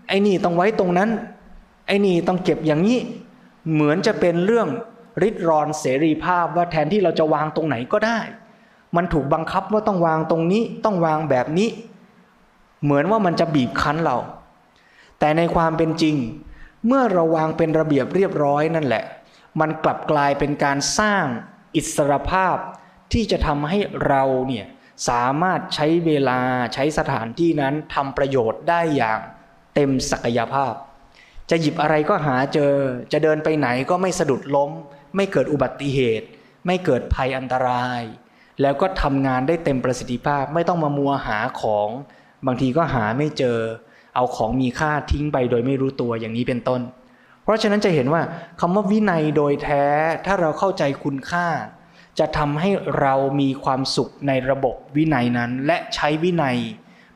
[0.07, 1.09] ไอ้นี่ต้องไว้ตรงนั้น
[1.87, 2.99] ไอ้นี่ต้องเก็บอย่างนี้
[3.73, 4.67] เหมือนจะเป็นเรื่อง
[5.21, 8.19] ริดรอนเสรีภาพว่าแทนที่เราจะวางตรงไหนก็ได้
[8.95, 11.69] มันถูกบังคับว่าต้องวางตรงนี้ ต้องวางแบบนี้
[12.83, 14.17] เหมือนว่ามันจะบีบคั้นเรา
[15.19, 16.15] แต่ในความเป็นจริง
[16.87, 19.03] เมื่อเราวางเป็นระเบียบเรียบร้อยนั่นแหละ
[19.59, 21.25] มันกลับกลายเป็นการสร้าง
[21.75, 22.57] อิสรภาพ
[23.13, 24.65] ที่จะทำให้เราเนี่ย
[25.09, 26.39] สามารถใช้เวลา
[26.73, 29.19] ใช้สถานที่นั้นทำประโยชน์ได้อย่าง
[29.75, 30.73] เต็มศักยภาพ
[31.49, 32.73] จะหยิบอะไรก็หาเจอ
[33.11, 34.71] จะเดินไปไหนก็ไม่สะดุดล้ม
[35.15, 36.27] ไม่เกิดอุบัติเหตุ
[36.67, 38.01] ไม่เกิดภัยอันตราย
[38.61, 41.89] แล้วก็ทำงานได้เต็มประสิทธิภาพไม่ต้องมามัวหาของ
[42.45, 43.57] บางทีก็หาไม่เจอ
[44.15, 46.81] เอาของมีค่าทิ้งไปโดยไม่รู้ตัวอย่างนี้เป็นต้น
[47.43, 48.21] เพราะฉะนั้นจะเห็นว่า
[48.59, 49.83] คำว่าวินัยโดยแท้
[50.25, 51.47] ถ้าเราเข้าใจคุณค่า
[52.19, 52.69] จะทำให้
[52.99, 56.57] เรามีความสุขในระบบวินัยนั้น และใช้วินัย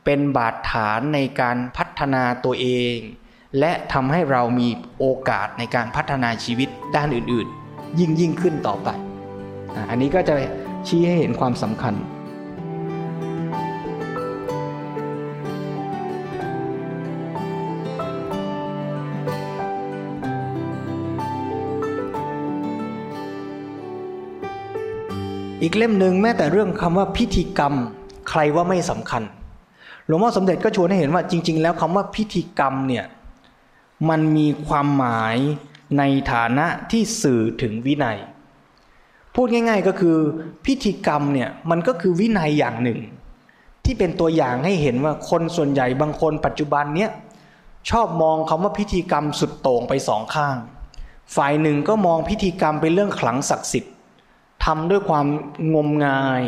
[0.06, 2.98] เป็นบาดฐานในการพัฒนาตัวเอง
[3.60, 4.70] และทำให้เรามี
[5.00, 8.90] โอกาสในการพัฒนาชีวิตด้านอื่นๆ ยิ่งยิ่งขึ้นต่อไป
[9.90, 10.36] อันนี้ก็จะ
[10.88, 11.94] ชี้ให้เห็นความสำคัญ
[25.62, 27.74] อีกเล่มหนึ่งแม้แต่เรื่องคำว่าพิธีกรรม
[28.30, 29.24] ใครว่าไม่สำคัญ
[30.06, 33.06] หลวงพ่อสมเด็จก็ชวนให้เห็นว่าจริง ๆ แล้วคำว่าพิธีกรรมเนี่ย
[34.10, 35.38] มันมีความหมาย
[35.98, 38.18] ในฐานะที่สื่อถึงวินัย
[39.36, 40.18] พูดง่าย ๆก็คือ
[40.66, 43.00] พิธีกรรมเนี่ยมันก็คือวินัยอย่างหนึ่ง
[43.84, 47.12] ที่เป็นตัวอย่างให้เห็นว่าคนส่วนใหญ่บางคนปัจจุบันเนี้ย
[47.90, 50.56] ชอบมองคำว่าพิธีกรรมสุดโต่งไปสองข้าง
[51.36, 53.94] ฝ่ายหนึ่งก็มองพิธีกรรมเป็นเรื่องขลังศักดิ์สิทธิ์
[54.66, 55.28] ทำด้วยความ
[55.74, 56.44] งมงาย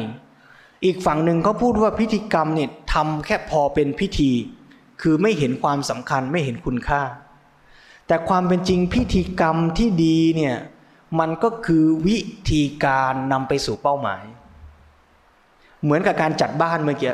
[0.86, 4.32] อีกฝั่งหนึ่งก็พูดว่าพิธีกรรมเนี่ยทำแค่พอเป็นพิธี
[5.02, 7.02] คือไม่เห็นความสำคัญไม่เห็นคุณค่า
[8.08, 10.56] แต่ความเป็นจริงพิธีกรรมที่ดีเนี่ย
[11.20, 12.18] มันก็คือวิ
[12.50, 14.24] ธีการนำไปสู่เป้าหมาย
[15.84, 17.14] เหมือนกับการจัดบ้านเมื่อกี้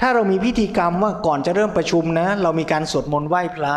[0.00, 3.76] ถ้าเรามีพิธีกรรมว่าก่อนจะเริ่มประชุมนะ เรามีการสวดมนต์ไหว้พระ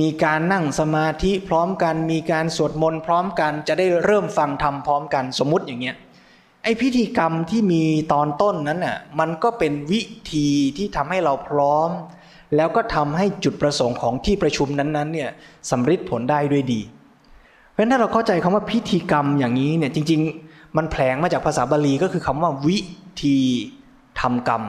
[0.00, 5.96] มีการนั่งสมาธิพร้อมกัน มีการสวดมนต์พร้อมกันจะได้เริ่มฟังธรรมพร้อมกันสมมติอย่างเงี้ย
[6.64, 7.82] ไอพิธีกรรมที่มี
[8.12, 11.90] ตอนต้นนั้นน่ะมันก็เป็นวิธีที่ทำให้เราพร้อม
[12.56, 15.30] แล้วก็ทำให้จุดประสงค์ของที่ประชุมนั้นๆเนี่ย
[15.70, 16.80] สำเร็จผลได้ด้วยดี
[17.70, 22.78] เพราะฉะนั้นถ้าเราเข้าใจคำว่าพิธีกรรมอย่างนี้เนี่ยจริง ๆ มันแผลงมาจากภาษาบาลีก็คือคำว่าวิ
[23.22, 23.38] ธี
[24.20, 24.62] ทำกรรม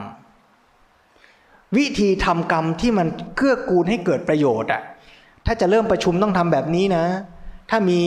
[1.76, 4.82] วิธีทำกรรมที่มันเกื้อกูลให้เกิดประโยชน์อะ
[5.46, 7.04] ถ้าจะเริ่มประชุมต้องทำแบบนี้นะ
[7.70, 8.00] ถ้ามี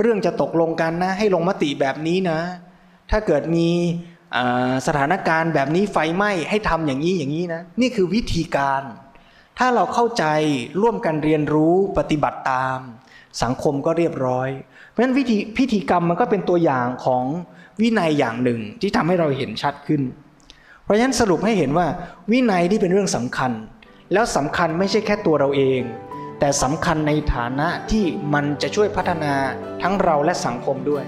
[0.00, 2.38] เรื่องจะตกลงกันนะ ให้ลงมติแบบนี้นะ
[3.10, 3.68] ถ้าเกิดมี
[4.86, 8.82] สถานการณ์แบบนี้ไฟไหม้ให้ทำอย่างนี้อย่างนี้นะ นี่คือวิธีการ
[9.58, 10.24] ถ้าเราเข้าใจ
[10.82, 12.78] ร่วมกันเรียนรู้ปฏิบัติตาม
[13.42, 14.48] สังคมก็เรียบร้อย
[14.88, 17.24] เพราะฉะนั้นวิธีพิธีกรรมมันก็เป็นตัวอย่างของ
[17.80, 20.02] วินัยอย่างหนึ่งที่ทำให้เราเห็นชัดขึ้น
[20.84, 21.86] เพราะฉะนั้นสรุปให้เห็นว่า
[22.32, 23.52] วินัยที่เป็นเรื่องสำคัญ
[24.12, 25.80] แล้วสำคัญไม่ใช่แค่ตัวเราเอง
[26.44, 29.32] แต่สำคัญในฐานะที่มันจะช่วยพัฒนา
[29.82, 31.04] ทั้งเราและสังคมด้วย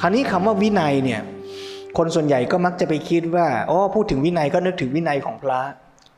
[0.00, 1.20] คราวนี้คำว่าวินัยเนี่ย
[1.98, 5.60] คนส่วนใหญ่ก็มักจะไปคิดว่าอ๋อพูดถึงวินัยก็นึกถึงวินัยของพระ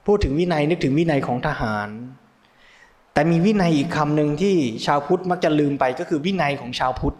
[0.06, 1.88] พูดถึงวินัยนึกถึงวินัยของทหาร
[3.14, 4.54] แต่มีวินัยอีกคำหนึ่งที่
[4.86, 7.16] ชาวพุทธมักจะลืมไปก็คือวินัยของชาวพุทธ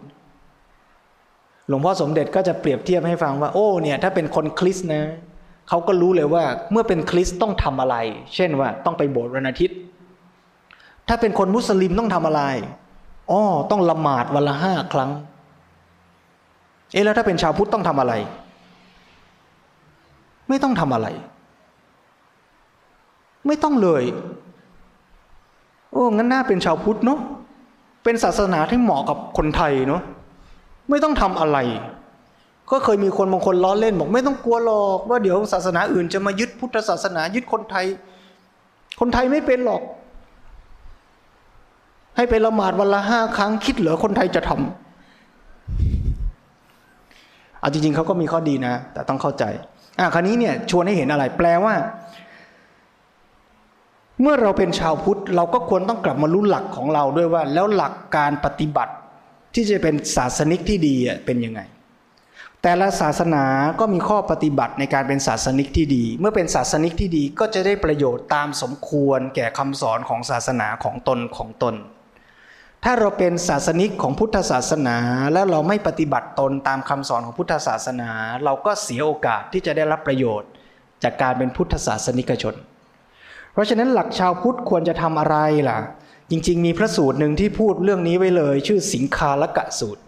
[1.67, 5.03] หลวงพ่อสมเด็จก็จะเปรียบเทียบให้ฟังว่าโอ้เนี่ยถ้าเป็นคนคริสต์นะ
[5.69, 7.95] เขาก็รู้เลยว่าเมื่อเป็นคริสต์ต้องทำอะไร
[8.35, 9.77] เช่นว่าต้องไปโบสถ์วันอาทิตย์
[11.07, 12.41] ถ้าเป็นคนมุสลิมต้องทำอะไร
[13.31, 13.41] อ๋อ
[13.71, 15.11] ต้องละหมาดวันละห้าครั้ง
[16.93, 18.13] เอ๊ะแล้วถ้าเป็นชาวพุทธต้องทำอะไร
[20.49, 21.07] ไม่ต้องทำอะไร
[23.47, 24.03] ไม่ต้องเลย
[25.95, 27.19] โอ้งั้นน่าเป็นชาวพุทธเนาะ
[28.03, 30.01] เป็นศาสนาที่เหมาะกับคนไทยเนาะ
[30.89, 31.57] ไม่ต้องทำอะไร
[32.71, 37.85] ก็เคยมีคนบางคนล้อเล่นบอกไม่ต้องกลัวหรอกว่าเดี๋ยวศาสนาอื่นจะมายึดพุทธศาสนายึดคนไทย
[38.99, 39.81] คนไทยไม่เป็นหรอก
[42.15, 49.43] ให้ไปละหมาดวันละห้าครั้งคิดเหรอคนไทยจะทำเอาจริงๆเขาก็มีข้อดีนะ แต่ต้องเข้าใจ
[49.99, 51.73] อะคราวนี้เนี่ยชวนให้เห็นอะไร แปลว่า
[54.21, 58.93] เมื่อเราเป็นชาวพุทธเราก็ควรต้องกลับมารู้หลักของเราด้วยว่า แล้วหลักการปฏิบัติ
[59.55, 60.95] ที่จะเป็นศาสนิกที่ดี
[61.25, 61.61] เป็นยังไง
[62.61, 63.43] แต่ละศาสนา
[63.79, 71.75] ก็มีข้อปฏิบัติในการเป็นศาสนิกที่ดี เมื่อเป็นศาสนิกที่ดีก็จะได้ประโยชน์ตามสมควรแก่คำสอนของศาสนาของตนของตน
[72.83, 74.97] ถ้าเราเป็นศาสนิกของพุทธศาสนา
[75.33, 78.09] แล้วเราไม่ปฏิบัติตนตามคำสอนของพุทธศาสนา
[78.43, 80.49] เราก็เสียโอกาสที่จะได้รับประโยชน์
[81.03, 82.55] จากการเป็นพุทธศาสนิกชน
[83.55, 85.37] เพราะฉะนั้นหลักชาวพุทธควรจะทำอะไร
[85.69, 85.79] ล่ะ
[86.29, 90.01] จริง ๆ มีพระสูตรหนึ่งที่พูดเรื่องนี้ไว้เลย ชื่อสิงคาลกะสูตร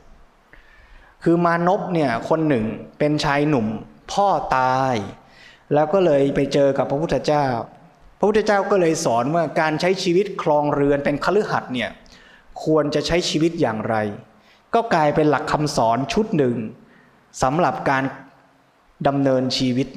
[1.24, 2.66] คือมานพเนี่ยคนหนึ่ง
[3.00, 3.68] เป็นชายหนุ่ม
[4.12, 4.28] พ่อ
[4.58, 4.96] ตาย
[5.74, 7.46] แล้วก็เลยไปเจอกับพระพุทธเจ้า
[8.20, 11.90] พระพุทธเจ้าก็เลยสอนว่าการใช้ชีวิตคลองเรือนเป็นคฤหัสถ์เนี่ย
[12.64, 13.96] ควรจะใช้ชีวิตอย่างไร
[14.74, 16.56] ก็กลายเป็นหลักคำสอนชุดหนึ่ง
[17.42, 18.04] สำหรับการ
[19.08, 19.88] ดำเนินชีวิต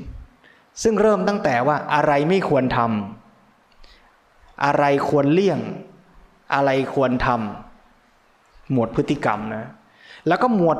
[0.82, 3.19] ซึ่งเริ่มตั้งแต่ว่าอะไรไม่ควรทำ
[4.64, 5.60] อะไรควรเลี่ยง
[6.54, 9.66] อะไรควรทำหมวดพฤติกรรมนะ
[10.26, 10.78] แล้วก็หมวด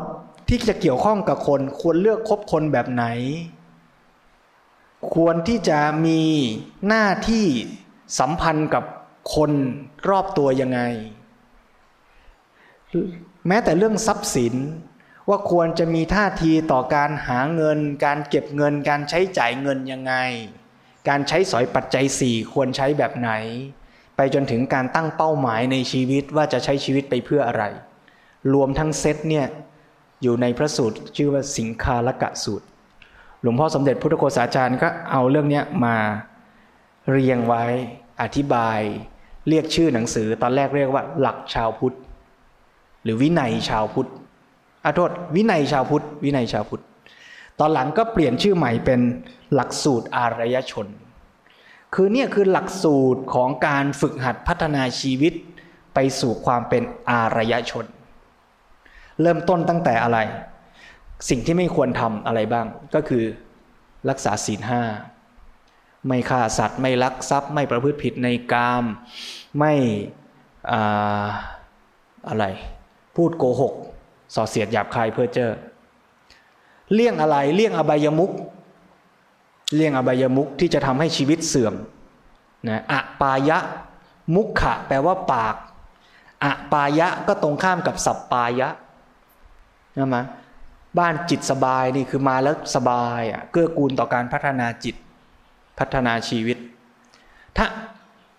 [0.48, 3.04] ที่จะเกี่ยวข้องกับคนควรเลือกคบคนแบบไหน
[5.14, 6.20] ควรที่จะมี
[6.88, 7.46] หน้าที่
[8.18, 8.84] สัมพันธ์กับ
[9.34, 9.52] คน
[10.08, 10.80] รอบตัวยังไง
[13.46, 14.54] แม้แต่เรื่องทรัพย์สิน
[15.28, 20.14] ว่าควรจะมีท่าทีต่อการหาเงิน การเก็บเงินการใช้จ่ายเงินยังไง
[21.08, 23.30] การใช้สอยปัจจัยสี่ควรใช้แบบไหน
[24.16, 27.64] ไปจนถึงการตั้งเป้าหมายในชีวิตว่าจะใช้ชีวิตไปเพื่ออะไร
[28.54, 29.46] รวมทั้งเซตเนี่ย
[30.22, 32.66] อยู่ในพระสูตรชื่อว่าสิงคาลกะสูตร
[33.42, 35.96] หลวงพ่อสมเด็จพุทธโฆษาจารย์ก็เอาเรื่องนี้มา
[37.10, 37.64] เรียงไว้
[38.22, 38.80] อธิบาย
[39.48, 41.96] เรียกชื่อหนังสือตอนแรกเรียกว่า หลักชาวพุทธ
[43.04, 44.10] หรือวินัยชาวพุทธ
[44.84, 46.82] อาโทษวินัยชาวพุทธ วินัยชาวพุทธ
[47.60, 49.00] ตอนหลังก็เปลี่ยนชื่อใหม่เป็น
[49.54, 50.86] หลักสูตรอารยชน
[51.94, 55.32] คือเนี่ยคือหลักสูตรของการฝึกหัดพัฒนาชีวิต
[55.94, 57.86] ไปสู่ความเป็นอารยชน
[59.20, 60.18] เริ่มต้นตั้งแต่อะไร
[61.28, 63.24] สิ่งที่ไม่ควรทำอะไรบ้าง ก็คือ
[64.10, 64.82] รักษาศีลห้า
[66.06, 68.84] ไม่ฆ่าสัตว์ ไม่ลักทรัพย์ ไม่ประพฤติผิดในกาม
[69.58, 69.72] ไม่
[72.28, 72.44] อะไร
[73.16, 73.74] พูดโกหก
[74.34, 75.50] ส่อเสียดหยาบคายเพื่อเจอ
[76.94, 78.32] เลี่ยงอะไรเลี่ยงอบายมุก
[79.74, 81.74] เลี่ยงอบายมุกที่จะทำให้ชีวิตเสื่อม
[82.68, 83.58] นะอะปายะ
[84.34, 85.56] มุขขะแปลว่าปาก
[86.44, 88.68] อะปายะก็ตรงข้ามกับสัปปายะ
[89.98, 90.16] นะม
[90.98, 94.94] บ้านจิตสบายนี่คือมาแล้วสบายอะเกื้อกูลต่อการพัฒนาจิต
[95.78, 96.58] พัฒนาชีวิต
[97.56, 97.66] ถ้า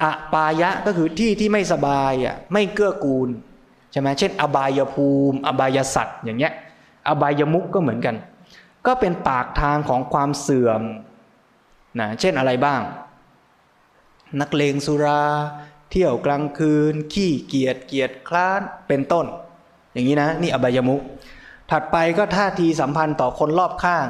[0.03, 3.29] อะปายะก็คือที่ที่ไม่สบายอะไม่เกื้อกูล
[3.91, 6.53] ใช่ไหมเช่น อบายภูมิ อบายสัตว์อย่างเงี้ย
[7.07, 8.15] อบายมุกก็เหมือนกัน
[8.85, 10.81] ก็เป็นปากทางของความเสื่อม
[11.99, 12.81] นะเช่นอะไรบ้าง
[14.41, 15.23] นักเลงสุรา
[15.91, 19.25] เที่ยวกลางคืน ขี้เกียจเกียจคลานเป็นต้น
[19.93, 21.01] อย่างนี้นะ นี่อบายมุก
[21.71, 24.05] ถัดไปก็ท่าทีสัมพันธ์ต่อคนรอบข้าง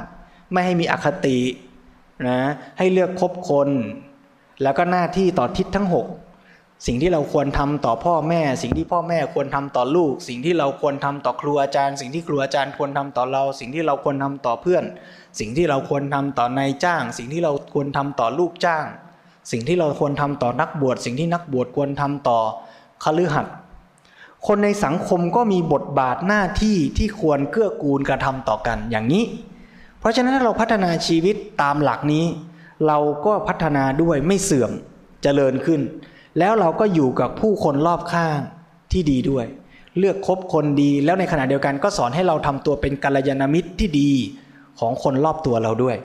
[0.51, 1.39] ไม่ให้มีอคติ
[2.27, 2.39] นะ
[2.77, 3.69] ให้เลือกคบคน
[4.63, 6.07] แล้วก็หน้าที่ต่อทิศทั้งหก
[6.85, 14.83] สิ่งที่เราควรทำต่อพ่อแม่ สิ่งที่พ่อแม่ควรทำต่อลูก สิ่งที่เราควรทำต่อครูอาจารย์ สิ่งที่ครูอาจารย์ควรทำต่อเรา สิ่งที่เราควรทำต่อเพื่อน
[15.39, 18.85] สิ่งที่เราควรทำต่อนายจ้าง สิ่งที่เราควรทำต่อลูกจ้าง
[19.51, 22.39] สิ่งที่เราควรทำต่อนักบวช สิ่งที่นักบวชควรทำต่อ
[23.03, 23.55] คฤหัสถ์
[24.47, 29.23] คนในสังคมก็มีบทบาทหน้าที่ที่ควรเกื้อกูลกระทำต่อกันอย่างนี้
[29.99, 32.25] เพราะฉะนั้นถ้าเราพัฒนาชีวิตตามหลักนี้
[32.87, 34.71] เราก็พัฒนาด้วยไม่เสื่อม
[35.23, 35.81] เจริญขึ้น
[36.39, 38.39] แล้วเราก็อยู่กับผู้คนรอบข้าง
[38.91, 39.45] ที่ดีด้วย
[39.97, 44.11] เลือกคบคนดีแล้วในขณะเดียวกันก็สอนให้เราทำตัวเป็นกัลยาณมิตรที่ดี
[44.79, 45.97] ของคนรอบตัวเราด้วย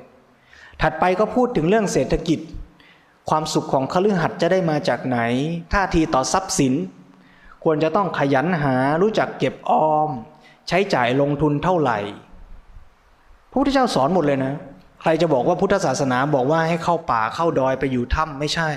[0.83, 2.39] ถัดไปก็พูดถึงเรื่องเศรษฐกิจ
[3.29, 5.19] ความสุขของคฤหัสถ์จะได้มาจากไหน
[5.73, 6.75] ท่าทีต่อทรัพย์สิน
[7.65, 10.11] ควรจะต้องขยันหารู้จักเก็บออม
[10.69, 11.99] ใช้จ่ายลงทุนเท่าไหร่
[13.51, 14.55] พระพุทธเจ้าสอนหมดเลยนะ
[15.01, 18.69] ใครจะบอกว่าพุทธศาสนาบอกว่าให้เข้าป่าเข้าดอยไปอยู่ถ้ำไม่ใช่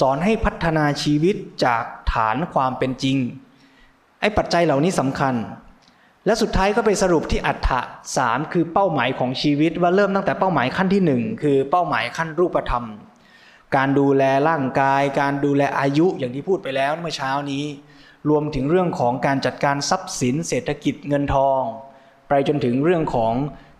[0.00, 3.16] สอนให้พัฒนาชีวิตจากฐานความเป็นจริง
[4.20, 5.34] ไอ้ปัจจัยเหล่านี้สำคัญ
[6.26, 7.80] และสุดท้ายก็ไปสรุปที่อัฏฐะ
[8.16, 12.86] สามคือเป้าหมายของชีวิตว่าเริ่มตั้งแต่เป้าหมายขั้นที่หนึ่งคือเป้าหมายขั้นรูปธรรม
[13.76, 17.64] การดูแลร่างกาย การดูแลอายุอย่างที่พูดไปแล้วเมื่อเช้านี้
[18.28, 21.60] รวมถึงเรื่องของการจัดการทรัพย์สิน เศรษฐกิจเงินทอง
[22.28, 23.34] ไปจนถึงเรื่องของ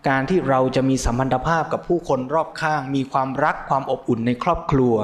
[0.09, 4.95] การที่เราจะมีสัมพันธภาพกับผู้คนรอบข้าง มีความรักความอบอุ่นในครอบครัว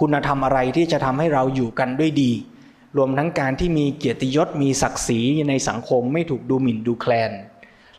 [0.00, 2.32] คุณธรรมอะไรที่จะทำให้เราอยู่กันด้วยดี
[2.96, 7.32] รวมทั้งการที่มีเกียรติยศมีศักดิ์ศรีในสังคมไม่ถูกดูหมิ่นดูแคลน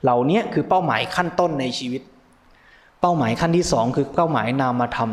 [0.04, 2.02] เหล่านี้คือเป้าหมายขั้นต้นในชีวิต
[3.02, 5.12] เป้าหมายขั้นที่สองคือเป้าหมายนามธรรม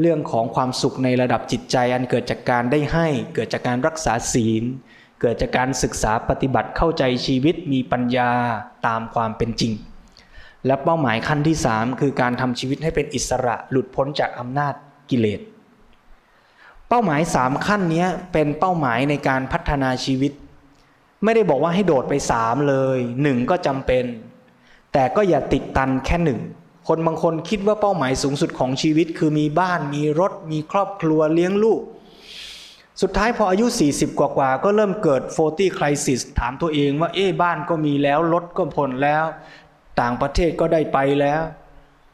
[0.00, 4.64] เรื่องของความสุขในระดับจิตใจอันเกิดจากการได้ให้ เกิดจากการรักษาศีล
[5.20, 8.30] เกิดจากการศึกษาปฏิบัติเข้าใจชีวิตมีปัญญา
[8.86, 9.72] ตามความเป็นจริง
[10.66, 14.74] และเป้าหมายขั้นที่สามคือการทำชีวิตให้เป็นอิสระหลุดพ้นจากอำนาจ
[15.10, 15.40] กิเลส
[16.88, 20.32] เป้าหมายสามขั้นนี้เป็นเป้าหมายในการพัฒนาชีวิต
[21.24, 24.04] ไม่ได้บอกว่าให้โดดไปสามเลยหนึ่งก็จำเป็น
[24.92, 26.40] แต่ก็อย่าติดตันแค่หนึ่ง
[26.88, 31.80] คนบางคนคิดว่าเป้าหมายสูงสุดของชีวิต คือมีบ้านมีรถ มีครอบครัวเลี้ยงลูก
[33.02, 39.24] สุดท้ายพออายุ 40 กว่าๆก็เริ่มเกิดโฟตี้คริสิสถามตัวเองว่าเอ๊บ้านก็มีแล้ว รถก็ผลแล้ว
[40.00, 41.42] ต่างประเทศก็ได้ไปแล้ว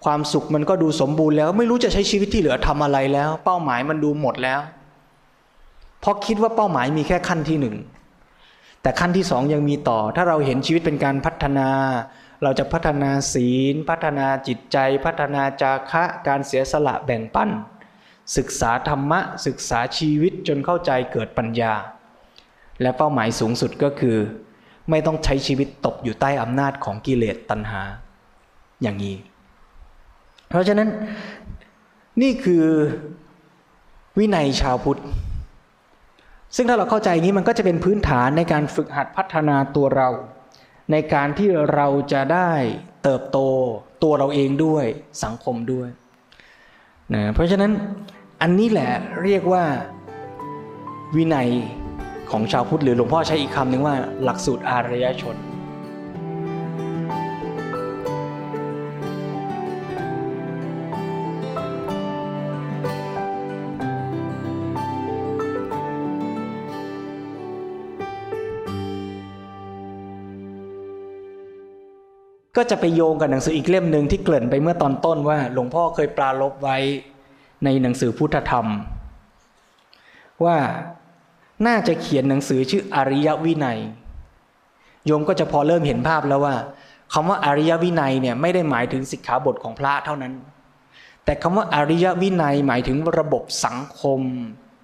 [0.04, 4.60] ความสุขมันก็ดูสมบูรณ์แล้ว ไม่รู้จะใช้ชีวิตที่เหลือทำอะไรแล้ว เป้าหมายมันดูหมดแล้ว
[6.00, 7.76] เพราะคิดว่าเป้าหมายมีแค่ขั้นที่หนึ่ง
[8.82, 11.68] แต่ขั้นที่สองยังมีต่อ ถ้าเราเห็นชีวิตเป็นการพัฒนา
[12.42, 17.50] เราจะพัฒนาศีล พัฒนาจิตใจ พัฒนาจาคะการเสียสละแบ่งปัน
[18.36, 21.72] ศึกษาธรรมะ ศึกษาชีวิตจนเข้าใจเกิดปัญญา
[22.82, 24.16] และเป้าหมายสูงสุดก็คือ
[24.90, 27.82] ไม่ต้องใช้ชีวิตตกอยู่ใต้อำนาจของกิเลสตัณหา
[28.82, 29.16] อย่างนี้
[30.54, 30.88] เพราะฉะนั้น
[32.22, 32.64] นี่คือ
[34.18, 35.00] วินัยชาวพุทธ
[36.56, 40.08] ซึ่งถ้าเราเข้าใจอย่างนี้มันก็จะเป็นพื้นฐานในการฝึกหัดพัฒนาตัวเรา
[40.92, 42.52] ในการที่เราจะได้
[43.02, 43.38] เติบโต
[44.02, 44.84] ตัวเราเองด้วย
[45.24, 45.88] สังคมด้วย
[47.14, 47.72] นะเพราะฉะนั้น
[48.42, 48.92] อันนี้แหละ
[49.24, 49.64] เรียกว่า
[51.16, 51.48] วินัย
[52.30, 53.94] ของชาวพุทธหรือหลวงพ่อใช้อีกคำหนึ่งว่า
[54.24, 55.36] หลักสูตรอารยชน
[72.56, 76.78] ก็จะไปโยงกับหนังสืออีกเล่มหนึ่งที่เกริ่นไปเมื่อตอนต้นว่า หลวงพ่อเคยปราลบไว้
[77.64, 78.66] ในหนังสือพุทธธรรม
[80.44, 80.56] ว่า
[81.66, 83.78] น่าจะเขียนหนังสือชื่ออริยวินัย
[85.06, 86.56] โยมก็จะพอเริ่มเห็นภาพแล้วว่า
[87.12, 90.32] คำว่าอริยวินัยเนี่ยไม่ได้หมายถึงสิกขาบทของพระเท่านั้น
[91.24, 94.20] แต่คำว่าอริยวินัยหมายถึงระบบสังคม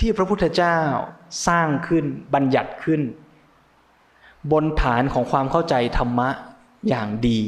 [0.00, 0.78] ที่พระพุทธเจ้า
[1.46, 2.04] สร้างขึ้น
[2.34, 3.00] บัญญัติขึ้น
[4.52, 6.30] บนฐานของความเข้าใจธรรมะ
[6.88, 7.42] อย่างดี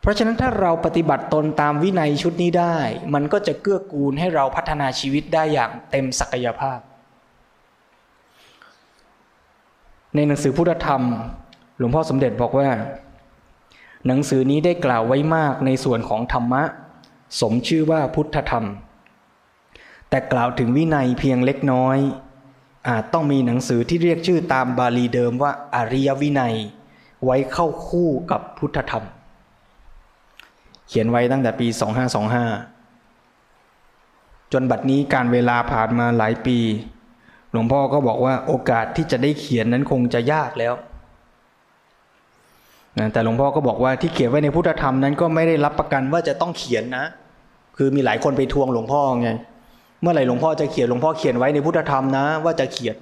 [0.00, 2.76] เพราะฉะนั้นถ้าเราปฏิบัติตนตามวินัยชุดนี้ได้
[3.14, 6.78] มันก็จะเกื้อกูลให้เราพัฒนาชีวิตได้อย่างเต็มศักยภาพ
[10.14, 11.02] ในหนังสือพุทธธรรม
[11.78, 12.68] หลวงพ่อสมเด็จบอกว่า
[14.06, 16.62] หนังสือนี้ได้กล่าวไว้มากในส่วนของธรรมะ
[17.40, 18.64] สมชื่อว่าพุทธธรรม
[20.10, 21.98] แต่กล่าวถึงวินัยเพียงเล็กน้อย
[22.88, 26.54] อาจต้องมีหนังสือที่เรียกชื่อตามบาลีเดิมว่าอริยวินัย
[27.24, 29.04] ไว้เข้าคู่กับพุทธธรรม
[30.88, 32.72] เขียนไว้ตั้งแต่ปี 2525
[34.52, 36.58] จนบัดนี้การเวลาผ่านมาหลายปี
[37.52, 40.74] หลวงพ่อก็บอกว่าโอกาสที่จะได้เขียนนั้นคงจะยากแล้ว
[42.98, 47.04] นะแต่หลวงพ่อก็บอกว่าที่เขียนไว้ในพุทธธรรมนั้นก็ไม่ได้รับประกันว่าจะต้องเขียนนะ
[47.76, 49.28] คือมีหลายคนไปทวงหลวงพ่อไง
[50.00, 52.96] เมื่อไหร่หลวงพ่อจะเขียนหลวงพ่อเขียนไว้ในพุทธธรรมนะ ว่าจะเขียน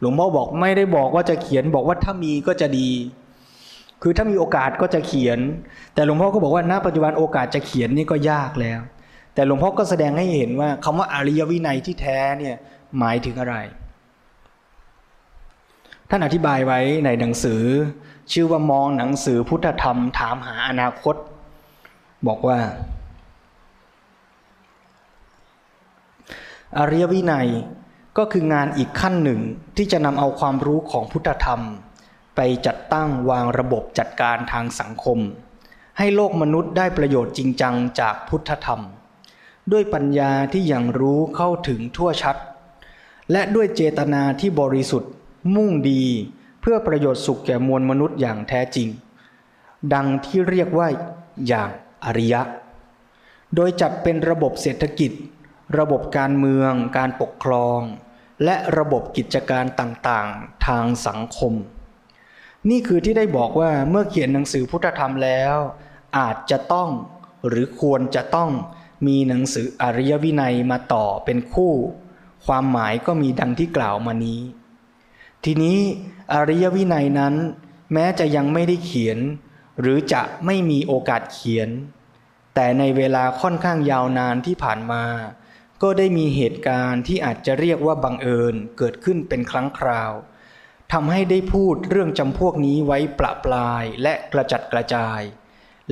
[0.00, 2.88] หลวงพ่อบอกไม่ได้บอกว่าจะเขียนบอกว่าถ้ามีก็จะดี
[4.02, 5.38] คือถ้ามีโอกาสก็จะเขียน
[5.94, 8.80] แต่หลวงพ่อก็บอกว่าณปัจจุบันโอกาสจะเขียนนี่ก็ยากแล้ว
[9.34, 12.56] แต่หลวงพ่อก็แสดงให้เห็นว่าคำว่าอริยวินัยที่แท้เนี่ย
[12.98, 13.56] หมายถึงอะไร
[16.10, 17.62] ท่านอธิบายไว้ในหนังสือ
[18.32, 21.14] ชื่อว่ามองหนังสือพุทธธรรม ถามหาอนาคต
[22.26, 22.58] บอกว่า
[26.78, 27.48] อริยวินัย
[28.18, 29.40] ก็คืองานอีกขั้นหนึ่ง
[29.76, 31.60] ที่จะนำเอาความรู้ของพุทธธรรม
[32.40, 35.18] ไปจัดตั้งวางระบบจัดการทางสังคม
[35.98, 38.80] ให้โลกมนุษย์ได้ประโยชน์จริงจังจากพุทธธรรม
[39.72, 42.36] ด้วยปัญญาที่ยังรู้เข้าถึงทั่วชัด
[43.32, 45.12] และด้วยเจตนาที่บริสุทธิ์
[45.54, 46.04] มุ่งดี
[46.60, 48.88] เพื่อประโยชน์สุขแก่มวลมนุษย์อย่างแท้จริง
[49.94, 50.88] ดังที่เรียกว่า
[51.46, 51.70] อย่าง
[52.04, 52.42] อริยะ
[53.54, 55.12] โดยจัดเป็นระบบเศรษฐกิจ
[55.78, 57.80] ระบบการเมือง การปกครอง
[58.44, 61.54] และระบบกิจการต่างๆ ทางสังคม
[62.70, 65.56] นี่คือที่ได้บอกว่าเมื่อเขียนหนังสือพุทธธรรมแล้ว
[66.18, 66.88] อาจจะต้อง
[67.48, 68.50] หรือควรจะต้อง
[69.06, 71.72] มีหนังสืออริยวินัยมาต่อเป็นคู่
[72.46, 74.40] ความหมายก็มีดังที่กล่าวมานี้
[75.44, 75.78] ทีนี้
[76.32, 77.34] อริยวินัยนั้น
[77.92, 79.18] แม้จะยังไม่ได้เขียน
[79.80, 81.68] หรือจะไม่มีโอกาสเขียน
[82.54, 85.04] แต่ในเวลาค่อนข้างยาวนานที่ผ่านมา
[85.82, 90.12] ก็ได้มีเหตุการณ์ที่อาจจะเรียกว่าบังเอิญเกิดขึ้นเป็นครั้งคราว
[90.92, 95.20] ทำให้ได้พูดเรื่องจำพวกนี้ไว้ประปลายและกระจัดกระจาย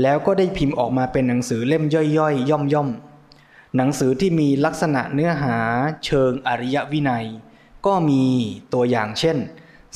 [0.03, 5.57] แล้วก็ได้พิมพ์ออกมาเป็นหนังสือเล่มย่อยๆ ย่อมๆหนังสือที่มีลักษณะเนื้อหา
[6.05, 7.27] เชิงอริยวินัย
[7.87, 8.23] ก็มี
[8.73, 9.37] ตัวอย่างเช่น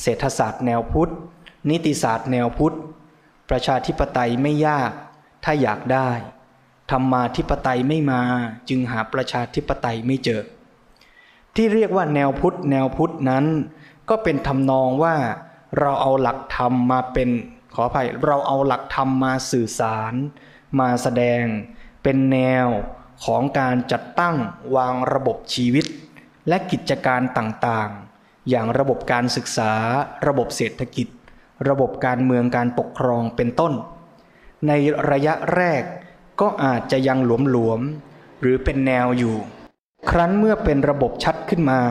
[0.01, 1.11] เศรษฐศาสตร์แนวพุทธ
[1.69, 2.75] นิติศาสตร์แนวพุทธ
[3.49, 4.91] ประชาธิปไตยไม่ยาก
[5.43, 6.09] ถ้าอยากได้
[6.91, 8.21] ธรรมาธิปไตยไม่มา
[8.69, 10.41] จึงหาประชาธิปไตยไม่เจอ
[11.55, 13.45] ที่เรียกว่าแนวพุทธแนวพุทธนั้น
[14.11, 15.15] ก็เป็นทำนองว่า
[15.79, 17.29] เราเอาหลักธรรมมาเป็น
[17.73, 20.13] ขออภัยเราเอาหลักธรรมมาสื่อสาร
[20.79, 21.43] มาแสดง
[22.03, 22.67] เป็นแนว
[23.25, 24.35] ของการจัดตั้ง
[24.75, 25.85] วางระบบชีวิต
[26.47, 29.73] และกิจการต่างๆ อย่างระบบการศึกษา
[30.27, 31.07] ระบบเศรษฐกิจ
[31.69, 33.73] ระบบการเมืองการปกครองเป็นต้น
[34.67, 34.71] ใน
[35.09, 35.83] ระยะแรก
[36.41, 39.35] ก็อาจจะยังหลวมๆหรือเป็นแนวอยู่
[40.09, 41.81] ครั้นเมื่อเป็นระบบชัดขึ้นมา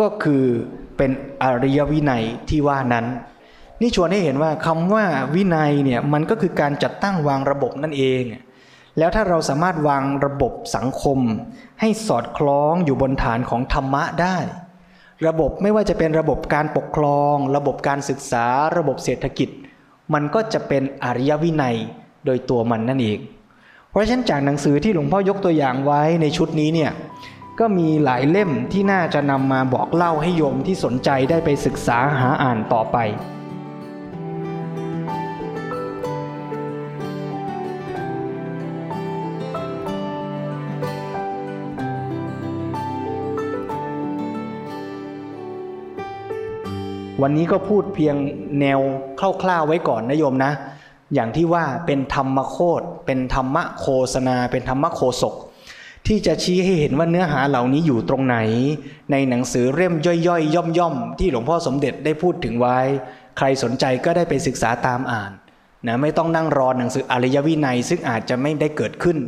[0.00, 0.44] ก็คือ
[0.98, 1.10] เป็น
[1.42, 3.06] อริยวินัยที่ว่านั้น
[3.80, 8.22] นี่ชวนให้เห็นว่าคำว่าวินัยเนี่ยมันก็คือการจัดตั้งวางระบบนั่นเอง
[8.98, 11.18] แล้วถ้าเราสามารถวางระบบสังคม
[11.80, 14.36] ให้สอดคล้องอยู่บนฐานของธรรมะได้
[15.26, 18.46] ระบบไม่ว่าจะเป็นระบบการปกครอง ระบบการศึกษา
[18.76, 19.48] ระบบเศรษฐกิจ
[20.14, 21.76] มันก็จะเป็นอริยวินัย
[22.26, 23.18] โดยตัวมันนั่นเอง
[23.90, 26.90] เพราะฉะนั้นจากหนังสือที่หลวงพ่อยกตัวอย่างไว้ในชุดนี้เนี่ย
[27.62, 32.98] ก็มีหลายเล่มที่น่าจะนำมาบอกเล่าให้โยมที่สนใจได้ไปศึกษาหาอ่านต่อไป
[47.22, 48.16] วันนี้ก็พูดเพียง
[48.60, 48.80] แนว
[49.42, 50.52] คร่าวๆไว้ก่อนนะโยมนะ
[51.14, 55.34] อย่างที่ว่าเป็นธรรมโคดเป็นธรรมโฆษณาเป็นธรรมโคศก
[56.08, 58.36] ที่จะชี้ให้เห็นว่าเนื้อหาเหล่านี้อยู่ตรงไหน
[59.12, 62.78] ในหนังสือเล่มย่อยๆย่อมๆที่หลวงพ่อสมเด็จได้พูดถึงไว้
[63.38, 65.32] ใครสนใจก็ได้ไปศึกษาตามอ่าน
[65.86, 69.18] นะไม่ต้องนั่งรอหนังสืออริยวินัยซึ่งอาจจะไม่ได้เกิดขึ้น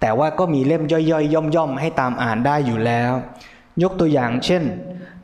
[0.00, 3.12] แต่ว่าก็มีเล่มย่อยๆย่อมๆให้ตามอ่านได้อยู่แล้ว
[3.82, 4.62] ยกตัวอย่างเช่น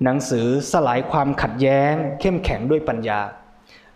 [0.04, 3.20] หนังสือสลายความขัดแย้ง เข้มแข็งด้วยปัญญา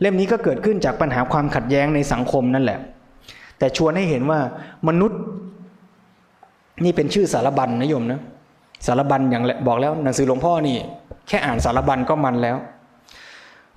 [0.01, 2.79] เล่มนี้ก็เกิดขึ้นจากปัญหาความขัดแย้งในสังคมนั่นแหละ
[3.59, 4.41] แต่ชวนให้เห็นว่า
[4.89, 5.21] มนุษย์
[6.85, 8.21] นี่เป็นชื่อสารบัญนะโยมนะ
[8.87, 10.77] สารบัญอย่างบอกแล้ว หนังสือหลวงพ่อนี่
[11.29, 12.57] แค่อ่านสารบัญก็มันแล้ว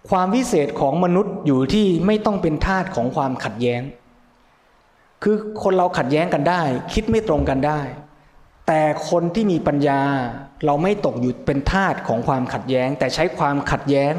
[0.09, 3.81] ความวิเศษของมนุษย์อยู่ที่ไม่ต้องเป็นทาสของความขัดแย้ง
[5.23, 6.61] คือคนเราขัดแย้งกันได้
[6.93, 7.81] คิดไม่ตรงกันได้
[8.67, 10.01] แต่คนที่มีปัญญา
[10.65, 14.13] เราไม่ตกอยู่เป็นทาสของความขัดแย้ง แต่ใช้ความขัดแย้ง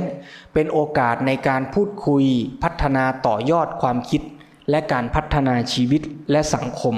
[0.54, 2.24] เป็นโอกาสในการพูดคุย
[2.62, 4.22] พัฒนาต่อยอดความคิด
[4.70, 6.94] และการพัฒนาชีวิตและสังคม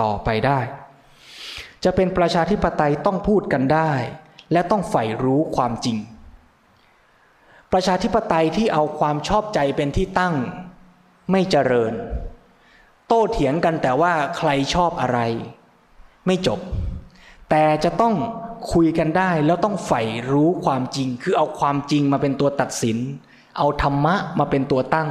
[0.00, 0.58] ต่อไปได้
[1.84, 3.92] จะเป็นประชาธิปไตยต้องพูดกันได้
[4.52, 5.96] และต้องใฝ่รู้ความจริง
[7.72, 10.34] ประชาธิปไตยที่เอาความชอบใจเป็นที่ตั้ง
[11.30, 11.92] ไม่เจริญ
[13.08, 15.18] โต้เถียงกันแต่ว่าใครชอบอะไร
[16.26, 16.60] ไม่จบ
[17.50, 18.14] แต่จะต้อง
[18.72, 22.98] คุยกันได้แล้วต้องใฝ่รู้ความจริง คือเอาความจริงมาเป็นตัวตัดสิน
[23.58, 25.08] เอาธรรมะมาเป็นตัวตั้ง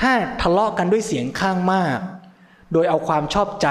[0.00, 1.98] ถ้าทะเลาะกันด้วยเสียงข้างมาก
[2.72, 3.68] โดยเอาความชอบใจ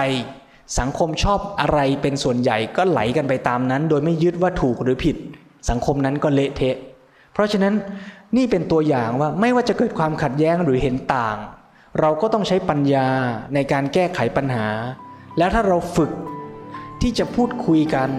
[0.79, 5.15] สังคมชอบอะไรเป็นส่วนใหญ่ก็ไหลกันไปตามนั้น โดยไม่ยึดว่าถูกหรือผิด
[5.69, 6.75] สังคมนั้นก็เละเทะ
[7.33, 7.73] เพราะฉะนั้น
[8.37, 11.37] นี่เป็นตัวอย่างว่าไม่ว่าจะเกิดความขัดแย้งหรือเห็นต่าง
[11.99, 13.07] เราก็ต้องใช้ปัญญา
[13.53, 14.67] ในการแก้ไขปัญหา
[15.37, 16.11] แล้วถ้าเราฝึก
[17.01, 18.09] ที่จะพูดคุยกัน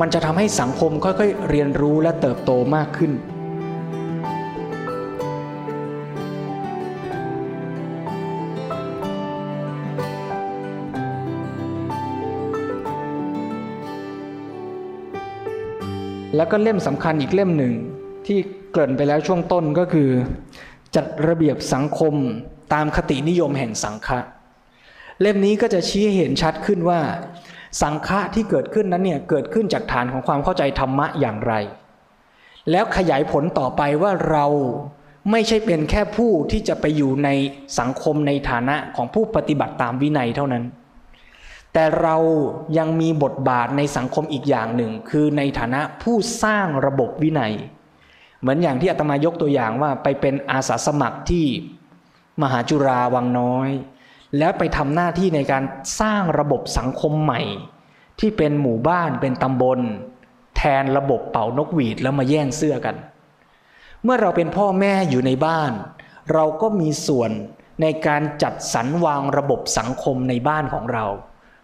[0.00, 3.12] มันจะทำให้สังคมค่อยๆ เรียนรู้และเติบโตมากขึ้น
[16.38, 17.74] แล้วก็เล่มสำคัญอีกเล่มหนึ่ง
[18.26, 18.38] ที่
[18.72, 20.08] เกริ่นไปแล้วช่วงต้นก็คือ
[20.96, 22.14] จัดระเบียบสังคม
[22.74, 24.18] ตามคตินิยมแห่งสังฆะ
[25.20, 27.00] เล่มนี้ก็จะชี้เห็นชัดขึ้นว่า
[27.82, 31.52] สังฆะที่เกิดขึ้นนั้นเนี่ยเกิดขึ้นจากฐานของความเข้าใจธรรมะอย่างไร
[32.70, 34.46] แล้วขยายผลต่อไปว่าเรา
[35.30, 37.28] ไม่ใช่เป็นแค่ผู้ที่จะไปอยู่ใน
[37.78, 40.64] สังคมในฐานะของผู้ปฏิบัติตามวินัยเท่านั้น
[41.72, 42.16] แต่เรา
[42.78, 47.54] ยังมีบทบาทในสังคมอีกอย่างหนึ่ง คือในฐานะผู้สร้างระบบวินัย
[48.40, 51.46] เหมือนอย่างที่อาตมายกตัวอย่างว่าไปเป็นอาสาสมัครที่
[52.42, 53.68] มหาจุราวังน้อย
[54.38, 55.64] แล้วไปทำหน้าที่ในการ
[56.00, 57.40] สร้างระบบสังคมใหม่
[58.20, 59.80] ที่เป็นหมู่บ้านเป็นตำบล
[60.56, 62.96] แทนระบบเป่านกหวีดแล้วมาแย่งเสื้อกัน
[64.02, 65.72] เมื่อเราเป็นพ่อแม่อยู่ในบ้าน
[66.32, 67.30] เราก็มีส่วน
[67.82, 71.06] ในการจัดสรรวางระบบสังคมในบ้านของเรา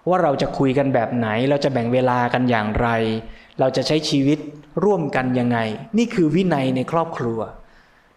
[0.08, 2.88] ว่าเราจะคุยกันแบบไหน เราจะแบ่งเวลากันอย่างไร
[3.60, 4.38] เราจะใช้ชีวิต
[4.84, 5.58] ร่วมกันยังไง
[5.98, 7.38] นี่คือวินัยในครอบครัว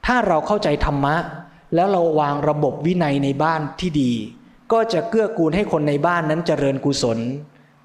[0.06, 1.16] ถ้าเราเข้าใจธรรมะ
[1.76, 4.12] แล้วเราวางระบบวินัยในบ้านที่ดี
[4.72, 7.20] ก็จะเกื้อกูลให้คนในบ้านนั้นเจริญกุศล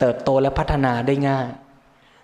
[0.01, 1.47] เติบโตและพัฒนาได้ง่าย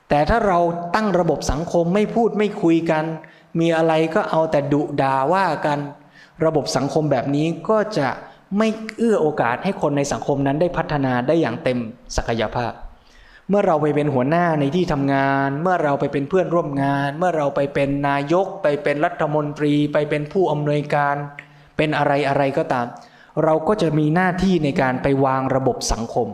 [0.08, 0.58] แต่ถ้าเรา
[0.94, 3.04] ตั้งระบบสังคมไม่พูดไม่คุยกัน
[3.60, 5.78] มีอะไรก็เอาแต่ดุด่าว่ากัน
[6.44, 8.08] ระบบสังคมแบบนี้ก็จะ
[8.56, 8.68] ไม่
[8.98, 11.78] เอื้อโอกาสให้คนในสังคมนั้นได้พัฒนาได้อย่างเต็ม
[12.16, 12.72] ศักยภาพ
[13.48, 21.16] เมื่อเราไปเป็นหัวหน้าในที่ทำงาน เมื่อเราไปเป็นเพื่อนร่วมงาน เมื่อเราไปเป็นนายก ไปเป็นรัฐมนตรี ไปเป็นผู้อำนวยการ
[21.76, 22.86] เป็นอะไรอะไรก็ตาม
[23.44, 26.28] เราก็จะมีหน้าที่ในการไปวางระบบสังคม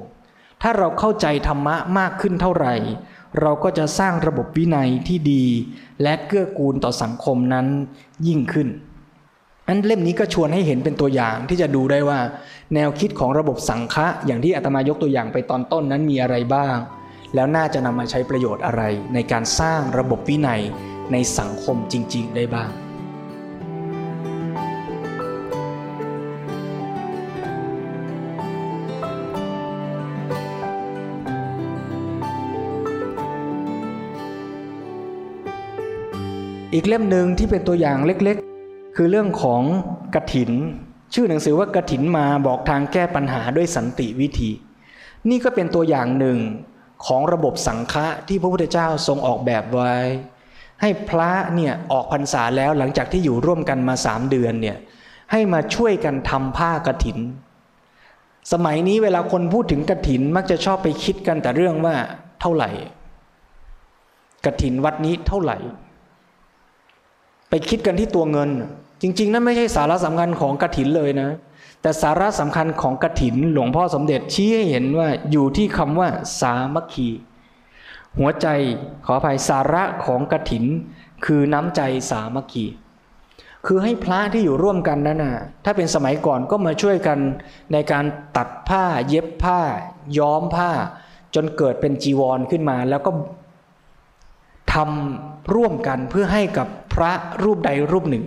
[0.63, 2.75] ถ้าเราเข้าใจธรรมะมากขึ้นเท่าไหร่
[3.41, 5.45] เราก็จะสร้างระบบวินัยที่ดี
[6.03, 7.67] และเกื้อกูลต่อสังคมนั้น
[8.27, 8.69] ยิ่งขึ้น
[9.69, 12.21] อันเล่มนี้ก็ชวนให้เห็นเป็นตัวอย่างที่จะดูได้ว่า
[12.75, 16.77] แนวคิดของระบบสังฆะอย่างที่อาตมายกตัวอย่างไปตอนต้นนั้นมีอะไรบ้าง
[17.35, 18.83] แล้วน่าจะนำมาใช้ประโยชน์อะไร
[19.15, 20.63] ในการสร้างระบบวินัย
[21.13, 22.71] ในสังคมจริง ๆ ได้บ้าง
[36.73, 38.44] อีกเล่มหนึ่งที่เป็นตัวอย่างเล็กๆ
[38.97, 39.63] คือเรื่องของ
[40.15, 40.51] กระถิน
[41.15, 44.51] ชื่อหนังสือว่ากระถินมาบอกทางแก้ปัญหาด้วยสันติวิธี
[45.31, 46.39] นี่ก็เป็นตัวอย่างหนึ่ง
[47.07, 49.95] ของระบบสังฆะที่พระพุทธเจ้าทรงออกแบบไว้
[50.81, 54.77] ให้พระเนี่ยออกพรรษาแล้วหลังจากที่อยู่ร่วมกันมาสามเดือนเนี่ย
[55.33, 57.19] ให้มาช่วยกันทำผ้ากระถิน
[58.53, 61.95] สมัยนี้เวลาคนพูดถึงกระถินมักจะชอบไปคิดกันแต่เรื่องว่า
[62.41, 62.71] เท่าไหร่
[64.45, 65.59] กระถินวัดนี้เท่าไหร่
[67.51, 68.51] ไปคิดกันที่ตัวเงิน
[69.07, 71.31] จริง ๆ นั่นไม่ใช่สาระสำคัญของกระถินเลยนะ
[71.83, 76.09] แต่สาระสำคัญของกระถินหลวงพ่อสมเด็จชี้ให้เห็นว่าอยู่ที่คำว่า
[76.41, 77.09] สามัคคี
[78.19, 78.47] หัวใจ
[79.07, 80.65] ขออภัยสาระของกระถิน
[81.25, 81.81] คือน้ำใจ
[82.11, 82.67] สามัคคี
[83.67, 85.35] คือให้พระที่อยู่ร่วมกันนั้นนะ
[85.65, 87.19] ถ้าเป็นสมัยก่อนก็มาช่วยกัน
[87.73, 88.05] ในการ
[88.37, 89.61] ตัดผ้าเย็บผ้า
[90.19, 90.71] ย้อมผ้า
[91.35, 93.11] จนเกิดเป็นจีวรขึ้นมาแล้วก็
[94.75, 98.25] ทำร่วมกันเพื่อให้กับพระรูปใดรูปหนึ่ง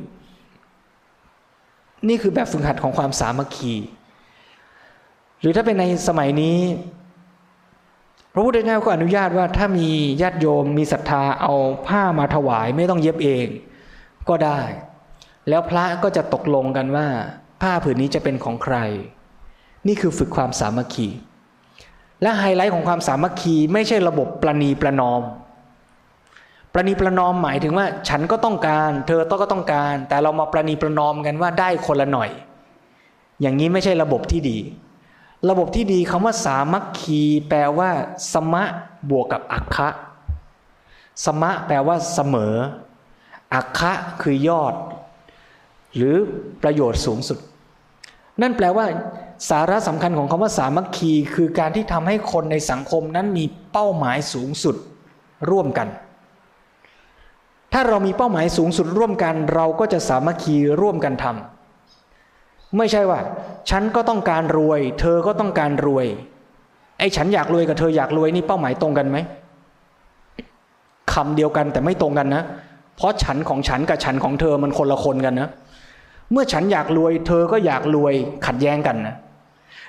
[2.07, 3.73] นี่คือแบบฝึกหัดของความสามัคคี
[5.39, 6.59] หรือถ้าเป็นในสมัยนี้
[8.33, 9.87] พระพุทธเจ้าก็อนุญาตว่าถ้ามี
[10.21, 11.53] ญาติโยมมีศรัทธาเอา
[11.87, 13.47] ผ้ามาถวายไม่ต้องเย็บเอง
[14.29, 14.59] ก็ได้
[15.49, 17.07] แล้วพระก็จะตกลงกันว่า
[17.61, 18.77] ผ้าผืนนี้จะเป็นของใคร
[19.87, 21.07] นี่คือฝึกความสามัคคี
[22.21, 25.21] และไฮไลท์ของความสามัคคีไม่ใช่ระบบประนีประนอม
[26.79, 32.29] ประนีประนอมหมายถึงว่าฉันก็ต้องการ เธอต้องก็ต้องการ แต่เรามาประนีประนอมกันว่าได้คนละหน่อย
[33.41, 34.57] อย่างนี้ไม่ใช่ระบบที่ดี
[35.49, 37.89] ระบบที่ดีคำว่าสามัคคีแปลว่า
[38.33, 38.63] สมะ
[39.09, 39.89] บวกกับอัคคะ
[41.25, 42.55] สมะแปลว่าเสมอ
[43.53, 44.73] อัคคะคือยอด
[45.95, 46.15] หรือ
[46.63, 47.39] ประโยชน์สูงสุด
[48.41, 48.85] นั่นแปลว่า
[49.49, 54.75] สาระสำคัญของคำว่าสามัคคี คือการที่ทำให้คนในสังคมนั้นมีเป้าหมายสูงสุด
[55.51, 55.89] ร่วมกัน
[57.73, 63.19] ถ้าเรามีเป้าหมายสูงสุดร่วมกัน เราก็จะสามัคคีร่วมกันทำไม่ใช่ว่า
[63.69, 66.05] ฉันก็ต้องการรวย เธอก็ต้องการรวย
[66.99, 69.17] ไอ้ฉันอยากรวยกับเธออยากรวยนี่เป้าหมายตรงกันไหม
[71.13, 72.43] คำเดียวกันแต่ไม่ตรงกันนะ
[72.95, 75.49] เพราะฉันของฉันกับฉันของเธอมันคนละคนกันนะ
[76.31, 78.13] เมื่อฉันอยากรวย เธอก็อยากรวย
[78.45, 79.15] ขัดแย้งกันนะ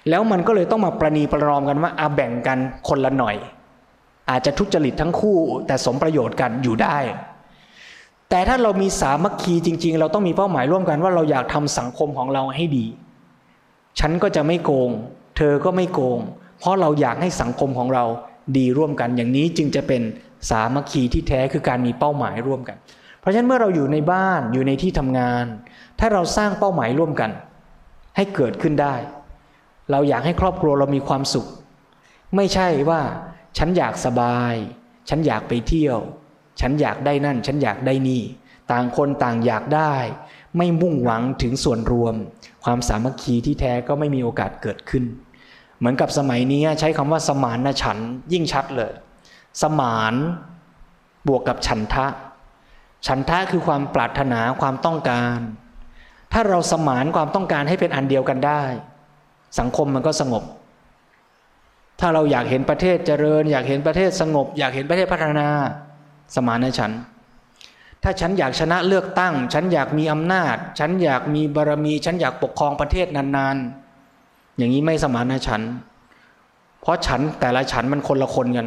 [0.08, 2.58] แล้วมันก็เลยต้องมาประนีประนอมกันว่าอาแบ่งกัน
[2.88, 3.36] คนละหน่อย
[4.30, 6.96] อาจจะทุจริตทั้งคู่แต่สมประโยชน์กันอยู่ได้
[8.30, 12.86] แต่ถ้าเรามีสามัคคีจริง ๆ เราต้องมีเป้าหมายร่วมกันว่าเราอยากทำสังคมของเราให้ดี
[13.98, 14.90] ฉันก็จะไม่โกง
[15.36, 16.18] เธอก็ไม่โกง
[16.58, 18.04] เพราะเราอยากให้สังคมของเรา
[18.56, 20.02] ดีร่วมกันอย่างนี้จึงจะเป็น
[20.50, 22.76] สามัคคีที่แท้คือการมีเป้าหมายร่วมกัน
[23.20, 25.44] เพราะฉะนั้นเมื่อเราอยู่ในบ้านอยู่ในที่ทำงาน
[25.98, 27.30] ถ้าเราสร้างเป้าหมายร่วมกัน
[28.16, 28.94] ให้เกิดขึ้นได้
[29.90, 31.46] เราอยากให้ครอบครัวเรามีความสุข
[32.36, 33.00] ไม่ใช่ว่า
[33.58, 34.54] ฉันอยากสบาย
[35.08, 35.98] ฉันอยากไปเที่ยว
[36.60, 38.22] ฉันอยากได้นั่น ฉันอยากได้นี่
[38.72, 39.94] ต่างคนต่างอยากได้
[40.56, 42.14] ไม่มุ่งหวังถึงส่วนรวม
[42.64, 45.04] ความสามัคคีที่แท้ก็ไม่มีโอกาสเกิดขึ้น
[45.78, 47.98] เหมือนกับสมัยนี้ใช้คำว่าสมานนะฉัน
[48.32, 48.92] ยิ่งชัดเลย
[49.62, 50.14] สมาน
[51.28, 52.06] บวกกับฉันทะ
[53.06, 55.38] ฉันทะคือความปรารถนาความต้องการ
[56.32, 58.62] ถ้าเราสมานความต้องการให้เป็นอันเดียวกันได้
[59.58, 60.44] สังคมมันก็สงบ
[62.00, 65.48] ถ้าเราอยากเห็นประเทศเจริญ อยากเห็นประเทศสงบ อยากเห็นประเทศพัฒนา
[66.34, 66.92] สมานฉัน
[68.02, 75.62] ถ้าฉันอยากชนะเลือกตั้ง ฉันอยากมีอำนาจ ฉันอยากมีบารมี ฉันอยากปกครองประเทศนานๆ อย่างนี้ไม่สมานฉัน
[76.80, 78.66] เพราะฉันแต่ละฉันมันคนละคนกัน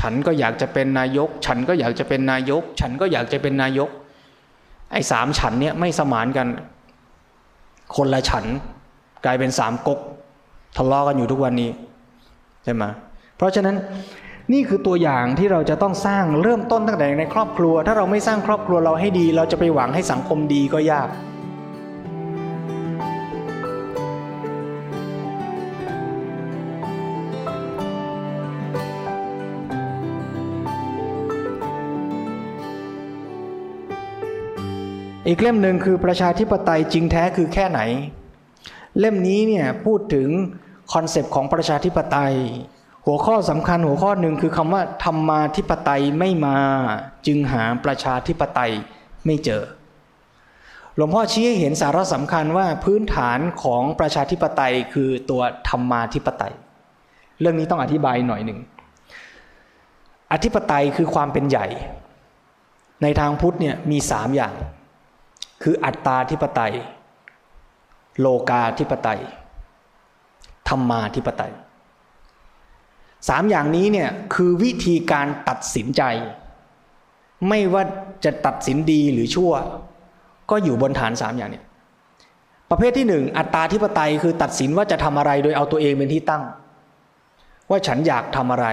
[0.00, 3.88] ฉันก็อยากจะเป็นนายก ฉันก็อยากจะเป็นนายก ฉันก็อยากจะเป็นนายก
[4.92, 6.48] ไอ้สามฉันเนี่ยไม่สมานกัน
[7.96, 8.44] คนละฉัน
[9.24, 9.98] กลายเป็นสามก๊ก
[10.76, 11.70] ทะเลาะกันอยู่ทุกวันนี้
[12.64, 12.84] ใช่ไหม
[13.36, 13.76] เพราะฉะนั้น
[14.52, 21.08] นี่คือตัวอย่างที่เราจะต้องสร้างเริ่มต้นตั้งแต่ในครอบครัว ถ้าเราไม่สร้างครอบครัวเราให้ดี เราจะไปหวังให้สังคมดีก็ยาก
[35.26, 37.80] อีกเล่มหนึ่งคือประชาธิปไตยจริงแท้คือแค่ไหน
[38.98, 40.28] เล่มนี้เนี่ยพูดถึง
[40.92, 42.34] concept ของประชาธิปไตย
[43.06, 46.58] หัวข้อสำคัญหัวข้อหนึ่งคือคำว่าธรรมาธิปไตยไม่มา
[47.26, 48.72] จึงหาประชาธิปไตย
[49.26, 49.62] ไม่เจอ
[50.96, 56.54] หลวงพ่อชี้ให้เห็นสาระสำคัญว่าพื้นฐานของประชาธิปไตยคือตัวธรรมาธิปไตย
[57.40, 58.58] เรื่องนี้ต้องอธิบายหน่อยหนึ่ง
[60.32, 61.66] อธิปไตยคือความเป็นใหญ่
[63.02, 64.54] ในทางพุทธเนี่ยมีสามอย่าง
[65.62, 66.72] คืออัตตาธิปไตย
[68.20, 69.20] โลกาธิปไตย
[70.68, 71.52] ธรรมาธิปไตย
[73.28, 76.02] สามอย่างนี้เนี่ยคือวิธีการตัดสินใจ
[77.48, 77.82] ไม่ว่า
[78.24, 79.52] จะตัดสินดีหรือชั่ว
[80.50, 81.64] ก็อยู่บนฐานสามอย่างเนี่ย
[82.70, 86.42] ประเภทที่หนึ่งอัตตาธิปไตยคือตัดสินว่าจะทำอะไรโดยเอาตัวเองเป็นที่ตั้ง
[87.70, 88.66] ว่าฉันอยากทำอะไร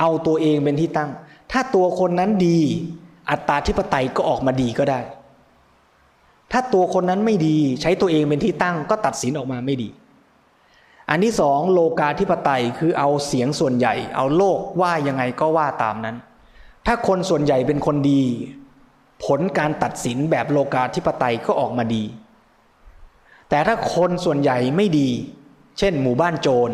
[0.00, 1.10] เอาตัวเองเป็นที่ตั้ง
[1.52, 2.58] ถ้าตัวคนนั้นดี
[3.30, 5.00] อัตตาธิปไตยก็ออกมาดีก็ได้
[6.52, 9.88] ถ้าตัวคนนั้นไม่ดี ใช้ตัวเองเป็นที่ตั้ง ก็ตัดสินออกมาไม่ดี
[11.10, 16.16] อันที่สองโลกาธิปไตยคือเอาเสียงส่วนใหญ่ เอาโลกว่ายังไงก็ว่าตามนั้น
[16.86, 18.22] ถ้าคนส่วนใหญ่เป็นคนดี
[19.24, 22.04] ผลการตัดสินแบบโลกาธิปไตยก็ออกมาดี
[23.48, 25.08] แต่ถ้าคนส่วนใหญ่ไม่ดี
[25.78, 26.70] เช่น หมู่บ้านโจร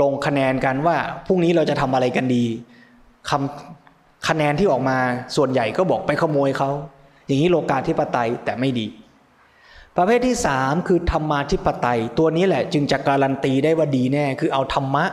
[0.00, 0.96] ลงคะแนนกันว่า
[1.26, 2.44] พรุ่งนี้เราจะทำอะไรกันดี
[3.30, 4.98] คำคะแนนที่ออกมา
[5.36, 6.70] ส่วนใหญ่ก็บอกไปขโมยเขา
[7.26, 8.86] อย่างนี้โลกาธิปไตยแต่ไม่ดี
[10.02, 15.04] ประเภทที่สามคือธรรมาธิปไตย ตัวนี้แหละจึงจะการันตีได้ว่าดีแน่ คือเอาธรรมะ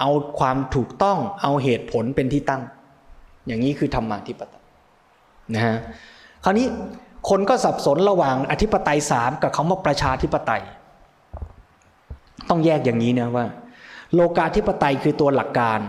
[0.00, 2.62] เอาความถูกต้องเอาเหตุผลเป็นที่ตั้ง
[3.46, 4.64] อย่างนี้คือธรรมาธิปไตย
[5.54, 5.76] นะฮะ
[6.44, 6.66] คราวนี้
[7.28, 10.62] คนก็สับสนระหว่างอธิปไตยสามกับคำว่าประชาธิปไตย
[12.48, 13.46] ต้องแยกอย่างนี้นะว่า
[14.14, 15.80] โลกาธิปไตยคือตัวหลักการ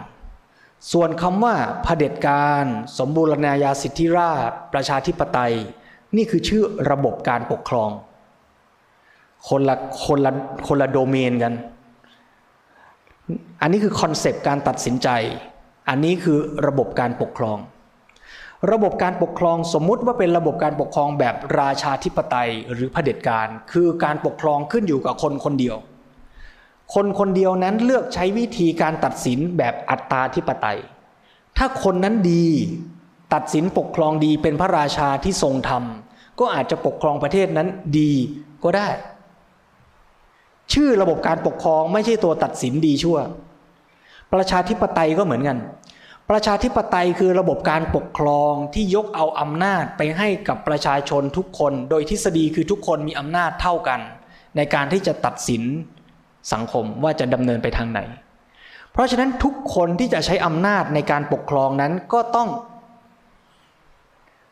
[0.91, 2.65] ส่วนคำว่าเผด็จการ
[2.97, 5.53] สมบูรณาญาสิทธิราช ประชาธิปไตย
[6.15, 7.91] นี่คือชื่อระบบการปกครอง
[9.49, 9.75] คนละ
[10.05, 10.31] คนละ
[10.67, 11.53] คนละโดเมนกัน
[13.61, 15.09] อันนี้คือคอนเซปต์การตัดสินใจ
[15.89, 16.37] อันนี้คือ
[16.67, 17.57] ระบบการปกครอง
[18.71, 25.75] ระบบการปกครองสมมุติว่าเป็นระบบการปกครองแบบราชาธิปไตยหรือเผด็จการ คือการปกครองขึ้นอยู่กับคนคนเดียว
[26.93, 30.79] คนคนเดียวนั้นเลือกใช้วิธีการตัดสินแบบอัตตาธิปไตย
[31.57, 32.47] ถ้าคนนั้นดี
[33.33, 35.83] ตัดสินปกครองดีเป็นพระราชาที่ทรงธรรม
[36.39, 37.67] ก็อาจจะปกครองประเทศนั้น
[37.99, 38.11] ดี
[38.63, 38.87] ก็ได้
[40.73, 43.17] ชื่อระบบการปกครองไม่ใช่ตัวตัดสินดีชั่ว
[44.33, 45.57] ประชาธิปไตยก็เหมือนกัน
[46.29, 53.99] ประชาธิปไตยคือระบบการปกครองที่ยกเอาอำนาจไปให้กับประชาชนทุกคน โดยทฤษฎีคือทุกคนมีอำนาจเท่ากัน
[54.55, 55.63] ในการที่จะตัดสิน
[56.53, 57.99] สังคมว่าจะดำเนินไปทางไหน
[58.91, 62.49] เพราะฉะนั้นทุกคนที่จะใช้อำนาจในการปกครองนั้นก็ต้อง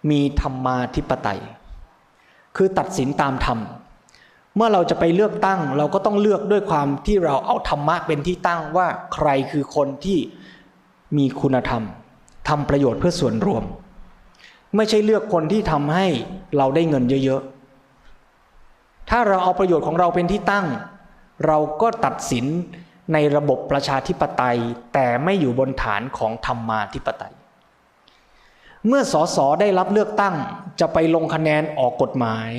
[0.09, 1.39] มีธรรมาธิปไตย
[2.55, 3.59] คือตัดสินตามธรรม
[4.55, 10.19] เมื่อเราจะไปเลือกตั้ง เราก็ต้องเลือกด้วยความที่เราเอาธรรมะเป็นที่ตั้งว่าใครคือคนที่
[11.17, 11.83] มีคุณธรรม
[12.49, 13.63] ทำประโยชน์เพื่อส่วนรวม
[14.75, 16.07] ไม่ใช่เลือกคนที่ทำให้
[16.57, 20.67] เราได้เงินเยอะๆ ถ้าเราเอาประโยชน์ของเราเป็นที่ตั้ง
[21.47, 22.45] เราก็ตัดสิน
[23.13, 24.57] ในระบบประชาธิปไตย
[24.93, 27.33] แต่ไม่อยู่บนฐานของธรรมาธิปไตย
[28.87, 30.35] เมื่อสสได้รับเลือกตั้ง
[30.79, 32.49] จะไปลงคะแนนออกกฎหมาย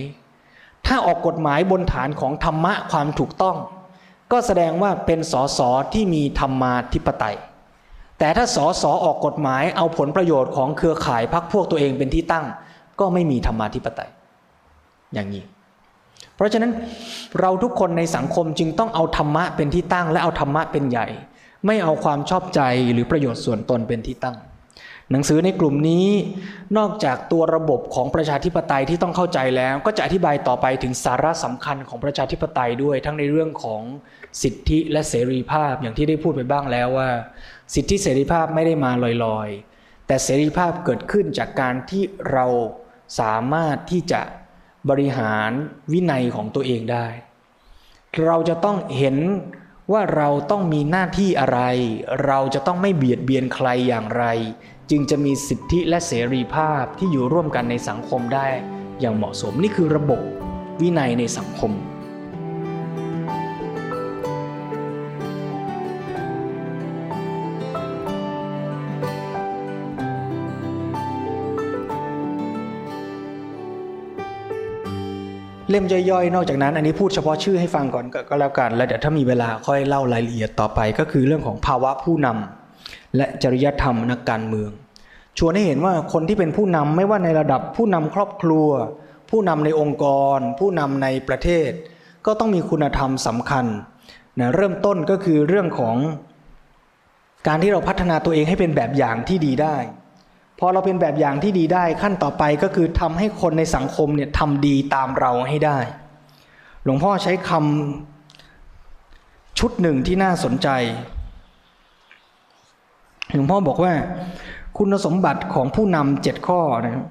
[0.87, 3.57] ถ้าออกกฎหมายบนฐานของธรรมะความถูกต้อง
[4.33, 5.61] ก็แสดงว่าเป็นสส
[5.93, 7.37] ที่มีธรรมาธิปไตย
[8.19, 12.47] แต่ถ้าสสออกกฎหมายเอาผลประโยชน์ของเครือข่ายพรรคพวกตัวเองเป็นที่ตั้ง
[13.01, 14.11] ก็ไม่มีธรรมาธิปไตย
[15.15, 15.43] อย่างนี้
[16.35, 16.73] เพราะฉะนั้น
[17.41, 21.07] เราทุกคนในสังคมจึงต้องเอาธรรมะเป็นที่ตั้ง และเอาธรรมะเป็นใหญ่
[21.67, 22.61] ไม่เอาความชอบใจ
[22.93, 24.37] หรือประโยชน์ส่วนตนเป็นที่ตั้ง
[25.13, 26.07] หนังสือในกลุ่มนี้
[26.79, 33.83] นอกจากตัวระบบของประชาธิปไตยที่ต้องเข้าใจแล้ว ก็จะอธิบายต่อไปถึงสาระสำคัญของประชาธิปไตยด้วย ทั้งในเรื่องของ
[34.43, 37.11] สิทธิและเสรีภาพอย่างที่ได้พูดไปบ้างแล้วว่า
[37.75, 38.93] สิทธิเสรีภาพไม่ได้มา
[39.25, 42.03] ลอยๆ แต่เสรีภาพเกิดขึ้นจากการที่
[42.33, 42.47] เรา
[43.21, 44.21] สามารถที่จะ
[44.91, 45.51] บริหาร
[45.93, 47.07] วินัยของตัวเองได้
[48.25, 49.17] เราจะต้องเห็น
[49.93, 51.61] ว่าเราต้องมีหน้าที่อะไร
[52.27, 54.25] เราจะต้องไม่เบียดเบียนใครอย่างไร
[54.91, 58.47] จึงจะมีสิทธิและเสรีภาพที่อยู่ร่วมกันในสังคมได้
[59.01, 60.21] อย่างเหมาะสมนี่คือระบบ
[60.81, 61.73] วินัยในสังคม
[75.71, 82.62] เล่มย่อยๆ นอกจากนั้น อันนี้พูดเฉพาะชื่อให้ฟังก่อนก็แล้วกัน แล้วเดี๋ยวถ้ามีเวลาค่อยเล่ารายละเอียดต่อไป ก็คือเรื่องของภาวะผู้นำ
[83.17, 84.71] และจริยธรรมนักการเมือง
[85.39, 88.69] ชวนให้เห็นว่าคนที่เป็นผู้นำไม่ว่าในระดับผู้นำครอบครัว
[89.31, 90.05] ผู้นำในองค์ก
[90.37, 91.71] ร ผู้นำในประเทศ
[92.27, 93.67] ก็ต้องมีคุณธรรมสำคัญ
[94.39, 95.97] นะเริ่มต้นก็คือเรื่องของ
[97.47, 99.77] การที่เราพัฒนาตัวเองให้เป็นแบบอย่างที่ดีได้
[100.59, 105.79] พอเราเป็นแบบอย่างที่ดีได้ขั้นต่อไปก็คือทำให้คนในสังคมเนี่ยทำดีตามเราให้ได้
[106.85, 110.69] หลวงพ่อใช้คำชุดหนึ่งที่น่าสนใจ
[113.35, 113.95] หลวงพ่อบอกว่า
[114.77, 117.05] คุณสมบัติของผู้นำเจ็ดข้อนะ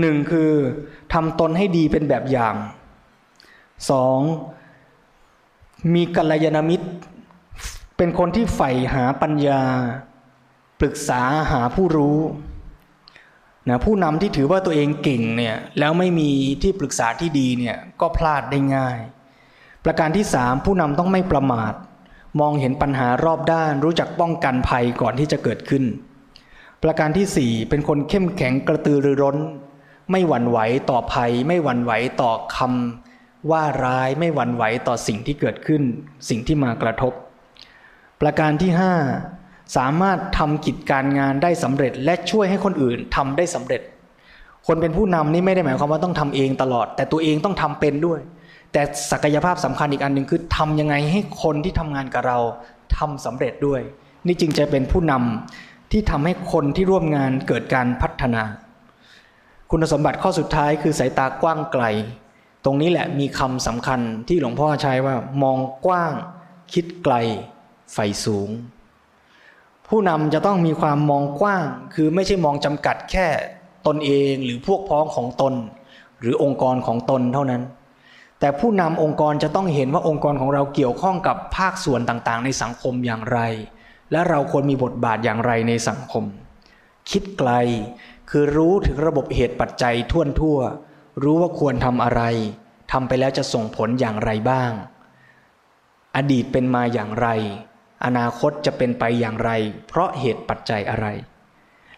[0.00, 0.50] หนึ่งคือ
[1.12, 2.54] ทำตนให้ดีเป็นแบบอย่าง
[3.90, 4.20] สอง
[5.94, 6.88] มีกัลยาณมิตร
[7.96, 9.62] เป็นคนที่ใฝ่หาปัญญา
[10.80, 11.22] ปรึกษา
[11.52, 12.18] หาผู้รู้
[13.68, 16.30] นะผู้นำที่ถือว่าตัวเองเก่งเนี่ยแล้วไม่มี
[16.62, 18.98] ที่ปรึกษาที่ดีเนี่ยก็พลาดได้ง่าย
[19.84, 21.72] ประการที่สามผู้นำต้องไม่ประมาท
[22.40, 25.84] มองเห็นปัญหารอบด้าน รู้จักป้องกันภัยก่อนที่จะเกิดขึ้น
[26.82, 29.38] ประการที่สี่เป็นคนเข้มแข็งกระตือรือร้น
[30.10, 30.58] ไม่หวั่นไหว
[30.90, 35.82] ต่อภัย ไม่หวั่นไหวต่อคำว่าร้ายไม่หวั่นไหวต่อสิ่งที่เกิดขึ้น
[36.28, 37.12] สิ่งที่มากระทบ
[38.20, 38.94] ประการที่ห้า
[39.76, 43.82] สามารถทำกิจการงานได้สำเร็จและช่วยให้คนอื่นทำได้สำเร็จ
[44.66, 48.20] คนเป็นผู้นำนี่ไม่ได้หมายความว่าต้องทำเองตลอด แต่ตัวเองต้องทำเป็นด้วย
[48.72, 52.38] แต่ศักยภาพสำคัญอีกอันหนึ่งคือทำยังไงให้คนที่ทำงานกับเรา
[52.96, 53.80] ทำสำเร็จด้วย
[54.26, 58.42] นี่จึงจะเป็นผู้นำที่ทำให้คนที่ร่วมงานเกิดการพัฒนา
[59.70, 61.84] คุณสมบัติข้อสุดท้ายคือสายตากว้างไกล
[62.64, 66.12] ตรงนี้แหละมีคำสำคัญที่หลวงพ่อใช้ว่ามองกว้าง
[66.72, 67.14] คิดไกล
[67.92, 68.48] ใฝ่สูง
[69.88, 73.26] ผู้นำจะต้องมีความมองกว้าง คือไม่ใช่มองจำกัดแค่
[73.86, 75.54] ตนเองหรือพวกพ้องของตน
[76.20, 77.62] หรือองค์กรของตนเท่านั้น
[78.42, 83.40] แต่ผู้นำองค์กรจะต้องเห็นว่าองค์กรของเราเกี่ยวข้องกับภาคส่วนต่างๆ ในสังคมอย่างไร
[84.12, 86.24] และเราควรมีบทบาทอย่างไรในสังคม
[87.10, 87.50] คิดไกล
[88.30, 90.58] คือรู้ถึงระบบเหตุปัจจัยท่วนทั่ว
[91.22, 92.22] รู้ว่าควรทำอะไร
[92.92, 94.72] ทำไปแล้วจะส่งผลอย่างไรบ้าง
[96.16, 97.28] อดีตเป็นมาอย่างไร
[98.04, 99.50] อนาคตจะเป็นไปอย่างไร
[99.88, 101.06] เพราะเหตุปัจจัยอะไร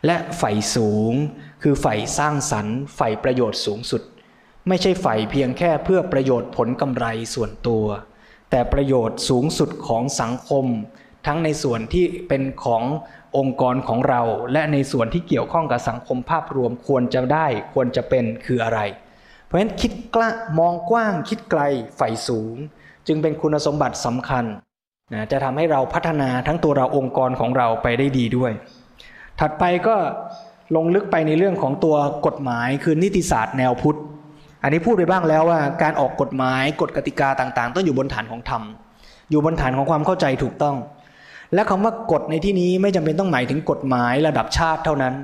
[0.06, 1.12] และใฝ่สูง
[1.62, 4.02] คือใฝ่สร้างสรรค์ใฝ่ประโยชน์สูงสุด
[4.68, 7.84] ไม่ใช่ใฝ่เพียงแค่เพื่อประโยชน์ผลกำไรส่วนตัว
[8.50, 10.66] แต่ประโยชน์สูงสุดของสังคม
[11.26, 12.82] ทั้งในส่วนที่เป็นของ
[13.36, 14.22] องค์กรของเรา
[14.52, 18.80] และในส่วนที่เกี่ยวข้องกับสังคมภาพรวมควรจะได้ควรจะเป็นคืออะไร
[19.44, 21.62] เพราะฉะนั้นคิดกล้ามองกว้างคิดไกล
[21.96, 22.56] ใฝ่สูง
[23.06, 24.44] จึงเป็นคุณสมบัติสำคัญ
[25.14, 28.52] นะจะทำให้เราพัฒนาทั้งตัวเราองค์กรของเราไปได้ดีด้วย
[29.40, 29.96] ถัดไปก็
[30.76, 31.96] ลงลึกไปในเรื่องของตัว
[32.26, 33.98] กฎหมายคือนิติศาสตร์แนวพุทธ
[34.64, 38.62] อันนี้พูดไปบ้างแล้วว่าการออกกฎหมายกฎกติกาต่าง ๆ ต้องอยู่บนฐานของธรรม
[39.30, 40.76] อยู่บนฐานของความเข้าใจถูกต้อง
[41.54, 45.14] และคำว่ากฎในที่นี้ไม่จำเป็นต้องหมายถึงกฎหมายระดับชาติเท่านั้น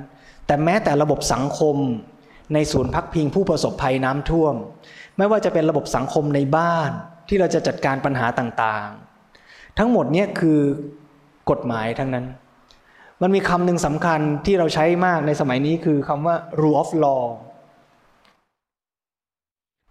[0.46, 1.76] แต่แม้แต่ระบบสังคม
[2.54, 4.54] ในศูนย์พักพิงผู้ประสบภัยน้ำท่วม
[5.18, 6.90] ไม่ว่าจะเป็นระบบสังคมในบ้าน
[7.28, 10.60] ที่เราจะจัดการปัญหาต่างๆ ทั้งหมดเนี่ยคือ
[11.50, 12.26] กฎหมายทั้งนั้น
[13.22, 17.24] มันมีคำหนึ่งสำคัญที่เราใช้มากในสมัยนี้คือคำว่า rule of law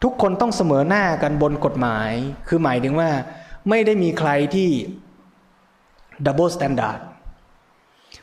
[0.04, 2.12] ทุกคนต้องเสมอหน้ากันบนกฎหมาย
[2.48, 3.10] คือหมายถึงว่า
[3.70, 4.70] ไม่ได้มีใครที่
[6.26, 7.00] double standard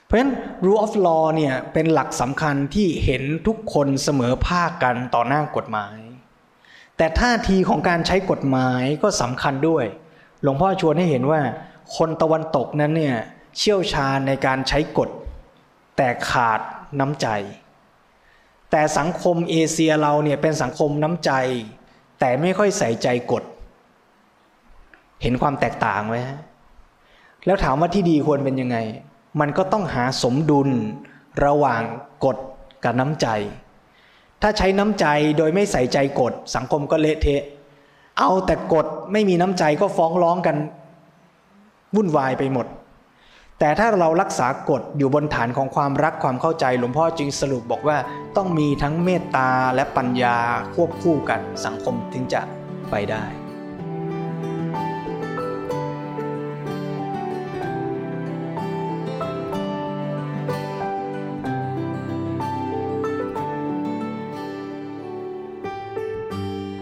[0.05, 0.33] เพราะฉะนั้น
[0.65, 5.97] rule of law เนี่ยเป็นหลักสำคัญที่เห็นทุกคนเสมอภาคกันต่อหน้ากฎหมาย
[6.97, 9.85] แต่ท่าทีของการใช้กฎหมายก็สำคัญด้วย
[10.43, 11.41] หลวงพ่อชวนให้เห็นว่า
[11.97, 13.17] คนตะวันตกนั้นเนี่ย
[13.57, 15.11] เชี่ยวชาญในการใช้กฎ
[15.97, 16.61] แต่ขาด
[17.01, 17.27] น้ำใจ
[18.71, 21.33] แต่สังคมเอเชียเราเนี่ยเป็นสังคมน้ำใจ
[22.21, 23.45] แต่ไม่ค่อยใส่ใจกฎ
[25.23, 26.39] เห็นความแตกต่างไหมฮะ
[27.47, 28.77] แล้วถามว่าที่ดีควรเป็นยังไง
[29.41, 30.69] มันก็ต้องหาสมดุล
[31.45, 31.83] ระหว่าง
[32.25, 32.37] กฎ
[32.85, 33.29] กับน้ำใจ
[34.43, 35.07] ถ้าใช้น้ำใจ
[35.39, 37.43] โดยไม่ใส่ใจกฎ สังคมก็เละเทะ
[38.19, 40.57] เอาแต่กฎไม่มีน้ำใจก็ฟ้องร้องกัน
[41.95, 42.67] วุ่นวายไปหมด
[43.61, 47.97] แต่ถ้าเรารักษากฎอยู่บนฐานของความรักความเข้าใจ หลวงพ่อจึงสรุปบอกว่า
[48.37, 50.37] ต้องมีทั้งเมตตาและปัญญา
[50.75, 52.43] ควบคู่กันสังคมถึงจะ
[52.91, 53.25] ไปได้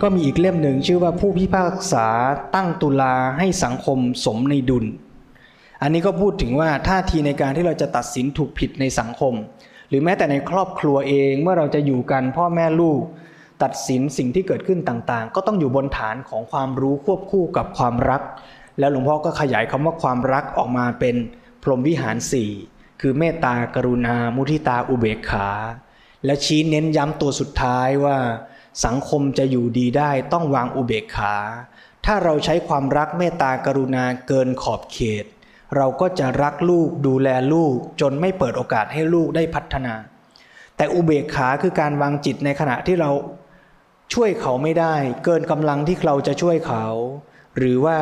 [0.03, 2.07] ก็มีอีกเล่มหนึ่งชื่อว่าผู้พิพากษา
[2.55, 4.87] ตั้งตุลาให้สังคมสมในดุล
[5.85, 9.35] อันนี้ก็พูดถึงว่าท่าทีในการที่เราจะตัดสินถูกผิดในสังคม
[9.89, 13.01] หรือแม้แต่ในครอบครัวเองเมื่อเราจะอยู่กันพ่อแม่ลูก
[13.63, 18.23] ตัดสินสิ่งที่เกิดขึ้นต่างๆ ก็ต้องอยู่บนฐานของความรู้ควบคู่กับความรัก
[18.79, 21.17] แล้วหลวงพ่อก็ขยายคำว่าความรักออกมาเป็น
[21.63, 22.51] พรหมวิหารสี่
[23.01, 25.49] คือเมตตากรุณา มุทิตาอุเบกขา
[26.25, 28.19] และชี้เน้นย้ำตัวสุดท้ายว่า
[28.85, 31.37] สังคมจะอยู่ดีได้ต้องวางอุเบกขา
[32.05, 35.25] ถ้าเราใช้ความรักเมตตากรุณาเกินขอบเขต
[35.77, 39.95] เราก็จะรักลูกดูแลลูก จนไม่เปิดโอกาสให้ลูกได้พัฒนา
[40.77, 43.11] แต่อุเบกขาคือการวางจิตในขณะที่เรา
[44.15, 46.85] ช่วยเขาไม่ได้ เกินกำลังที่เราจะช่วยเขา
[47.59, 47.99] หรือว่า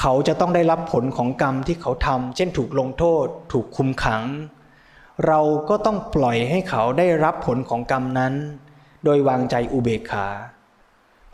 [0.00, 4.22] เขาจะต้องได้รับผลของกรรมที่เขาทำเช่นถูกลงโทษ ถูกคุมขัง
[5.26, 8.34] เราก็ต้องปล่อยให้เขาได้รับผลของกรรมนั้น
[9.04, 10.28] โดยวางใจอุเบกขา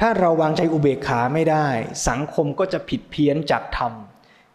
[0.00, 1.66] ถ้าเราวางใจอุเบกขาไม่ได้
[2.08, 3.92] สังคมก็จะผิดเพี้ยนจากธรรม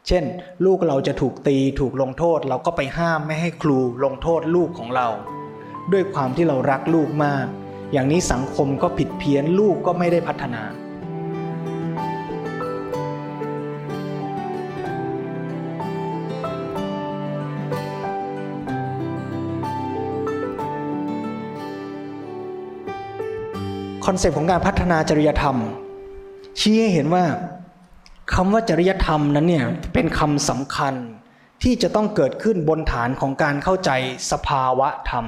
[0.07, 0.25] เช่น
[0.65, 5.07] ลูกเราจะถูกตีถูกลงโทษ เราก็ไปห้ามไม่ให้ครูลงโทษลูกของเรา
[5.91, 7.45] ด้วยความที่เรารักลูกมาก
[7.91, 10.63] อย่างนี้สังคมก็ผิดเพี้ยนลูกก็ไม่ได้พัฒนา
[24.05, 25.55] concept ของการพัฒนาจริยธรรม
[26.59, 27.25] ชี้ให้เห็นว่า
[28.33, 30.93] คำว่าจริยธรรมนั้นเนี่ยเป็นคำสำคัญ
[31.63, 33.91] ที่จะต้องเกิดขึ้นบนฐานของการเข้าใจ
[34.31, 35.25] สภาวะธรรม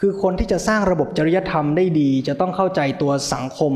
[0.00, 3.74] คือคนที่จะสร้างระบบจริยธรรมได้ดี จะต้องเข้าใจตัวสังคม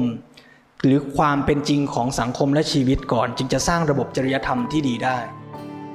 [0.85, 5.19] หรือความเป็นจริงของสังคมและชีวิตก่อน จึงจะสร้างระบบจริยธรรมที่ดีได้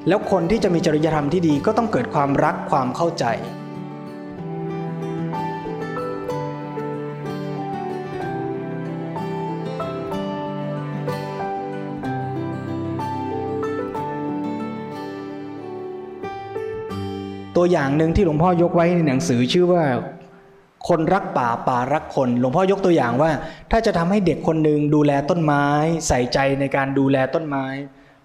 [0.07, 3.25] แล้วคนที่จะมีจริยธรรมที่ดีก็ต้องเกิดความรักความเข้าใจ
[17.59, 19.83] ตัวอย่างหนึ่งที่หลวงพ่อยกไว้ในหนังสือชื่อว่า
[20.87, 23.31] คนรักป่าป่ารักคน หลวงพ่อยกตัวอย่างว่า
[23.71, 25.65] ถ้าจะทำให้เด็กคนหนึ่งดูแลต้นไม้
[26.07, 27.65] ใส่ใจในการดูแลต้นไม้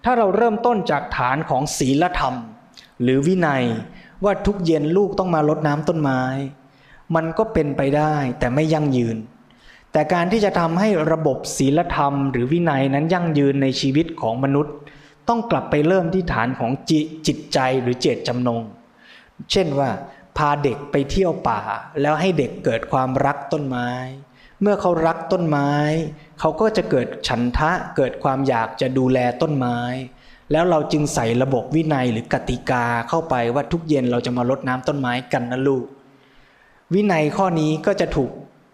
[0.05, 2.35] ถ้าเราเริ่มต้นจากฐานของศีลธรรม
[3.03, 3.65] หรือวินัย
[4.25, 6.23] ว่าทุกเย็นลูกต้องมารดน้ำต้นไม้
[7.15, 9.17] มันก็เป็นไปได้แต่ไม่ยั่งยืน
[9.93, 14.75] แต่การที่จะทำให้ระบบศีลธรรม หรือวินัยนั้นยั่งยืนในชีวิตของมนุษย์
[15.29, 16.71] ต้องกลับไปเริ่มที่ฐานของ
[17.27, 18.63] จิตใจหรือเจตจำนง
[19.53, 19.91] เช่นว่า
[20.37, 21.61] พาเด็กไปเที่ยวป่า
[22.01, 23.89] แล้วให้เด็กเกิดความรักต้นไม้
[24.61, 25.71] เมื่อเขารักต้นไม้
[26.41, 29.79] เขาก็จะเกิดฉันทะเกิดความอยากจะดูแลต้นไม้
[30.53, 35.85] แล้วเราจึงใส่ระบบวินัยหรือกติกาเข้าไปว่าทุกเย็นเราจะมารดน้ำต้นไม้กันนะลูก
[36.95, 38.31] วินัยข้อนี้ก็จะถูก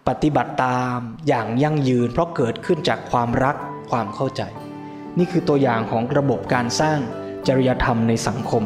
[0.09, 0.99] ปฏิบัติตาม
[1.29, 3.57] อย่างยั่งยืน เพราะเกิดขึ้นจากความรัก
[3.91, 4.43] ความเข้าใจ
[5.19, 6.99] นี่คือตัวอย่างของระบบการสร้าง
[7.47, 8.65] จริยธรรมในสังคม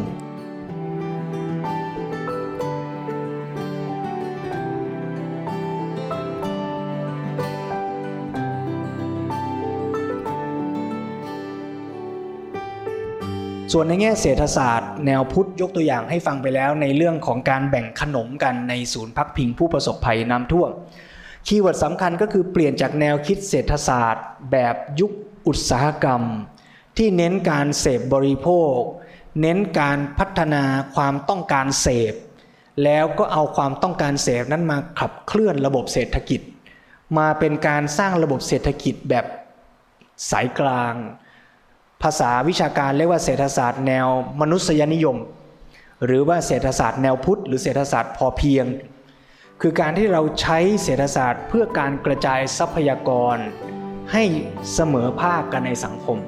[13.73, 20.71] ส่วนในแง่เศรษฐศาสตร์ แนวพุทธยกตัวอย่างให้ฟังไปแล้วในเรื่องของการแบ่งขนมกันในศูนย์พักพิงผู้ประสบภัยน้ำท่วม
[21.47, 25.13] keyword สำคัญก็คือเปลี่ยนจากแนวคิดเศรษฐศาสตร์ แบบยุค
[25.47, 26.23] อุตสาหกรรม
[26.97, 28.77] ที่เน้นการเสพบริโภค
[29.41, 30.65] เน้นการพัฒนา
[30.95, 32.15] ความต้องการเสพ
[32.85, 36.41] แล้วก็เอาความต้องการเสพนั้นมาขับเคลื่อนระบบเศรษฐกิจ
[37.19, 39.27] มาเป็นการสร้างระบบเศรษฐกิจแบบ
[40.31, 40.95] สายกลาง
[42.05, 44.07] ภาษาวิชาการเรียกว่าเศรษฐศาสตร์แนว
[44.41, 45.17] มนุษยนิยม
[46.05, 48.67] หรือว่าเศรษฐศาสตร์แนวพุทธหรือเศรษฐศาสตร์พอเพียง
[49.61, 53.37] คือการที่เราใช้เศรษฐศาสตร์ เพื่อการกระจายทรัพยากร
[54.13, 54.25] ให้
[54.75, 56.19] เสมอภาคกันในสังคม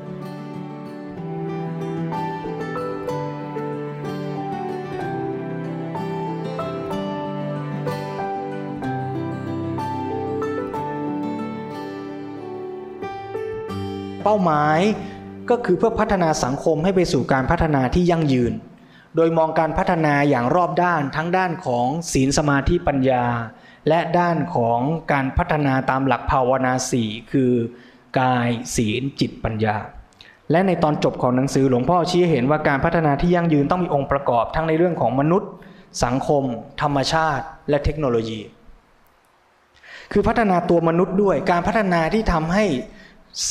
[14.23, 14.81] เป้าหมาย
[15.51, 18.53] ก็คือเพื่อพัฒนาสังคมให้ไปสู่การพัฒนาที่ยั่งยืน
[19.17, 23.25] โดยมองการพัฒนาอย่างรอบด้านทั้งด้านของศีลสมาธิปัญญา
[23.89, 24.81] และด้านของ
[25.13, 27.53] การพัฒนาตามหลักภาวนาสี่คือ
[28.19, 29.77] กายศีลจิตปัญญา
[30.51, 35.51] และในตอนจบของหนังสือหลวงพ่อชี้เห็นว่าการพัฒนาที่ยั่งยืนต้องมีองค์ประกอบทั้งในเรื่องของมนุษย์
[36.05, 36.43] สังคม
[36.83, 38.41] ธรรมชาติ และเทคโนโลยี
[40.13, 42.65] คือพัฒนาตัวมนุษย์ด้วยการพัฒนาที่ทำให้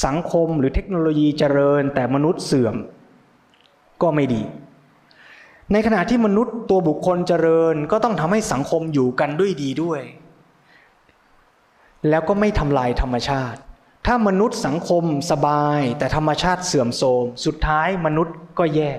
[0.03, 2.75] สังคมหรือเทคโนโลยีเจริญแต่มนุษย์เสื่อม
[4.01, 4.43] ก็ไม่ดี
[5.71, 10.01] ในขณะที่มนุษย์ตัวบุคคลเจริญก็ต้องทำให้สังคมอยู่กันด้วยดีด้วย
[12.09, 13.59] แล้วก็ไม่ทำลายธรรมชาติ
[14.05, 18.91] ถ้ามนุษย์สังคมสบาย แต่ธรรมชาติเสื่อมโทรมสุดท้ายมนุษย์ก็แย่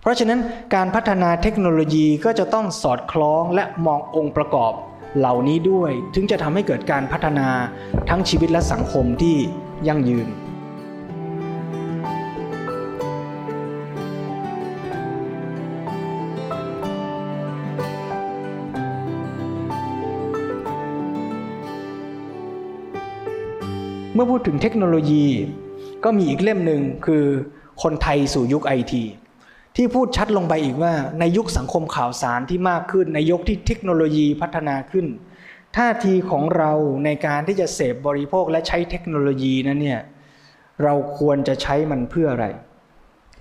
[0.00, 0.40] เพราะฉะนั้น
[0.74, 4.72] การพัฒนาเทคโนโลยีก็จะต้องสอดคล้องและมององค์ประกอบ
[5.18, 7.48] เหล่านี้ด้วยถึงจะทำให้เกิดการพัฒนา
[8.08, 9.36] ทั้งชีวิตและสังคมที่
[9.88, 10.28] ยั่งยืน
[24.14, 25.26] เมื่อพูดถึงเทคโนโลยี
[26.04, 27.24] ก็มีอีกเล่มหนึ่งคือ
[27.82, 29.02] คนไทยสู่ยุคไอที
[29.76, 35.06] ที่พูดชัดลงไปอีกว่าในยุคสังคมข่าวสารที่มากขึ้น ในยุคที่เทคโนโลยีพัฒนาขึ้น
[35.76, 36.72] ท่าทีของเรา
[37.04, 40.00] ในการที่จะเสพบริโภคและใช้เทคโนโลยีนั้นเนี่ย
[40.82, 42.46] เราควรจะใช้มันเพื่ออะไร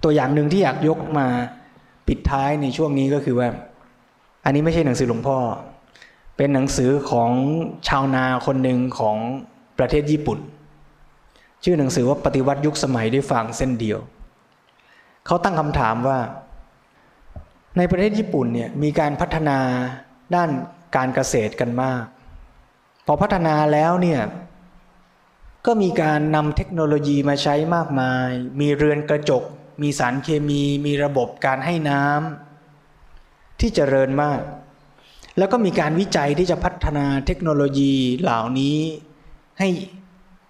[0.04, 1.28] ตัวอย่างหนึ่งที่อยากยกมา
[2.08, 3.50] ปิดท้ายในช่วงนี้ก็คือว่า
[4.46, 5.38] อันนี้ไม่ใช่หนังสือหลวงพ่อ
[6.38, 7.32] เป็นหนังสือของ
[7.88, 9.18] ชาวนาคนหนึ่งของ
[9.80, 10.40] ประเทศญี่ปุ่น
[11.64, 14.00] ชื่อหนังสือว่าปฏิวัติยุคสมัยด้วยฟางเส้นเดียว
[15.26, 16.20] เขาตั้งคำถามว่า
[17.78, 19.60] ในประเทศญี่ปุ่นเนี่ยมีการพัฒนา
[20.36, 20.50] ด้าน
[20.96, 22.04] การเกษตรกันมาก
[23.06, 24.22] พอพัฒนาแล้วเนี่ย
[25.66, 28.30] ก็มีการนำเทคโนโลยีมาใช้มากมาย
[28.60, 29.44] มีเรือนกระจก
[29.82, 34.42] มีสารเคมี มีระบบการให้น้ำที่เจริญมาก
[35.38, 38.78] แล้วก็มีการวิจัยที่จะพัฒนาเทคโนโลยีเหล่านี้
[39.60, 39.70] ให้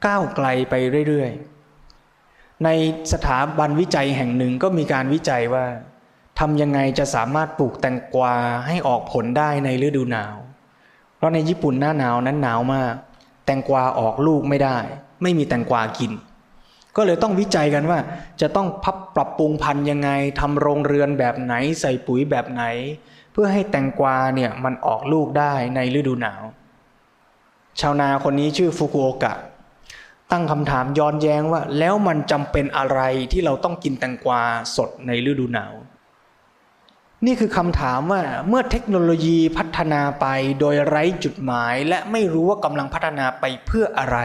[0.05, 0.73] ก้าวไกลไป
[1.07, 1.54] เรื่อยๆ
[2.63, 2.69] ใน
[3.11, 5.65] สถาบันวิจัยแห่งหนึ่งก็มีการวิจัยว่า
[6.39, 8.35] ทำยังไงจะสามารถปลูกแตงกวา
[8.67, 10.35] ให้ออกผลได้ในฤดูหนาว
[11.15, 12.93] เพราะในญี่ปุ่นหน้าหนาวนั้นหนาวมาก
[13.45, 14.77] แตงกวาออกลูกไม่ได้
[15.21, 16.11] ไม่มีแตงกวากิน
[16.95, 17.99] ก็เลยต้องวิจัยกันว่า
[18.41, 20.09] จะต้องพับปรับปรุงพันธุ์ยังไง
[20.39, 22.63] ทำโรงเรือนแบบไหนใส่ปุ๋ยแบบไหน
[23.31, 26.43] เพื่อให้แตงกวาเนี่ยมันออกลูกได้ในฤดูหนาว
[27.79, 29.33] ชาวนาคนนี้ชื่อฟุกุโอกะ
[30.31, 32.99] ตั้งคำถามย้อนแย้งว่า แล้วมันจำเป็นอะไร
[33.31, 34.41] ที่เราต้องกินแตงกวา
[34.75, 35.73] สดในฤดูหนาว
[37.25, 40.25] นี่คือคำถามว่าเมื่อเทคโนโลยีพัฒนาไป
[40.59, 44.17] โดยไร้จุดหมาย และไม่รู้ว่ากำลังพัฒนาไปเพื่ออะไร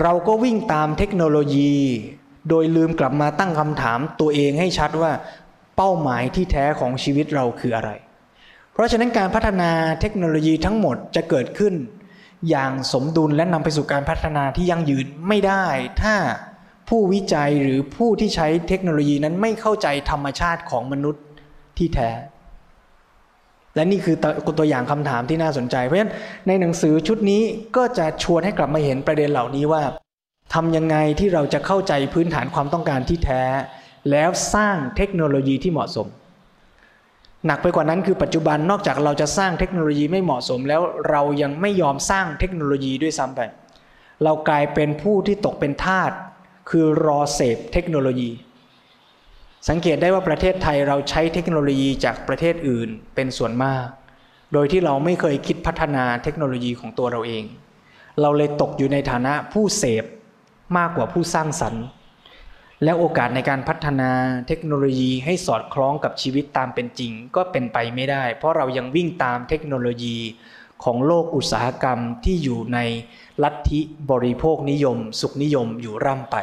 [0.00, 1.74] เราก็วิ่งตามเทคโนโลยี
[2.48, 5.12] โดยลืมกลับมาตั้งคำถามตัวเองให้ชัดว่า
[5.76, 7.90] เป้าหมายที่แท้ของชีวิตเราคืออะไร
[8.72, 9.70] เพราะฉะนั้นการพัฒนา
[10.00, 11.74] เทคโนโลยีทั้งหมดจะเกิดขึ้น
[12.48, 15.66] อย่างสมดุลและนำไปสู่การพัฒนาที่ยั่งยืนไม่ได้
[16.02, 16.14] ถ้า
[16.88, 21.24] ผู้วิจัยหรือผู้ที่ใช้เทคโนโลยีนั้นไม่เข้าใจธรรมชาติของมนุษย์
[21.78, 22.10] ที่แท้
[23.74, 24.16] และนี่คือ
[24.58, 26.12] ตัวอย่างคำถามที่น่าสนใจ เพราะฉะนั้น
[26.46, 27.42] ในหนังสือชุดนี้
[27.76, 29.82] ก็จะชวนให้กลับมาเห็นประเด็นเหล่านี้ว่า
[30.54, 33.42] ทำยังไงที่เราจะเข้าใจพื้นฐานความต้องการที่แท้
[34.10, 36.06] แล้วสร้างเทคโนโลยีที่เหมาะสม
[37.46, 43.40] หนักไปกว่านั้นคือปัจจุบันนอกจากเราจะสร้างเทคโนโลยีไม่เหมาะสมแล้วเรายังไม่ยอมสร้างเทคโนโลยีด้วยซ้ำไป
[44.24, 46.10] เรากลายเป็นผู้ที่ตกเป็นทาส
[46.70, 48.30] คือรอเสพเทคโนโลยี
[49.68, 53.86] สังเกตได้ว่าประเทศไทยเราใช้เทคโนโลยีจากประเทศอื่นเป็นส่วนมาก
[54.52, 57.44] โดยที่เราไม่เคยคิดพัฒนาเทคโนโลยีของตัวเราเอง
[58.20, 60.04] เราเลยตกอยู่ในฐานะผู้เสพ
[60.78, 61.84] มากกว่าผู้สร้างสรรค์
[62.84, 64.10] และโอกาสในการพัฒนา
[64.48, 70.18] เทคโนโลยีให้สอดคล้องกับชีวิตตามเป็นจริง ก็เป็นไปไม่ได้ เพราะเรายังวิ่งตามเทคโนโลยี
[70.84, 72.78] ของโลกอุตสาหกรรมที่อยู่ใน
[73.42, 73.80] ลัทธิ
[74.10, 76.36] บริโภคนิยม สุขนิยมอยู่ร่ำไป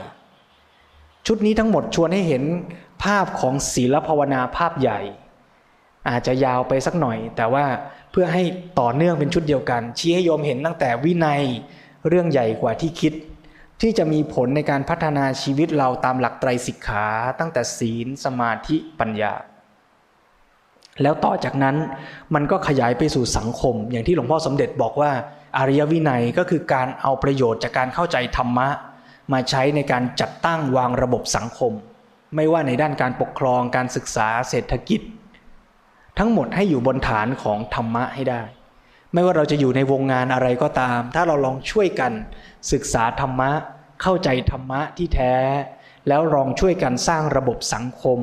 [1.27, 2.43] ชุดนี้ทั้งหมดชวนให้เห็น
[3.03, 4.99] ภาพของศีลภาวนาภาพใหญ่
[6.09, 7.65] อาจจะยาวไปสักหน่อย แต่ว่า
[8.11, 8.43] เพื่อให้
[8.79, 11.43] ต่อเนื่องเป็นชุดเดียวกัน ชี้ให้โยมเห็นตั้งแต่วินัย
[12.07, 13.13] เรื่องใหญ่กว่าที่คิด
[13.81, 17.07] ที่จะมีผลในการพัฒนาชีวิตเราตามหลักไตรสิกขา
[17.39, 19.33] ตั้งแต่ศีลสมาธิปัญญา
[21.01, 21.75] แล้วต่อจากนั้น
[22.33, 25.11] มันก็ขยายไปสู่สังคม อย่างที่หลวงพ่อสมเด็จบอกว่า
[25.57, 28.69] อริยวินัยก็คือการเอาประโยชน์จากการเข้าใจธรรมะ
[29.33, 31.73] มาใช้ในการจัดตั้งวางระบบสังคม
[32.35, 35.01] ไม่ว่าในด้านการปกครองการศึกษาเศรษฐกิจ
[36.17, 38.41] ทั้งหมดให้อยู่บนฐานของธรรมะให้ได้
[39.13, 42.11] ไม่ว่าเราจะอยู่ในวงงานอะไรก็ตาม ถ้าเราลองช่วยกัน
[42.71, 43.51] ศึกษาธรรมะ
[44.01, 45.35] เข้าใจธรรมะที่แท้
[46.07, 48.19] แล้วลองช่วยกันสร้างระบบสังคม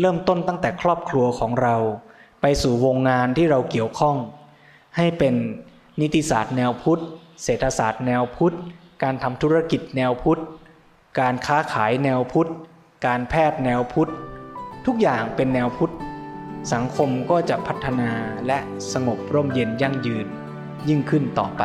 [0.00, 1.76] เริ่มต้นตั้งแต่ครอบครัวของเรา
[2.40, 4.16] ไปสู่วงงานที่เราเกี่ยวข้อง
[4.96, 5.34] ให้เป็น
[6.00, 7.02] นิติศาสตร์แนวพุทธ
[7.44, 8.56] เศรษฐศาสตร์แนวพุทธ
[9.02, 10.40] การทำธุรกิจแนวพุทธ
[11.20, 12.50] การค้าขายแนวพุทธ
[13.06, 14.10] การแพทย์แนวพุทธ
[14.86, 15.92] ทุกอย่างเป็นแนวพุทธ
[16.72, 18.10] สังคมก็จะพัฒนา
[18.46, 18.58] และ
[18.92, 20.26] สงบร่มเย็นยั่งยืน
[20.88, 21.62] ยิ่งขึ้นต่อไป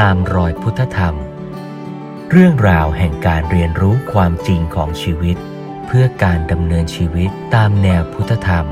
[0.00, 1.14] ตามรอยพุทธธรรม
[2.30, 5.36] เรื่องราวแห่งการเรียนรู้ความจริงของชีวิต
[5.86, 8.66] เพื่อการดำเนินชีวิตตามแนวพุทธธรรม